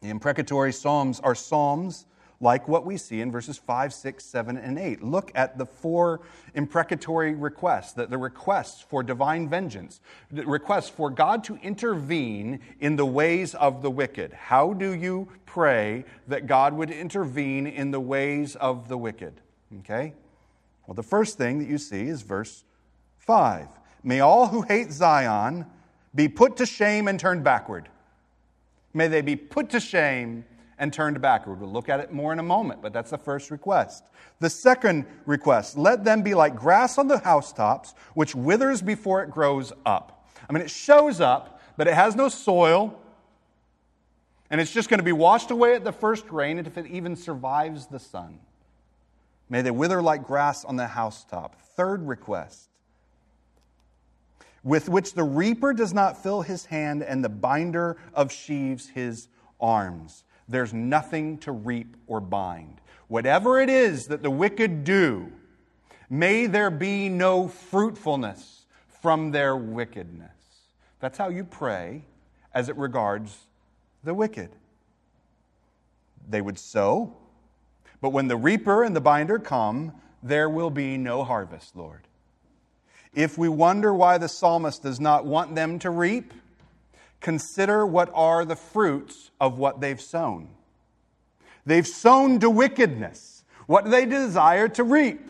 The 0.00 0.08
imprecatory 0.08 0.72
psalms 0.72 1.20
are 1.20 1.34
psalms 1.34 2.06
like 2.40 2.68
what 2.68 2.86
we 2.86 2.96
see 2.96 3.20
in 3.20 3.32
verses 3.32 3.58
5, 3.58 3.92
6, 3.92 4.24
7, 4.24 4.56
and 4.56 4.78
8. 4.78 5.02
Look 5.02 5.32
at 5.34 5.58
the 5.58 5.66
four 5.66 6.20
imprecatory 6.54 7.34
requests, 7.34 7.92
the, 7.92 8.06
the 8.06 8.18
requests 8.18 8.80
for 8.80 9.02
divine 9.02 9.48
vengeance, 9.48 10.00
the 10.30 10.46
requests 10.46 10.88
for 10.88 11.10
God 11.10 11.42
to 11.44 11.56
intervene 11.56 12.60
in 12.80 12.96
the 12.96 13.06
ways 13.06 13.54
of 13.54 13.82
the 13.82 13.90
wicked. 13.90 14.32
How 14.32 14.72
do 14.72 14.94
you 14.94 15.28
pray 15.46 16.04
that 16.28 16.46
God 16.46 16.74
would 16.74 16.90
intervene 16.90 17.66
in 17.66 17.90
the 17.90 18.00
ways 18.00 18.54
of 18.56 18.88
the 18.88 18.96
wicked? 18.96 19.40
Okay? 19.80 20.14
Well, 20.86 20.94
the 20.94 21.02
first 21.02 21.38
thing 21.38 21.58
that 21.58 21.68
you 21.68 21.78
see 21.78 22.06
is 22.06 22.22
verse 22.22 22.64
5. 23.18 23.66
May 24.04 24.20
all 24.20 24.46
who 24.46 24.62
hate 24.62 24.92
Zion 24.92 25.66
be 26.14 26.28
put 26.28 26.56
to 26.58 26.66
shame 26.66 27.08
and 27.08 27.18
turned 27.18 27.42
backward. 27.42 27.88
May 28.94 29.08
they 29.08 29.20
be 29.20 29.36
put 29.36 29.70
to 29.70 29.80
shame 29.80 30.44
and 30.78 30.92
turned 30.92 31.20
backward. 31.20 31.60
We'll 31.60 31.72
look 31.72 31.88
at 31.88 32.00
it 32.00 32.12
more 32.12 32.32
in 32.32 32.38
a 32.38 32.42
moment, 32.44 32.80
but 32.82 32.92
that's 32.92 33.10
the 33.10 33.18
first 33.18 33.50
request. 33.50 34.04
The 34.40 34.50
second 34.50 35.06
request 35.26 35.76
let 35.76 36.04
them 36.04 36.22
be 36.22 36.34
like 36.34 36.54
grass 36.54 36.98
on 36.98 37.08
the 37.08 37.18
housetops, 37.18 37.94
which 38.14 38.34
withers 38.34 38.80
before 38.80 39.22
it 39.22 39.30
grows 39.30 39.72
up. 39.84 40.26
I 40.48 40.52
mean, 40.52 40.62
it 40.62 40.70
shows 40.70 41.20
up, 41.20 41.60
but 41.76 41.88
it 41.88 41.94
has 41.94 42.14
no 42.14 42.28
soil, 42.28 42.98
and 44.50 44.60
it's 44.60 44.72
just 44.72 44.88
going 44.88 44.98
to 44.98 45.04
be 45.04 45.12
washed 45.12 45.50
away 45.50 45.74
at 45.74 45.84
the 45.84 45.92
first 45.92 46.30
rain, 46.30 46.58
and 46.58 46.66
if 46.66 46.78
it 46.78 46.86
even 46.86 47.16
survives 47.16 47.86
the 47.86 47.98
sun. 47.98 48.38
May 49.48 49.62
they 49.62 49.70
wither 49.70 50.00
like 50.00 50.24
grass 50.24 50.64
on 50.64 50.76
the 50.76 50.86
housetop. 50.86 51.60
Third 51.60 52.06
request 52.06 52.68
with 54.64 54.88
which 54.88 55.14
the 55.14 55.22
reaper 55.22 55.72
does 55.72 55.94
not 55.94 56.22
fill 56.22 56.42
his 56.42 56.66
hand 56.66 57.02
and 57.02 57.24
the 57.24 57.28
binder 57.28 57.96
of 58.12 58.30
sheaves 58.30 58.88
his 58.88 59.28
arms 59.60 60.24
there's 60.48 60.72
nothing 60.72 61.38
to 61.38 61.52
reap 61.52 61.96
or 62.06 62.20
bind. 62.20 62.80
Whatever 63.08 63.60
it 63.60 63.68
is 63.68 64.06
that 64.08 64.22
the 64.22 64.30
wicked 64.30 64.84
do, 64.84 65.30
may 66.10 66.46
there 66.46 66.70
be 66.70 67.08
no 67.08 67.48
fruitfulness 67.48 68.66
from 69.00 69.30
their 69.30 69.56
wickedness. 69.56 70.30
That's 71.00 71.18
how 71.18 71.28
you 71.28 71.44
pray 71.44 72.04
as 72.52 72.68
it 72.68 72.76
regards 72.76 73.46
the 74.04 74.14
wicked. 74.14 74.50
They 76.28 76.40
would 76.40 76.58
sow, 76.58 77.16
but 78.00 78.10
when 78.10 78.28
the 78.28 78.36
reaper 78.36 78.84
and 78.84 78.94
the 78.94 79.00
binder 79.00 79.38
come, 79.38 79.92
there 80.22 80.48
will 80.48 80.70
be 80.70 80.98
no 80.98 81.24
harvest, 81.24 81.76
Lord. 81.76 82.06
If 83.14 83.38
we 83.38 83.48
wonder 83.48 83.94
why 83.94 84.18
the 84.18 84.28
psalmist 84.28 84.82
does 84.82 85.00
not 85.00 85.24
want 85.24 85.54
them 85.54 85.78
to 85.80 85.90
reap, 85.90 86.32
Consider 87.20 87.86
what 87.86 88.10
are 88.14 88.44
the 88.44 88.56
fruits 88.56 89.30
of 89.40 89.58
what 89.58 89.80
they've 89.80 90.00
sown. 90.00 90.48
They've 91.66 91.86
sown 91.86 92.40
to 92.40 92.48
wickedness. 92.48 93.44
What 93.66 93.84
do 93.84 93.90
they 93.90 94.06
desire 94.06 94.68
to 94.68 94.84
reap? 94.84 95.20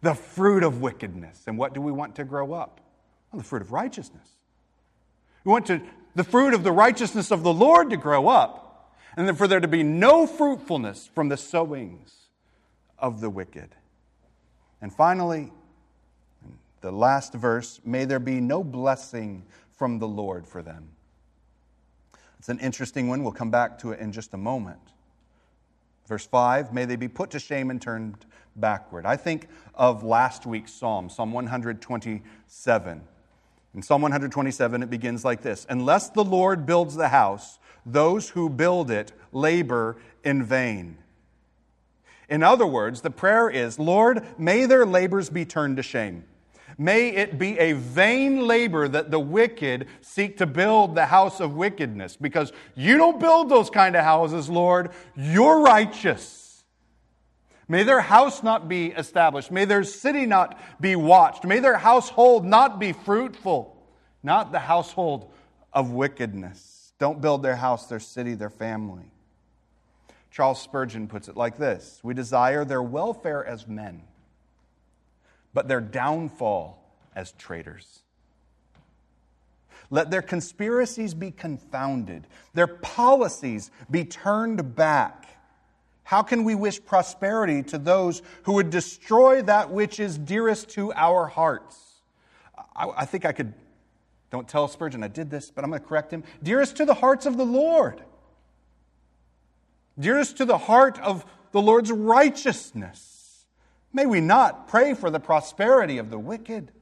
The 0.00 0.14
fruit 0.14 0.62
of 0.62 0.80
wickedness. 0.80 1.42
And 1.46 1.58
what 1.58 1.74
do 1.74 1.80
we 1.80 1.92
want 1.92 2.16
to 2.16 2.24
grow 2.24 2.52
up? 2.52 2.80
Well, 3.30 3.38
the 3.38 3.44
fruit 3.44 3.62
of 3.62 3.72
righteousness. 3.72 4.28
We 5.44 5.50
want 5.50 5.66
to, 5.66 5.80
the 6.14 6.24
fruit 6.24 6.54
of 6.54 6.64
the 6.64 6.72
righteousness 6.72 7.30
of 7.30 7.42
the 7.42 7.52
Lord 7.52 7.90
to 7.90 7.96
grow 7.96 8.28
up, 8.28 8.94
and 9.16 9.26
then 9.26 9.34
for 9.34 9.46
there 9.46 9.60
to 9.60 9.68
be 9.68 9.82
no 9.82 10.26
fruitfulness 10.26 11.10
from 11.14 11.28
the 11.28 11.36
sowings 11.36 12.14
of 12.98 13.20
the 13.20 13.28
wicked. 13.28 13.74
And 14.80 14.92
finally, 14.92 15.52
the 16.80 16.92
last 16.92 17.32
verse, 17.32 17.80
may 17.84 18.04
there 18.04 18.18
be 18.18 18.40
no 18.40 18.64
blessing 18.64 19.44
from 19.76 19.98
the 19.98 20.08
Lord 20.08 20.46
for 20.46 20.62
them. 20.62 20.90
It's 22.38 22.48
an 22.48 22.58
interesting 22.58 23.08
one. 23.08 23.22
We'll 23.22 23.32
come 23.32 23.50
back 23.50 23.78
to 23.80 23.92
it 23.92 24.00
in 24.00 24.12
just 24.12 24.34
a 24.34 24.36
moment. 24.36 24.80
Verse 26.06 26.26
5 26.26 26.72
May 26.72 26.84
they 26.84 26.96
be 26.96 27.08
put 27.08 27.30
to 27.30 27.38
shame 27.38 27.70
and 27.70 27.80
turned 27.80 28.26
backward. 28.56 29.06
I 29.06 29.16
think 29.16 29.48
of 29.74 30.02
last 30.02 30.46
week's 30.46 30.72
psalm, 30.72 31.08
Psalm 31.08 31.32
127. 31.32 33.00
In 33.74 33.82
Psalm 33.82 34.02
127, 34.02 34.82
it 34.82 34.90
begins 34.90 35.24
like 35.24 35.42
this 35.42 35.66
Unless 35.68 36.10
the 36.10 36.24
Lord 36.24 36.66
builds 36.66 36.94
the 36.94 37.08
house, 37.08 37.58
those 37.86 38.30
who 38.30 38.48
build 38.48 38.90
it 38.90 39.12
labor 39.32 39.96
in 40.24 40.42
vain. 40.42 40.98
In 42.28 42.42
other 42.42 42.66
words, 42.66 43.02
the 43.02 43.10
prayer 43.10 43.48
is 43.48 43.78
Lord, 43.78 44.24
may 44.38 44.66
their 44.66 44.86
labors 44.86 45.30
be 45.30 45.44
turned 45.44 45.76
to 45.76 45.82
shame. 45.82 46.24
May 46.78 47.10
it 47.10 47.38
be 47.38 47.58
a 47.58 47.72
vain 47.72 48.46
labor 48.46 48.88
that 48.88 49.10
the 49.10 49.20
wicked 49.20 49.86
seek 50.00 50.38
to 50.38 50.46
build 50.46 50.94
the 50.94 51.06
house 51.06 51.40
of 51.40 51.54
wickedness, 51.54 52.16
because 52.16 52.52
you 52.74 52.96
don't 52.96 53.20
build 53.20 53.48
those 53.48 53.70
kind 53.70 53.96
of 53.96 54.04
houses, 54.04 54.48
Lord. 54.48 54.90
You're 55.16 55.60
righteous. 55.60 56.64
May 57.68 57.84
their 57.84 58.00
house 58.00 58.42
not 58.42 58.68
be 58.68 58.88
established. 58.88 59.50
May 59.50 59.64
their 59.64 59.84
city 59.84 60.26
not 60.26 60.60
be 60.80 60.96
watched. 60.96 61.44
May 61.44 61.58
their 61.58 61.78
household 61.78 62.44
not 62.44 62.78
be 62.78 62.92
fruitful, 62.92 63.76
not 64.22 64.52
the 64.52 64.58
household 64.58 65.32
of 65.72 65.92
wickedness. 65.92 66.92
Don't 66.98 67.20
build 67.20 67.42
their 67.42 67.56
house, 67.56 67.86
their 67.86 68.00
city, 68.00 68.34
their 68.34 68.50
family. 68.50 69.10
Charles 70.30 70.60
Spurgeon 70.60 71.08
puts 71.08 71.28
it 71.28 71.36
like 71.36 71.58
this 71.58 72.00
We 72.02 72.14
desire 72.14 72.64
their 72.64 72.82
welfare 72.82 73.44
as 73.44 73.66
men 73.66 74.02
but 75.54 75.68
their 75.68 75.80
downfall 75.80 76.82
as 77.14 77.32
traitors. 77.32 78.00
Let 79.90 80.10
their 80.10 80.22
conspiracies 80.22 81.12
be 81.12 81.30
confounded, 81.30 82.26
their 82.54 82.66
policies 82.66 83.70
be 83.90 84.04
turned 84.04 84.74
back. 84.74 85.28
How 86.04 86.22
can 86.22 86.44
we 86.44 86.54
wish 86.54 86.84
prosperity 86.84 87.62
to 87.64 87.78
those 87.78 88.22
who 88.44 88.54
would 88.54 88.70
destroy 88.70 89.42
that 89.42 89.70
which 89.70 90.00
is 90.00 90.18
dearest 90.18 90.70
to 90.70 90.92
our 90.94 91.26
hearts? 91.26 91.78
I, 92.74 92.88
I 92.96 93.04
think 93.04 93.24
I 93.24 93.32
could, 93.32 93.52
don't 94.30 94.48
tell 94.48 94.66
Spurgeon 94.66 95.02
I 95.02 95.08
did 95.08 95.30
this, 95.30 95.50
but 95.50 95.62
I'm 95.62 95.70
going 95.70 95.80
to 95.80 95.88
correct 95.88 96.12
him. 96.12 96.24
Dearest 96.42 96.76
to 96.78 96.84
the 96.84 96.94
hearts 96.94 97.26
of 97.26 97.36
the 97.36 97.46
Lord, 97.46 98.02
dearest 99.98 100.38
to 100.38 100.44
the 100.44 100.58
heart 100.58 100.98
of 101.00 101.24
the 101.52 101.60
Lord's 101.60 101.92
righteousness. 101.92 103.11
May 103.92 104.06
we 104.06 104.20
not 104.20 104.68
pray 104.68 104.94
for 104.94 105.10
the 105.10 105.20
prosperity 105.20 105.98
of 105.98 106.10
the 106.10 106.18
wicked. 106.18 106.72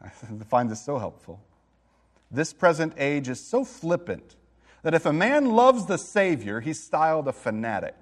I 0.02 0.08
find 0.48 0.70
this 0.70 0.82
so 0.82 0.98
helpful. 0.98 1.40
This 2.30 2.52
present 2.52 2.94
age 2.96 3.28
is 3.28 3.40
so 3.40 3.64
flippant 3.64 4.36
that 4.82 4.94
if 4.94 5.04
a 5.04 5.12
man 5.12 5.50
loves 5.50 5.86
the 5.86 5.98
Savior, 5.98 6.60
he's 6.60 6.82
styled 6.82 7.28
a 7.28 7.32
fanatic. 7.32 7.96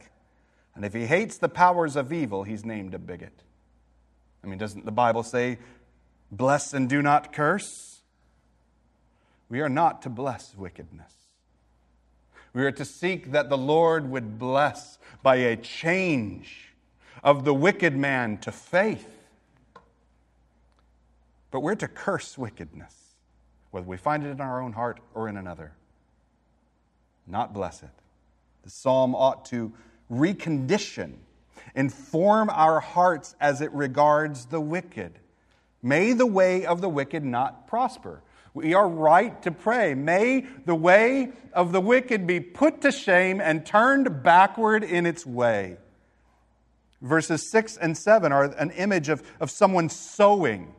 And 0.74 0.84
if 0.84 0.94
he 0.94 1.06
hates 1.06 1.38
the 1.38 1.48
powers 1.48 1.96
of 1.96 2.12
evil, 2.12 2.44
he's 2.44 2.64
named 2.64 2.94
a 2.94 2.98
bigot. 2.98 3.42
I 4.44 4.46
mean, 4.46 4.58
doesn't 4.58 4.84
the 4.84 4.92
Bible 4.92 5.24
say, 5.24 5.58
bless 6.30 6.72
and 6.72 6.88
do 6.88 7.02
not 7.02 7.32
curse? 7.32 8.02
We 9.48 9.60
are 9.60 9.68
not 9.68 10.02
to 10.02 10.10
bless 10.10 10.54
wickedness. 10.54 11.12
We 12.52 12.64
are 12.64 12.72
to 12.72 12.84
seek 12.84 13.32
that 13.32 13.48
the 13.48 13.58
Lord 13.58 14.08
would 14.10 14.38
bless 14.38 14.98
by 15.22 15.36
a 15.36 15.56
change 15.56 16.67
of 17.22 17.44
the 17.44 17.54
wicked 17.54 17.96
man 17.96 18.38
to 18.38 18.52
faith. 18.52 19.08
But 21.50 21.60
we're 21.60 21.76
to 21.76 21.88
curse 21.88 22.36
wickedness, 22.36 22.94
whether 23.70 23.86
we 23.86 23.96
find 23.96 24.24
it 24.24 24.30
in 24.30 24.40
our 24.40 24.60
own 24.60 24.72
heart 24.72 25.00
or 25.14 25.28
in 25.28 25.36
another. 25.36 25.72
Not 27.26 27.52
bless 27.52 27.82
it. 27.82 27.90
The 28.62 28.70
psalm 28.70 29.14
ought 29.14 29.46
to 29.46 29.72
recondition, 30.10 31.14
inform 31.74 32.50
our 32.50 32.80
hearts 32.80 33.34
as 33.40 33.60
it 33.60 33.72
regards 33.72 34.46
the 34.46 34.60
wicked. 34.60 35.18
May 35.82 36.12
the 36.12 36.26
way 36.26 36.66
of 36.66 36.80
the 36.80 36.88
wicked 36.88 37.24
not 37.24 37.66
prosper. 37.66 38.22
We 38.54 38.74
are 38.74 38.88
right 38.88 39.40
to 39.42 39.52
pray. 39.52 39.94
May 39.94 40.46
the 40.64 40.74
way 40.74 41.32
of 41.52 41.72
the 41.72 41.80
wicked 41.80 42.26
be 42.26 42.40
put 42.40 42.80
to 42.82 42.90
shame 42.90 43.40
and 43.40 43.64
turned 43.64 44.22
backward 44.22 44.82
in 44.82 45.06
its 45.06 45.24
way. 45.24 45.76
Verses 47.00 47.48
6 47.48 47.76
and 47.76 47.96
7 47.96 48.32
are 48.32 48.44
an 48.44 48.70
image 48.72 49.08
of, 49.08 49.22
of 49.40 49.50
someone 49.50 49.88
sowing. 49.88 50.74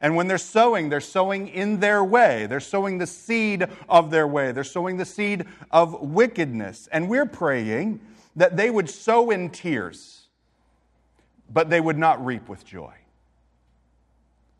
And 0.00 0.14
when 0.14 0.28
they're 0.28 0.38
sowing, 0.38 0.88
they're 0.88 1.00
sowing 1.00 1.48
in 1.48 1.80
their 1.80 2.04
way. 2.04 2.46
They're 2.46 2.60
sowing 2.60 2.98
the 2.98 3.06
seed 3.06 3.66
of 3.88 4.10
their 4.10 4.26
way. 4.26 4.52
They're 4.52 4.64
sowing 4.64 4.98
the 4.98 5.04
seed 5.04 5.46
of 5.70 6.00
wickedness. 6.00 6.88
And 6.92 7.08
we're 7.08 7.26
praying 7.26 8.00
that 8.36 8.56
they 8.56 8.70
would 8.70 8.88
sow 8.88 9.30
in 9.30 9.50
tears, 9.50 10.26
but 11.50 11.70
they 11.70 11.80
would 11.80 11.98
not 11.98 12.24
reap 12.24 12.48
with 12.48 12.64
joy. 12.64 12.94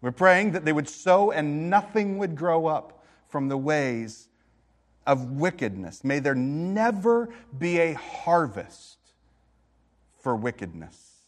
We're 0.01 0.13
praying 0.13 0.53
that 0.53 0.65
they 0.65 0.73
would 0.73 0.89
sow 0.89 1.31
and 1.31 1.71
nothing 1.71 2.19
would 2.19 2.35
grow 2.35 2.67
up 2.67 3.05
from 3.29 3.49
the 3.49 3.59
ways 3.59 4.29
of 5.07 5.33
wickedness. 5.33 6.03
May 6.03 6.19
there 6.19 6.35
never 6.35 7.29
be 7.57 7.79
a 7.79 7.93
harvest 7.95 8.98
for 10.29 10.37
wickedness. 10.37 11.23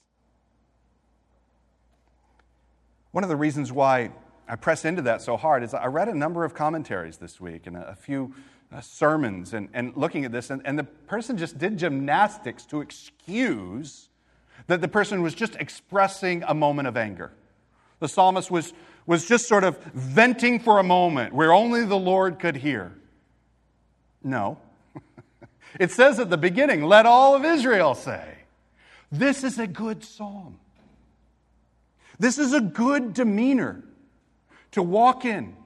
One 3.13 3.25
of 3.25 3.31
the 3.31 3.37
reasons 3.37 3.73
why 3.73 4.11
I 4.47 4.57
press 4.57 4.85
into 4.85 5.01
that 5.01 5.23
so 5.23 5.39
hard 5.39 5.63
is 5.63 5.73
I 5.73 5.87
read 5.87 6.09
a 6.09 6.15
number 6.15 6.45
of 6.45 6.53
commentaries 6.53 7.17
this 7.17 7.41
week 7.41 7.67
and 7.67 7.79
a 7.79 7.97
few 7.97 8.35
uh, 8.71 8.83
sermons 8.83 9.55
and, 9.55 9.71
and 9.73 9.97
looking 9.97 10.27
at 10.27 10.33
this, 10.33 10.51
and, 10.51 10.61
and 10.67 10.79
the 10.79 10.85
person 10.85 11.39
just 11.39 11.57
did 11.57 11.79
gymnastics 11.79 12.67
to 12.67 12.83
excuse 12.83 14.11
that 14.67 14.83
the 14.83 14.89
person 14.89 15.23
was 15.23 15.35
just 15.35 15.57
expressing 15.57 16.45
a 16.47 16.53
moment 16.53 16.87
of 16.87 16.99
anger. 16.99 17.33
The 18.01 18.09
psalmist 18.09 18.51
was, 18.51 18.75
was 19.07 19.27
just 19.27 19.49
sort 19.49 19.65
of 19.65 19.79
venting 19.95 20.61
for 20.61 20.79
a 20.79 20.83
moment 20.83 21.33
where 21.33 21.55
only 21.55 21.87
the 21.87 21.97
Lord 21.97 22.39
could 22.39 22.57
hear. 22.57 22.93
No. 24.23 24.59
it 25.81 25.91
says 25.91 26.21
at 26.21 26.29
the 26.29 26.37
beginning, 26.37 26.83
let 26.83 27.07
all 27.07 27.35
of 27.35 27.47
Israel 27.47 27.95
say, 27.95 28.40
This 29.13 29.45
is 29.45 29.59
a 29.59 29.67
good 29.67 30.05
psalm. 30.05 30.59
This 32.19 32.39
is 32.39 32.53
a 32.53 32.61
good 32.61 33.15
demeanor 33.15 33.83
to 34.73 34.83
walk 34.83 35.25
in 35.25 35.57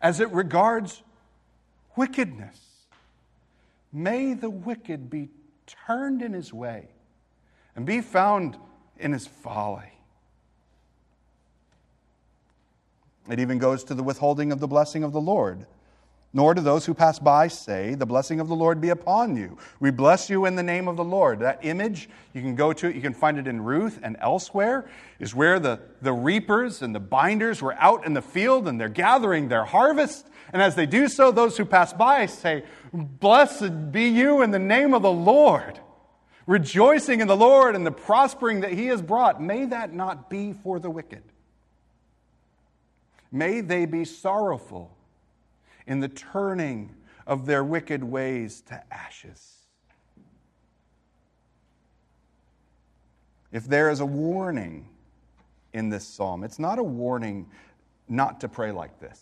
as 0.00 0.20
it 0.20 0.30
regards 0.30 1.02
wickedness. 1.96 2.58
May 3.92 4.34
the 4.34 4.50
wicked 4.50 5.10
be 5.10 5.30
turned 5.86 6.22
in 6.22 6.32
his 6.32 6.52
way 6.52 6.88
and 7.74 7.84
be 7.84 8.00
found 8.00 8.56
in 8.98 9.12
his 9.12 9.26
folly. 9.26 9.92
It 13.28 13.38
even 13.38 13.58
goes 13.58 13.84
to 13.84 13.94
the 13.94 14.02
withholding 14.02 14.52
of 14.52 14.60
the 14.60 14.68
blessing 14.68 15.02
of 15.02 15.12
the 15.12 15.20
Lord. 15.20 15.66
Nor 16.32 16.54
do 16.54 16.60
those 16.60 16.86
who 16.86 16.94
pass 16.94 17.18
by 17.18 17.48
say, 17.48 17.94
The 17.94 18.06
blessing 18.06 18.38
of 18.38 18.46
the 18.46 18.54
Lord 18.54 18.80
be 18.80 18.90
upon 18.90 19.36
you. 19.36 19.58
We 19.80 19.90
bless 19.90 20.30
you 20.30 20.46
in 20.46 20.54
the 20.54 20.62
name 20.62 20.86
of 20.86 20.96
the 20.96 21.04
Lord. 21.04 21.40
That 21.40 21.64
image, 21.64 22.08
you 22.32 22.40
can 22.40 22.54
go 22.54 22.72
to 22.72 22.88
it, 22.88 22.94
you 22.94 23.02
can 23.02 23.14
find 23.14 23.36
it 23.36 23.48
in 23.48 23.60
Ruth 23.60 23.98
and 24.02 24.16
elsewhere, 24.20 24.88
is 25.18 25.34
where 25.34 25.58
the, 25.58 25.80
the 26.02 26.12
reapers 26.12 26.82
and 26.82 26.94
the 26.94 27.00
binders 27.00 27.60
were 27.60 27.74
out 27.74 28.06
in 28.06 28.14
the 28.14 28.22
field 28.22 28.68
and 28.68 28.80
they're 28.80 28.88
gathering 28.88 29.48
their 29.48 29.64
harvest. 29.64 30.28
And 30.52 30.62
as 30.62 30.76
they 30.76 30.86
do 30.86 31.08
so, 31.08 31.32
those 31.32 31.56
who 31.56 31.64
pass 31.64 31.92
by 31.92 32.26
say, 32.26 32.62
Blessed 32.92 33.90
be 33.90 34.04
you 34.04 34.42
in 34.42 34.52
the 34.52 34.58
name 34.60 34.94
of 34.94 35.02
the 35.02 35.10
Lord. 35.10 35.80
Rejoicing 36.46 37.20
in 37.20 37.26
the 37.26 37.36
Lord 37.36 37.74
and 37.74 37.84
the 37.84 37.92
prospering 37.92 38.60
that 38.60 38.72
he 38.72 38.86
has 38.86 39.02
brought. 39.02 39.42
May 39.42 39.64
that 39.66 39.92
not 39.92 40.30
be 40.30 40.52
for 40.52 40.78
the 40.78 40.90
wicked. 40.90 41.22
May 43.32 43.60
they 43.60 43.84
be 43.84 44.04
sorrowful 44.04 44.96
in 45.90 45.98
the 45.98 46.08
turning 46.08 46.94
of 47.26 47.46
their 47.46 47.64
wicked 47.64 48.04
ways 48.04 48.60
to 48.60 48.80
ashes. 48.94 49.56
If 53.50 53.64
there 53.64 53.90
is 53.90 53.98
a 53.98 54.06
warning 54.06 54.88
in 55.72 55.88
this 55.88 56.06
psalm, 56.06 56.44
it's 56.44 56.60
not 56.60 56.78
a 56.78 56.82
warning 56.84 57.48
not 58.08 58.40
to 58.42 58.48
pray 58.48 58.70
like 58.70 59.00
this. 59.00 59.20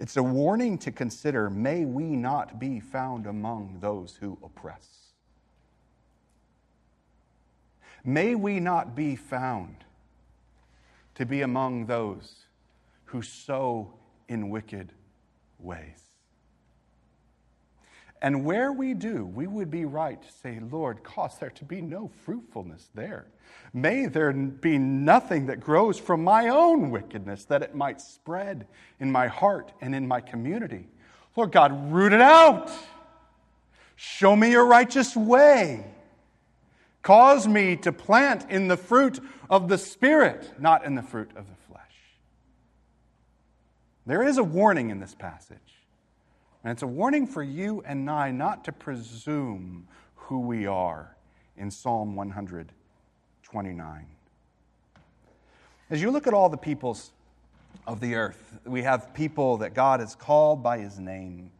It's 0.00 0.16
a 0.16 0.22
warning 0.22 0.76
to 0.78 0.90
consider 0.90 1.48
may 1.48 1.84
we 1.84 2.16
not 2.16 2.58
be 2.58 2.80
found 2.80 3.28
among 3.28 3.78
those 3.78 4.16
who 4.20 4.36
oppress. 4.42 5.12
May 8.02 8.34
we 8.34 8.58
not 8.58 8.96
be 8.96 9.14
found 9.14 9.84
to 11.14 11.24
be 11.24 11.42
among 11.42 11.86
those 11.86 12.46
who 13.04 13.22
sow 13.22 13.94
in 14.28 14.50
wicked 14.50 14.92
ways. 15.62 16.10
And 18.22 18.44
where 18.44 18.70
we 18.70 18.92
do, 18.92 19.24
we 19.24 19.46
would 19.46 19.70
be 19.70 19.86
right 19.86 20.20
to 20.20 20.32
say, 20.42 20.60
Lord, 20.60 21.02
cause 21.02 21.38
there 21.38 21.50
to 21.50 21.64
be 21.64 21.80
no 21.80 22.10
fruitfulness 22.24 22.90
there. 22.94 23.26
May 23.72 24.06
there 24.06 24.32
be 24.32 24.76
nothing 24.78 25.46
that 25.46 25.60
grows 25.60 25.98
from 25.98 26.22
my 26.22 26.48
own 26.48 26.90
wickedness 26.90 27.44
that 27.46 27.62
it 27.62 27.74
might 27.74 28.00
spread 28.00 28.66
in 28.98 29.10
my 29.10 29.26
heart 29.28 29.72
and 29.80 29.94
in 29.94 30.06
my 30.06 30.20
community. 30.20 30.88
Lord 31.34 31.52
God, 31.52 31.92
root 31.92 32.12
it 32.12 32.20
out. 32.20 32.70
Show 33.96 34.36
me 34.36 34.50
your 34.50 34.66
righteous 34.66 35.16
way. 35.16 35.86
Cause 37.02 37.48
me 37.48 37.76
to 37.76 37.92
plant 37.92 38.50
in 38.50 38.68
the 38.68 38.76
fruit 38.76 39.20
of 39.48 39.68
the 39.68 39.78
Spirit, 39.78 40.50
not 40.58 40.84
in 40.84 40.94
the 40.94 41.02
fruit 41.02 41.30
of 41.36 41.46
the 41.48 41.54
there 44.06 44.22
is 44.22 44.38
a 44.38 44.44
warning 44.44 44.90
in 44.90 45.00
this 45.00 45.14
passage. 45.14 45.58
And 46.62 46.72
it's 46.72 46.82
a 46.82 46.86
warning 46.86 47.26
for 47.26 47.42
you 47.42 47.82
and 47.86 48.10
I 48.10 48.30
not 48.30 48.64
to 48.64 48.72
presume 48.72 49.88
who 50.14 50.40
we 50.40 50.66
are 50.66 51.16
in 51.56 51.70
Psalm 51.70 52.14
129. 52.14 54.06
As 55.90 56.02
you 56.02 56.10
look 56.10 56.26
at 56.26 56.34
all 56.34 56.48
the 56.48 56.56
peoples 56.56 57.10
of 57.86 58.00
the 58.00 58.14
earth, 58.14 58.58
we 58.64 58.82
have 58.82 59.12
people 59.14 59.58
that 59.58 59.74
God 59.74 60.00
has 60.00 60.14
called 60.14 60.62
by 60.62 60.78
his 60.78 60.98
name. 60.98 61.50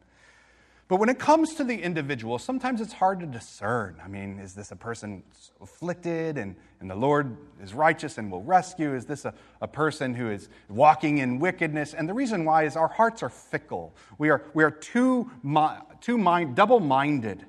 But 0.91 0.97
when 0.97 1.09
it 1.09 1.21
comes 1.21 1.55
to 1.55 1.63
the 1.63 1.81
individual, 1.81 2.41
sometimes 2.41 2.81
it's 2.81 2.93
hard 2.93 3.21
to 3.21 3.27
discern. 3.27 4.01
I 4.05 4.09
mean, 4.09 4.41
is 4.41 4.55
this 4.55 4.73
a 4.73 4.77
person 4.77 5.23
afflicted 5.61 6.37
and, 6.37 6.57
and 6.81 6.91
the 6.91 6.97
Lord 6.97 7.37
is 7.63 7.73
righteous 7.73 8.19
and 8.19 8.29
will 8.29 8.43
rescue? 8.43 8.93
Is 8.93 9.05
this 9.05 9.25
a, 9.25 9.33
a 9.61 9.69
person 9.69 10.15
who 10.15 10.29
is 10.33 10.49
walking 10.69 11.19
in 11.19 11.39
wickedness? 11.39 11.95
And 11.95 12.09
the 12.09 12.13
reason 12.13 12.45
why 12.45 12.65
is 12.65 12.75
our 12.75 12.89
hearts 12.89 13.23
are 13.23 13.29
fickle. 13.29 13.95
We 14.19 14.31
are, 14.31 14.43
we 14.53 14.65
are 14.65 14.73
too, 14.73 15.31
too 16.01 16.19
mind, 16.19 16.57
double 16.57 16.81
minded 16.81 17.47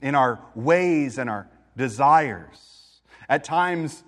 in 0.00 0.14
our 0.14 0.40
ways 0.54 1.18
and 1.18 1.28
our 1.28 1.50
desires. 1.76 3.02
At 3.28 3.44
times, 3.44 4.02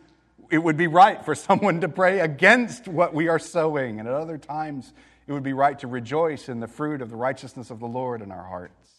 it 0.51 0.57
would 0.57 0.79
be 0.79 0.87
right 0.87 1.23
for 1.23 1.35
someone 1.35 1.83
to 1.83 1.89
pray 1.91 2.21
against 2.21 2.89
what 2.89 3.13
we 3.13 3.29
are 3.29 3.39
sowing, 3.39 4.01
and 4.01 4.09
at 4.09 4.15
other 4.15 4.39
times, 4.39 4.95
it 5.27 5.33
would 5.33 5.43
be 5.43 5.53
right 5.53 5.79
to 5.79 5.87
rejoice 5.87 6.49
in 6.49 6.61
the 6.61 6.69
fruit 6.69 7.01
of 7.01 7.11
the 7.11 7.17
righteousness 7.17 7.71
of 7.71 7.81
the 7.81 7.87
Lord 7.87 8.21
in 8.21 8.31
our 8.31 8.45
hearts. 8.45 8.91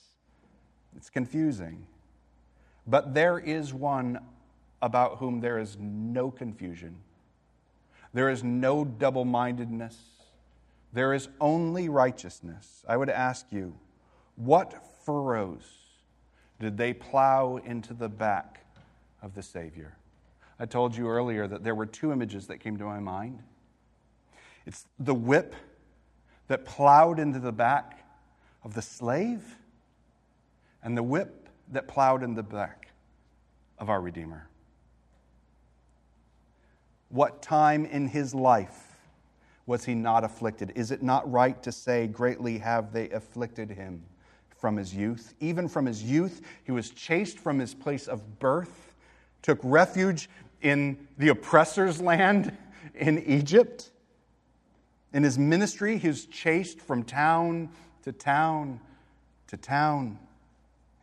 It's 0.96 1.10
confusing. 1.10 1.86
But 2.88 3.14
there 3.14 3.38
is 3.38 3.74
one 3.74 4.20
about 4.82 5.18
whom 5.18 5.40
there 5.40 5.60
is 5.60 5.78
no 5.80 6.32
confusion, 6.32 6.98
there 8.14 8.30
is 8.30 8.44
no 8.44 8.86
double 8.86 9.26
mindedness, 9.26 9.98
there 10.94 11.14
is 11.14 11.28
only 11.42 11.90
righteousness. 11.90 12.84
I 12.88 12.98
would 12.98 13.10
ask 13.10 13.48
you, 13.52 13.76
what 14.36 14.84
furrows 15.04 15.64
did 16.60 16.78
they 16.78 16.94
plow 16.94 17.58
into 17.58 17.94
the 17.94 18.10
back 18.10 18.66
of 19.22 19.36
the 19.36 19.44
Savior? 19.44 19.98
I 20.60 20.66
told 20.66 20.96
you 20.96 21.10
earlier 21.10 21.48
that 21.48 21.64
there 21.64 21.76
were 21.76 21.86
two 21.86 22.12
images 22.14 22.48
that 22.48 22.60
came 22.60 22.78
to 22.78 22.86
my 22.86 23.00
mind. 23.00 23.44
It's 24.66 24.88
the 24.98 25.14
whip 25.14 25.56
that 26.48 26.66
plowed 26.66 27.20
into 27.20 27.39
the 27.39 27.52
back 27.52 28.06
of 28.64 28.74
the 28.74 28.82
slave 28.82 29.58
and 30.84 30.98
the 30.98 31.04
whip 31.04 31.50
that 31.72 31.88
plowed 31.88 32.24
in 32.24 32.36
the 32.36 32.43
back 32.43 32.91
of 33.80 33.89
our 33.89 34.02
Redeemer. 34.02 34.48
What 37.10 37.41
time 37.41 37.86
in 37.86 38.08
his 38.08 38.36
life 38.36 38.96
was 39.66 39.86
he 39.86 39.96
not 39.96 40.24
afflicted? 40.24 40.72
Is 40.76 40.91
it 40.91 41.02
not 41.02 41.30
right 41.32 41.62
to 41.64 41.72
say, 41.72 42.08
Greatly 42.08 42.58
have 42.60 42.93
they 42.93 43.10
afflicted 43.10 43.70
him 43.70 44.04
from 44.58 44.76
his 44.76 44.93
youth? 44.93 45.34
Even 45.39 45.68
from 45.68 45.86
his 45.86 46.04
youth, 46.04 46.41
he 46.64 46.72
was 46.72 46.91
chased 46.91 47.39
from 47.39 47.58
his 47.58 47.74
place 47.74 48.08
of 48.08 48.39
birth, 48.39 48.96
took 49.41 49.60
refuge 49.64 50.30
in 50.62 51.08
the 51.18 51.30
oppressor's 51.30 52.02
land 52.02 52.56
in 52.93 53.20
Egypt. 53.24 53.91
In 55.16 55.24
his 55.24 55.39
ministry, 55.39 55.97
he 55.97 56.09
was 56.09 56.26
chased 56.26 56.82
from 56.82 57.01
town 57.01 57.70
to 58.03 58.11
town 58.11 58.82
to 59.47 59.55
town. 59.55 60.20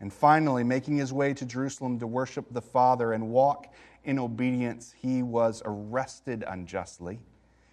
And 0.01 0.13
finally, 0.13 0.63
making 0.63 0.99
his 0.99 1.15
way 1.15 1.33
to 1.33 1.47
Jerusalem 1.47 1.99
to 1.99 2.07
worship 2.07 2.45
the 2.51 2.61
Father 2.61 3.15
and 3.15 3.31
walk 3.31 3.73
in 4.05 4.19
obedience, 4.19 4.93
he 5.01 5.23
was 5.23 5.63
arrested 5.65 6.45
unjustly. 6.47 7.21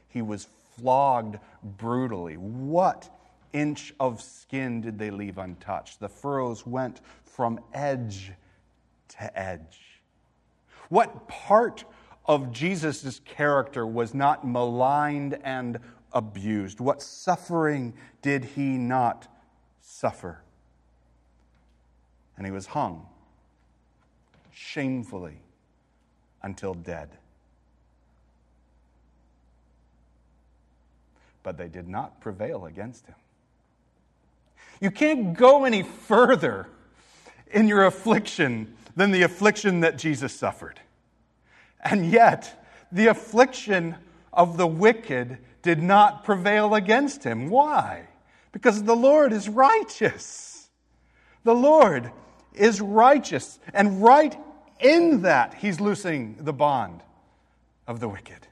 He 0.08 0.22
was 0.22 0.48
flogged 0.78 1.40
brutally. 1.62 2.36
What 2.36 3.14
inch 3.52 3.94
of 4.00 4.22
skin 4.22 4.80
did 4.80 4.98
they 4.98 5.12
leave 5.12 5.40
untouched? 5.40 6.00
The 6.00 6.08
furrows 6.08 6.66
went 6.66 7.02
from 7.26 7.60
edge 7.74 8.32
to 9.10 9.38
edge. 9.38 10.00
What 10.88 11.28
part 11.28 11.84
of 12.26 12.54
Jesus' 12.54 13.20
character 13.26 13.86
was 13.86 14.14
not 14.14 14.48
maligned 14.48 15.38
and 15.44 15.80
abused? 16.14 16.80
What 16.80 17.02
suffering 17.02 17.94
did 18.22 18.46
he 18.46 18.78
not 18.78 19.28
suffer? 19.82 20.42
And 22.38 22.46
he 22.46 22.52
was 22.52 22.68
hung 22.68 23.06
shamefully 24.52 25.38
until 26.44 26.74
dead. 26.74 27.10
But 31.44 31.58
they 31.58 31.68
did 31.68 31.88
not 31.88 32.20
prevail 32.20 32.66
against 32.66 33.06
him. 33.06 33.16
You 34.82 34.92
can't 34.92 35.38
go 35.38 35.66
any 35.66 35.84
further 35.84 36.68
in 37.52 37.68
your 37.68 37.86
affliction 37.86 38.76
than 38.96 39.12
the 39.12 39.24
affliction 39.24 39.80
that 39.82 39.98
Jesus 39.98 40.34
suffered. 40.34 40.80
And 41.84 42.12
yet, 42.12 42.66
the 42.92 43.08
affliction 43.08 43.96
of 44.34 44.58
the 44.58 44.68
wicked 44.68 45.38
did 45.62 45.82
not 45.82 46.24
prevail 46.24 46.74
against 46.76 47.24
him. 47.24 47.50
Why? 47.50 48.08
Because 48.52 48.84
the 48.84 48.96
Lord 48.96 49.34
is 49.34 49.48
righteous. 49.50 50.70
The 51.44 51.56
Lord 51.56 52.12
is 52.54 52.82
righteous. 52.82 53.60
And 53.74 54.02
right 54.02 54.38
in 54.80 55.24
that, 55.24 55.56
He's 55.56 55.80
loosing 55.80 56.38
the 56.40 56.54
bond 56.54 57.02
of 57.88 58.00
the 58.00 58.10
wicked. 58.10 58.48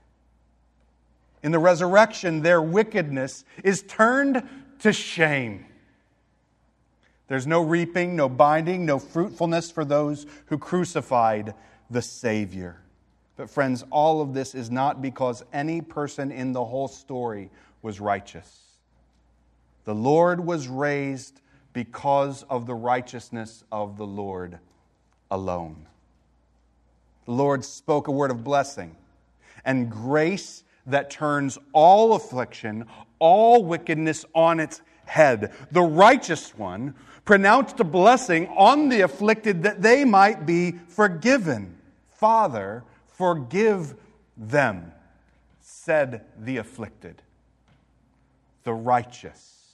In 1.44 1.52
the 1.52 1.60
resurrection, 1.60 2.42
their 2.42 2.62
wickedness 2.62 3.46
is 3.64 3.82
turned 3.84 4.48
to 4.80 4.92
shame. 4.92 5.66
There's 7.28 7.48
no 7.48 7.62
reaping, 7.62 8.16
no 8.16 8.30
binding, 8.30 8.86
no 8.86 9.00
fruitfulness 9.00 9.70
for 9.70 9.84
those 9.86 10.26
who 10.48 10.58
crucified 10.58 11.54
the 11.90 12.02
Savior. 12.02 12.82
But, 13.38 13.50
friends, 13.52 13.86
all 13.92 14.20
of 14.20 14.34
this 14.34 14.56
is 14.56 14.72
not 14.72 15.02
because 15.02 15.46
any 15.54 15.80
person 15.80 16.32
in 16.32 16.52
the 16.52 16.66
whole 16.66 16.88
story 16.88 17.52
was 17.84 18.00
righteous. 18.00 18.64
The 19.86 19.96
Lord 19.96 20.46
was 20.46 20.68
raised 20.68 21.40
because 21.72 22.44
of 22.50 22.66
the 22.66 22.74
righteousness 22.74 23.64
of 23.72 23.98
the 23.98 24.06
Lord 24.08 24.58
alone. 25.30 25.86
The 27.26 27.32
Lord 27.32 27.64
spoke 27.64 28.08
a 28.08 28.12
word 28.12 28.32
of 28.32 28.44
blessing 28.44 28.96
and 29.64 29.92
grace 29.92 30.64
that 30.88 31.10
turns 31.10 31.60
all 31.74 32.14
affliction, 32.14 32.86
all 33.20 33.64
wickedness 33.64 34.26
on 34.34 34.60
its 34.60 34.82
head. 35.06 35.54
The 35.72 35.82
righteous 35.82 36.58
one 36.58 36.96
pronounced 37.26 37.80
a 37.80 37.84
blessing 37.84 38.48
on 38.48 38.90
the 38.90 39.02
afflicted 39.02 39.64
that 39.64 39.82
they 39.82 40.06
might 40.06 40.46
be 40.46 40.72
forgiven. 40.88 41.78
Father, 42.10 42.84
forgive 43.18 43.96
them, 44.36 44.92
said 45.60 46.26
the 46.38 46.58
afflicted. 46.58 47.22
The 48.64 48.74
righteous, 48.74 49.74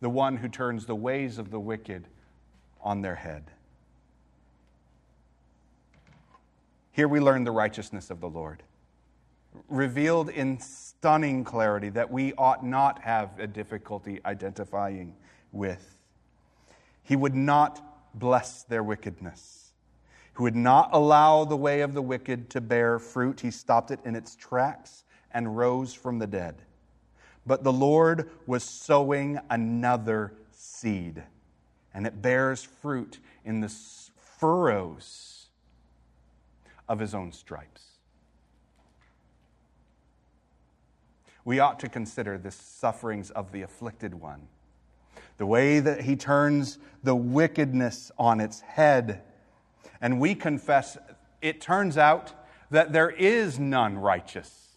the 0.00 0.10
one 0.10 0.38
who 0.38 0.48
turns 0.48 0.86
the 0.86 0.96
ways 0.96 1.38
of 1.38 1.50
the 1.50 1.60
wicked 1.60 2.08
on 2.80 3.02
their 3.02 3.14
head. 3.14 3.44
Here 6.92 7.08
we 7.08 7.20
learn 7.20 7.44
the 7.44 7.52
righteousness 7.52 8.10
of 8.10 8.20
the 8.20 8.28
Lord, 8.28 8.62
revealed 9.68 10.28
in 10.28 10.58
stunning 10.60 11.44
clarity 11.44 11.88
that 11.90 12.10
we 12.10 12.32
ought 12.34 12.64
not 12.64 13.00
have 13.02 13.38
a 13.38 13.46
difficulty 13.46 14.20
identifying 14.24 15.14
with. 15.52 15.96
He 17.02 17.16
would 17.16 17.34
not 17.34 17.82
bless 18.14 18.62
their 18.64 18.82
wickedness. 18.82 19.61
He 20.36 20.42
would 20.42 20.56
not 20.56 20.90
allow 20.92 21.44
the 21.44 21.56
way 21.56 21.80
of 21.80 21.94
the 21.94 22.02
wicked 22.02 22.48
to 22.50 22.60
bear 22.60 22.98
fruit. 22.98 23.40
He 23.40 23.50
stopped 23.50 23.90
it 23.90 24.00
in 24.04 24.14
its 24.14 24.34
tracks 24.34 25.04
and 25.32 25.56
rose 25.56 25.92
from 25.92 26.18
the 26.18 26.26
dead. 26.26 26.62
But 27.46 27.64
the 27.64 27.72
Lord 27.72 28.30
was 28.46 28.62
sowing 28.62 29.38
another 29.50 30.34
seed, 30.52 31.22
and 31.92 32.06
it 32.06 32.22
bears 32.22 32.62
fruit 32.62 33.18
in 33.44 33.60
the 33.60 33.72
furrows 34.38 35.46
of 36.88 36.98
his 36.98 37.14
own 37.14 37.32
stripes. 37.32 37.84
We 41.44 41.58
ought 41.58 41.80
to 41.80 41.88
consider 41.88 42.38
the 42.38 42.52
sufferings 42.52 43.30
of 43.30 43.50
the 43.52 43.62
afflicted 43.62 44.14
one 44.14 44.48
the 45.38 45.46
way 45.46 45.80
that 45.80 46.02
he 46.02 46.16
turns 46.16 46.78
the 47.02 47.16
wickedness 47.16 48.12
on 48.18 48.40
its 48.40 48.60
head. 48.60 49.22
And 50.02 50.20
we 50.20 50.34
confess, 50.34 50.98
it 51.40 51.60
turns 51.60 51.96
out 51.96 52.32
that 52.70 52.92
there 52.92 53.10
is 53.10 53.58
none 53.58 53.96
righteous. 53.96 54.76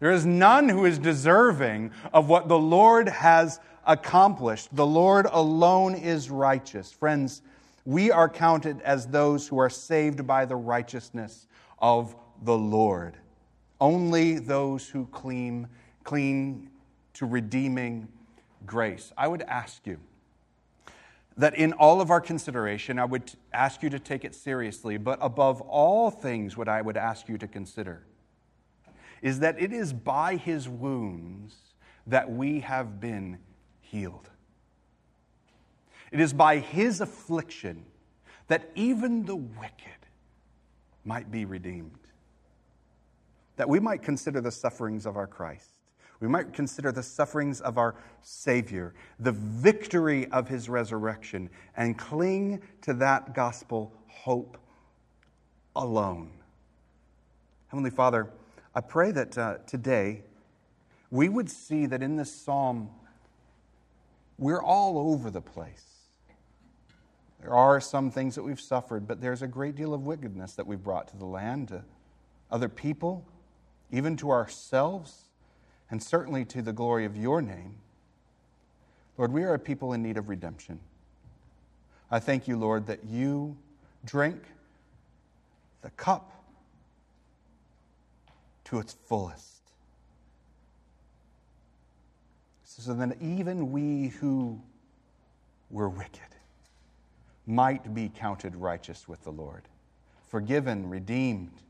There 0.00 0.10
is 0.10 0.26
none 0.26 0.68
who 0.68 0.84
is 0.86 0.98
deserving 0.98 1.92
of 2.12 2.28
what 2.28 2.48
the 2.48 2.58
Lord 2.58 3.08
has 3.08 3.60
accomplished. 3.86 4.74
The 4.74 4.86
Lord 4.86 5.26
alone 5.30 5.94
is 5.94 6.30
righteous. 6.30 6.90
Friends, 6.90 7.42
we 7.84 8.10
are 8.10 8.28
counted 8.28 8.80
as 8.80 9.06
those 9.06 9.46
who 9.46 9.58
are 9.58 9.70
saved 9.70 10.26
by 10.26 10.44
the 10.44 10.56
righteousness 10.56 11.46
of 11.78 12.16
the 12.42 12.56
Lord. 12.56 13.16
Only 13.80 14.38
those 14.38 14.88
who 14.88 15.06
clean, 15.06 15.68
clean 16.02 16.70
to 17.14 17.26
redeeming 17.26 18.08
grace. 18.64 19.12
I 19.16 19.28
would 19.28 19.42
ask 19.42 19.86
you 19.86 19.98
that 21.36 21.54
in 21.54 21.72
all 21.74 22.00
of 22.00 22.10
our 22.10 22.20
consideration, 22.20 22.98
I 22.98 23.04
would 23.04 23.32
ask 23.52 23.82
you 23.82 23.90
to 23.90 23.98
take 23.98 24.24
it 24.24 24.34
seriously, 24.34 24.96
but 24.96 25.18
above 25.20 25.60
all 25.60 26.10
things, 26.10 26.56
what 26.56 26.68
I 26.68 26.80
would 26.80 26.96
ask 26.96 27.28
you 27.28 27.36
to 27.38 27.46
consider 27.46 28.06
is 29.22 29.40
that 29.40 29.60
it 29.60 29.72
is 29.72 29.92
by 29.92 30.36
his 30.36 30.68
wounds 30.68 31.54
that 32.06 32.30
we 32.30 32.60
have 32.60 33.00
been 33.00 33.38
healed. 33.80 34.30
It 36.12 36.20
is 36.20 36.32
by 36.32 36.58
his 36.58 37.00
affliction 37.00 37.84
that 38.48 38.70
even 38.74 39.24
the 39.24 39.36
wicked 39.36 40.06
might 41.04 41.30
be 41.30 41.44
redeemed, 41.44 41.98
that 43.56 43.68
we 43.68 43.80
might 43.80 44.02
consider 44.02 44.40
the 44.40 44.52
sufferings 44.52 45.04
of 45.04 45.16
our 45.16 45.26
Christ 45.26 45.75
we 46.20 46.28
might 46.28 46.52
consider 46.52 46.92
the 46.92 47.02
sufferings 47.02 47.60
of 47.60 47.78
our 47.78 47.94
Savior, 48.22 48.94
the 49.20 49.32
victory 49.32 50.26
of 50.32 50.48
his 50.48 50.68
resurrection, 50.68 51.50
and 51.76 51.98
cling 51.98 52.62
to 52.82 52.94
that 52.94 53.34
gospel 53.34 53.92
hope 54.08 54.56
alone. 55.74 56.30
Heavenly 57.68 57.90
Father, 57.90 58.30
I 58.74 58.80
pray 58.80 59.10
that 59.10 59.36
uh, 59.36 59.58
today 59.66 60.22
we 61.10 61.28
would 61.28 61.50
see 61.50 61.86
that 61.86 62.02
in 62.02 62.16
this 62.16 62.32
psalm, 62.32 62.90
we're 64.38 64.62
all 64.62 64.98
over 64.98 65.30
the 65.30 65.40
place. 65.40 65.84
There 67.40 67.54
are 67.54 67.80
some 67.80 68.10
things 68.10 68.34
that 68.34 68.42
we've 68.42 68.60
suffered, 68.60 69.06
but 69.06 69.20
there's 69.20 69.42
a 69.42 69.46
great 69.46 69.76
deal 69.76 69.94
of 69.94 70.04
wickedness 70.06 70.54
that 70.54 70.66
we've 70.66 70.82
brought 70.82 71.08
to 71.08 71.16
the 71.16 71.26
land, 71.26 71.68
to 71.68 71.84
other 72.50 72.68
people, 72.68 73.24
even 73.92 74.16
to 74.16 74.30
ourselves 74.30 75.25
and 75.90 76.02
certainly 76.02 76.44
to 76.46 76.62
the 76.62 76.72
glory 76.72 77.04
of 77.04 77.16
your 77.16 77.40
name. 77.40 77.76
Lord, 79.16 79.32
we 79.32 79.44
are 79.44 79.54
a 79.54 79.58
people 79.58 79.92
in 79.92 80.02
need 80.02 80.16
of 80.16 80.28
redemption. 80.28 80.80
I 82.10 82.18
thank 82.18 82.46
you, 82.46 82.56
Lord, 82.56 82.86
that 82.86 83.04
you 83.04 83.56
drink 84.04 84.42
the 85.82 85.90
cup 85.90 86.32
to 88.64 88.78
its 88.78 88.92
fullest. 89.06 89.52
So 92.64 92.92
that 92.94 93.16
even 93.20 93.72
we 93.72 94.08
who 94.08 94.60
were 95.70 95.88
wicked 95.88 96.20
might 97.46 97.94
be 97.94 98.08
counted 98.08 98.54
righteous 98.54 99.08
with 99.08 99.22
the 99.24 99.32
Lord, 99.32 99.62
forgiven, 100.28 100.88
redeemed, 100.88 101.62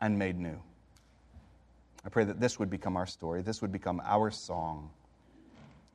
and 0.00 0.18
made 0.18 0.38
new. 0.38 0.60
I 2.04 2.08
pray 2.08 2.24
that 2.24 2.40
this 2.40 2.58
would 2.58 2.70
become 2.70 2.96
our 2.96 3.06
story, 3.06 3.42
this 3.42 3.62
would 3.62 3.72
become 3.72 4.00
our 4.04 4.30
song 4.30 4.90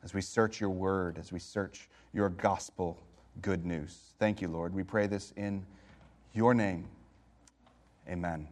as 0.03 0.13
we 0.13 0.21
search 0.21 0.61
your 0.61 0.69
word, 0.69 1.17
as 1.17 1.31
we 1.31 1.39
search 1.39 1.89
your 2.13 2.29
gospel 2.29 2.97
good 3.41 3.65
news. 3.65 4.13
Thank 4.19 4.41
you, 4.41 4.47
Lord. 4.47 4.73
We 4.73 4.83
pray 4.83 5.07
this 5.07 5.33
in 5.35 5.65
your 6.33 6.53
name. 6.53 6.87
Amen. 8.07 8.47